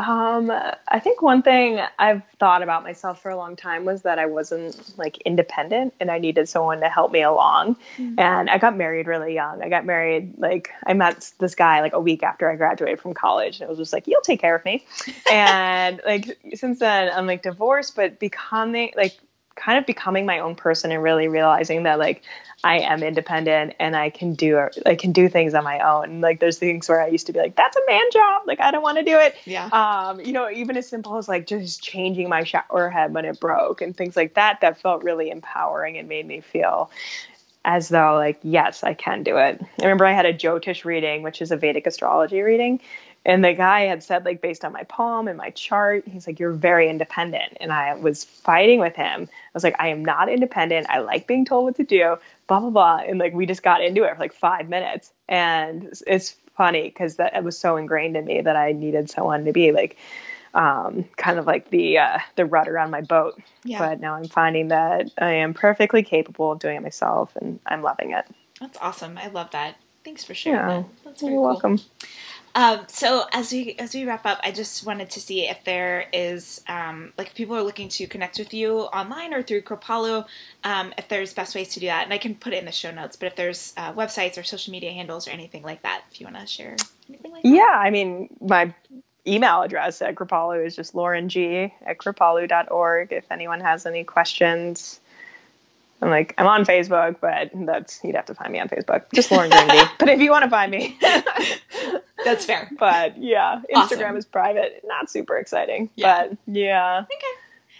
Um, 0.00 0.50
I 0.88 0.98
think 0.98 1.20
one 1.20 1.42
thing 1.42 1.80
I've 1.98 2.22
thought 2.38 2.62
about 2.62 2.82
myself 2.84 3.20
for 3.20 3.30
a 3.30 3.36
long 3.36 3.54
time 3.54 3.84
was 3.84 4.02
that 4.02 4.18
I 4.18 4.24
wasn't 4.24 4.96
like 4.96 5.18
independent 5.26 5.92
and 6.00 6.10
I 6.10 6.18
needed 6.18 6.48
someone 6.48 6.80
to 6.80 6.88
help 6.88 7.12
me 7.12 7.20
along. 7.20 7.76
And 8.16 8.48
I 8.48 8.56
got 8.56 8.76
married 8.76 9.06
really 9.06 9.34
young. 9.34 9.62
I 9.62 9.68
got 9.68 9.84
married 9.84 10.38
like 10.38 10.70
I 10.86 10.94
met 10.94 11.30
this 11.38 11.54
guy 11.54 11.82
like 11.82 11.92
a 11.92 12.00
week 12.00 12.22
after 12.22 12.50
I 12.50 12.56
graduated 12.56 12.98
from 13.00 13.12
college 13.12 13.60
and 13.60 13.64
it 13.64 13.68
was 13.68 13.78
just 13.78 13.92
like, 13.92 14.06
you'll 14.06 14.22
take 14.22 14.40
care 14.40 14.54
of 14.54 14.64
me. 14.64 14.86
and 15.30 16.00
like 16.06 16.38
since 16.54 16.78
then 16.78 17.10
I'm 17.12 17.26
like 17.26 17.42
divorced, 17.42 17.94
but 17.94 18.18
becoming 18.18 18.92
like 18.96 19.18
kind 19.60 19.78
of 19.78 19.84
becoming 19.86 20.24
my 20.24 20.38
own 20.38 20.54
person 20.54 20.90
and 20.90 21.02
really 21.02 21.28
realizing 21.28 21.82
that 21.82 21.98
like 21.98 22.22
I 22.64 22.78
am 22.80 23.02
independent 23.02 23.74
and 23.78 23.94
I 23.94 24.10
can 24.10 24.34
do 24.34 24.68
I 24.86 24.94
can 24.94 25.12
do 25.12 25.28
things 25.28 25.54
on 25.54 25.64
my 25.64 25.78
own. 25.80 26.20
Like 26.20 26.40
there's 26.40 26.58
things 26.58 26.88
where 26.88 27.02
I 27.02 27.08
used 27.08 27.26
to 27.26 27.32
be 27.32 27.38
like, 27.38 27.56
that's 27.56 27.76
a 27.76 27.80
man 27.86 28.04
job. 28.12 28.42
Like 28.46 28.60
I 28.60 28.70
don't 28.70 28.82
want 28.82 28.98
to 28.98 29.04
do 29.04 29.18
it 29.18 29.36
Yeah. 29.44 29.66
um, 29.72 30.20
you 30.20 30.32
know, 30.32 30.50
even 30.50 30.76
as 30.76 30.88
simple 30.88 31.18
as 31.18 31.28
like 31.28 31.46
just 31.46 31.82
changing 31.82 32.28
my 32.28 32.42
shower 32.44 32.88
head 32.90 33.12
when 33.12 33.24
it 33.24 33.38
broke 33.38 33.82
and 33.82 33.96
things 33.96 34.16
like 34.16 34.34
that, 34.34 34.60
that 34.62 34.80
felt 34.80 35.02
really 35.02 35.30
empowering 35.30 35.98
and 35.98 36.08
made 36.08 36.26
me 36.26 36.40
feel 36.40 36.90
as 37.64 37.90
though 37.90 38.14
like, 38.14 38.38
yes, 38.42 38.82
I 38.82 38.94
can 38.94 39.22
do 39.22 39.36
it. 39.36 39.60
I 39.60 39.82
remember 39.84 40.06
I 40.06 40.12
had 40.12 40.24
a 40.26 40.32
Jyotish 40.32 40.84
reading, 40.86 41.22
which 41.22 41.42
is 41.42 41.50
a 41.50 41.56
Vedic 41.56 41.86
astrology 41.86 42.40
reading. 42.40 42.80
And 43.26 43.44
the 43.44 43.52
guy 43.52 43.82
had 43.82 44.02
said, 44.02 44.24
like, 44.24 44.40
based 44.40 44.64
on 44.64 44.72
my 44.72 44.84
palm 44.84 45.28
and 45.28 45.36
my 45.36 45.50
chart, 45.50 46.08
he's 46.08 46.26
like, 46.26 46.40
You're 46.40 46.52
very 46.52 46.88
independent. 46.88 47.58
And 47.60 47.72
I 47.72 47.94
was 47.94 48.24
fighting 48.24 48.80
with 48.80 48.96
him. 48.96 49.28
I 49.30 49.50
was 49.54 49.62
like, 49.62 49.76
I 49.78 49.88
am 49.88 50.04
not 50.04 50.28
independent. 50.30 50.86
I 50.88 51.00
like 51.00 51.26
being 51.26 51.44
told 51.44 51.64
what 51.64 51.76
to 51.76 51.84
do, 51.84 52.16
blah, 52.46 52.60
blah, 52.60 52.70
blah. 52.70 52.96
And 53.06 53.18
like, 53.18 53.34
we 53.34 53.44
just 53.46 53.62
got 53.62 53.82
into 53.82 54.04
it 54.04 54.14
for 54.14 54.20
like 54.20 54.32
five 54.32 54.68
minutes. 54.68 55.12
And 55.28 55.84
it's- 56.06 56.36
funny 56.60 56.82
because 56.82 57.16
that 57.16 57.34
it 57.34 57.42
was 57.42 57.56
so 57.56 57.78
ingrained 57.78 58.18
in 58.18 58.26
me 58.26 58.38
that 58.42 58.54
I 58.54 58.72
needed 58.72 59.08
someone 59.08 59.46
to 59.46 59.52
be 59.52 59.72
like, 59.72 59.96
um, 60.52 61.06
kind 61.16 61.38
of 61.38 61.46
like 61.46 61.70
the 61.70 61.96
uh, 61.96 62.18
the 62.36 62.44
rudder 62.44 62.78
on 62.78 62.90
my 62.90 63.00
boat. 63.00 63.40
Yeah. 63.64 63.78
But 63.78 64.00
now 64.00 64.14
I'm 64.14 64.28
finding 64.28 64.68
that 64.68 65.10
I 65.16 65.32
am 65.32 65.54
perfectly 65.54 66.02
capable 66.02 66.52
of 66.52 66.58
doing 66.58 66.76
it 66.76 66.82
myself, 66.82 67.34
and 67.36 67.60
I'm 67.64 67.80
loving 67.80 68.10
it. 68.10 68.26
That's 68.60 68.76
awesome. 68.82 69.16
I 69.16 69.28
love 69.28 69.50
that. 69.52 69.76
Thanks 70.04 70.22
for 70.22 70.34
sharing 70.34 70.58
Yeah, 70.58 70.66
that. 70.66 70.84
That's 71.04 71.20
very 71.22 71.32
You're 71.32 71.40
cool. 71.40 71.48
welcome. 71.48 71.80
Um, 72.54 72.80
so 72.88 73.24
as 73.32 73.52
we 73.52 73.76
as 73.78 73.94
we 73.94 74.04
wrap 74.04 74.26
up, 74.26 74.40
I 74.42 74.50
just 74.50 74.84
wanted 74.84 75.10
to 75.10 75.20
see 75.20 75.46
if 75.46 75.62
there 75.64 76.06
is 76.12 76.62
um, 76.68 77.12
like 77.16 77.28
if 77.28 77.34
people 77.34 77.56
are 77.56 77.62
looking 77.62 77.88
to 77.90 78.06
connect 78.06 78.38
with 78.38 78.52
you 78.52 78.80
online 78.80 79.32
or 79.32 79.42
through 79.42 79.62
Kripalu, 79.62 80.26
um, 80.64 80.92
if 80.98 81.08
there's 81.08 81.32
best 81.32 81.54
ways 81.54 81.68
to 81.74 81.80
do 81.80 81.86
that, 81.86 82.04
and 82.04 82.12
I 82.12 82.18
can 82.18 82.34
put 82.34 82.52
it 82.52 82.58
in 82.58 82.64
the 82.64 82.72
show 82.72 82.90
notes. 82.90 83.16
But 83.16 83.26
if 83.26 83.36
there's 83.36 83.72
uh, 83.76 83.92
websites 83.92 84.36
or 84.38 84.42
social 84.42 84.72
media 84.72 84.90
handles 84.90 85.28
or 85.28 85.30
anything 85.30 85.62
like 85.62 85.82
that, 85.82 86.02
if 86.10 86.20
you 86.20 86.26
want 86.26 86.38
to 86.38 86.46
share 86.46 86.76
anything 87.08 87.32
like 87.32 87.42
that. 87.42 87.48
Yeah, 87.48 87.62
I 87.76 87.90
mean, 87.90 88.28
my 88.40 88.74
email 89.26 89.62
address 89.62 90.02
at 90.02 90.16
Kripalu 90.16 90.66
is 90.66 90.74
just 90.74 90.94
lauren 90.94 91.28
g 91.28 91.72
at 91.86 91.98
kripalu.org. 91.98 93.12
If 93.12 93.30
anyone 93.30 93.60
has 93.60 93.86
any 93.86 94.02
questions, 94.02 95.00
I'm 96.02 96.10
like, 96.10 96.34
I'm 96.38 96.46
on 96.46 96.64
Facebook, 96.64 97.16
but 97.20 97.50
that's 97.66 98.00
you'd 98.02 98.14
have 98.16 98.26
to 98.26 98.34
find 98.34 98.52
me 98.52 98.58
on 98.58 98.68
Facebook. 98.68 99.04
Just 99.14 99.30
Lauren 99.30 99.50
Gernady. 99.50 99.88
but 99.98 100.08
if 100.08 100.20
you 100.20 100.30
want 100.30 100.44
to 100.44 100.50
find 100.50 100.70
me, 100.70 100.98
That's 102.24 102.44
fair. 102.44 102.70
but 102.78 103.16
yeah, 103.18 103.60
Awesome. 103.74 103.98
Instagram 103.98 104.16
is 104.16 104.24
private, 104.24 104.82
not 104.84 105.10
super 105.10 105.36
exciting. 105.36 105.90
Yeah. 105.96 106.28
But 106.28 106.38
yeah, 106.46 107.00
Okay. 107.04 107.26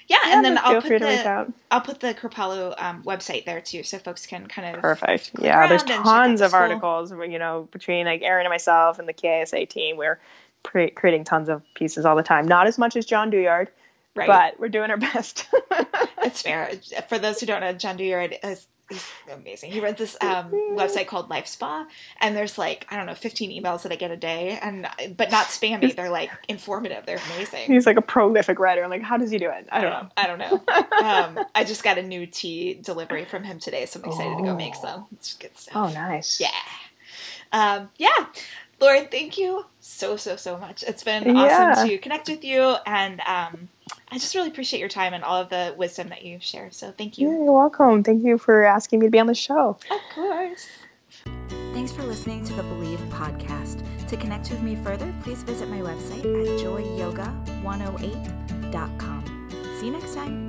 Yeah, 0.09 0.19
and 0.27 0.45
then 0.45 0.59
I'll 0.59 0.73
feel 0.73 0.81
put 0.81 0.89
free 0.89 0.99
to 0.99 1.07
reach 1.07 1.23
the 1.23 1.29
out. 1.29 1.53
I'll 1.71 1.81
put 1.81 2.01
the 2.01 2.13
Kripalu 2.15 2.75
um, 2.83 3.05
website 3.05 3.45
there 3.45 3.61
too, 3.61 3.85
so 3.85 3.97
folks 3.99 4.27
can 4.27 4.49
kind 4.49 4.75
of 4.75 4.83
Perfect. 4.83 5.31
Yeah, 5.39 5.69
there's 5.69 5.83
around 5.85 5.91
and 5.93 5.99
check 5.99 5.99
out 6.01 6.05
tons 6.05 6.41
of 6.41 6.53
articles. 6.53 7.13
You 7.13 7.39
know, 7.39 7.69
between 7.71 8.07
like 8.07 8.21
Aaron 8.23 8.45
and 8.45 8.51
myself 8.53 8.99
and 8.99 9.09
the 9.09 9.15
KSA 9.15 9.69
team, 9.69 9.97
we're 9.97 10.19
pre- 10.65 10.91
creating 10.91 11.23
tons 11.25 11.49
of 11.49 11.63
pieces 11.75 12.05
all 12.05 12.17
the 12.17 12.25
time. 12.25 12.49
Not 12.49 12.67
as 12.67 12.77
much 12.77 12.97
as 12.97 13.07
John 13.07 13.31
Douillard, 13.31 13.69
Right. 14.17 14.27
but 14.27 14.59
we're 14.61 14.69
doing 14.69 14.91
our 14.91 14.97
best. 14.99 15.47
It's 16.23 16.43
fair. 16.43 16.71
For 17.09 17.19
those 17.19 17.41
who 17.41 17.47
don't 17.47 17.63
know, 17.63 17.73
John 17.73 17.97
Douillard 17.97 18.37
is 18.45 18.67
he's 18.91 19.07
amazing. 19.33 19.73
He 19.73 19.81
runs 19.81 19.97
this 19.97 20.19
um, 20.21 20.51
website 20.77 21.07
called 21.07 21.31
Life 21.31 21.47
Spa, 21.47 21.87
and 22.21 22.37
there's 22.37 22.59
like 22.59 22.87
I 22.91 22.97
don't 22.99 23.07
know, 23.07 23.15
15 23.15 23.51
emails 23.51 23.83
that 23.85 23.91
I 23.93 23.97
get 23.97 24.11
a 24.11 24.17
day, 24.19 24.59
and 24.61 24.87
but 25.17 25.31
not 25.31 25.47
spammy. 25.47 25.97
They're 25.97 26.11
like 26.11 26.31
informative. 26.47 27.07
They're 27.07 27.21
amazing. 27.35 27.73
He's 27.73 27.87
like 27.87 27.97
a 27.97 28.03
prolific 28.03 28.59
writer. 28.59 28.85
I'm 28.85 28.91
like, 28.91 29.03
how 29.03 29.17
does 29.17 29.31
he 29.31 29.39
do 29.39 29.49
it? 29.51 29.67
I 29.73 29.81
don't 29.81 29.91
know. 29.91 30.09
I 30.17 30.27
don't 30.27 30.39
know. 30.39 30.63
Um, 31.03 31.47
I 31.55 31.65
just 31.65 31.83
got 31.83 31.97
a 31.97 32.03
new 32.03 32.27
tea 32.27 32.75
delivery 32.75 33.25
from 33.25 33.43
him 33.45 33.59
today, 33.61 33.87
so 33.87 33.99
I'm 34.01 34.11
excited 34.11 34.37
to 34.37 34.43
go 34.45 34.55
make 34.55 34.75
some. 34.75 35.07
It's 35.13 35.33
good 35.35 35.57
stuff. 35.57 35.75
Oh, 35.75 35.89
nice. 35.95 36.39
Yeah. 36.39 36.49
Um, 37.53 37.89
yeah. 37.97 38.27
Lauren, 38.81 39.09
thank 39.11 39.37
you 39.39 39.65
so, 39.81 40.17
so, 40.17 40.37
so 40.37 40.59
much. 40.59 40.83
It's 40.87 41.03
been 41.03 41.35
Yeah. 41.35 41.73
awesome 41.73 41.89
to 41.89 41.99
connect 41.99 42.29
with 42.29 42.45
you, 42.45 42.77
and 42.87 43.21
um, 43.27 43.69
I 44.13 44.19
just 44.19 44.35
really 44.35 44.49
appreciate 44.49 44.81
your 44.81 44.89
time 44.89 45.15
and 45.15 45.23
all 45.23 45.41
of 45.41 45.51
the 45.51 45.73
wisdom 45.79 46.09
that 46.09 46.25
you 46.25 46.39
share. 46.41 46.71
So 46.73 46.91
thank 46.97 47.17
Yeah, 47.19 47.29
you. 47.29 47.35
you're 47.45 47.53
welcome. 47.53 48.03
Thank 48.03 48.25
you 48.25 48.39
for 48.39 48.65
asking 48.65 48.99
me 49.01 49.07
to 49.07 49.11
be 49.11 49.21
on 49.21 49.27
the 49.29 49.35
show. 49.35 49.77
Of 49.91 50.01
course. 50.15 50.67
Thanks 51.73 51.93
for 51.93 52.03
listening 52.03 52.45
to 52.45 52.53
the 52.55 52.63
Believe 52.65 52.99
podcast. 53.11 53.85
To 54.09 54.17
connect 54.17 54.51
with 54.51 54.61
me 54.63 54.75
further, 54.77 55.13
please 55.23 55.43
visit 55.45 55.69
my 55.69 55.79
website 55.81 56.21
at 56.21 56.61
joyyoga108.com. 56.61 59.49
See 59.79 59.87
you 59.87 59.93
next 59.93 60.15
time. 60.15 60.49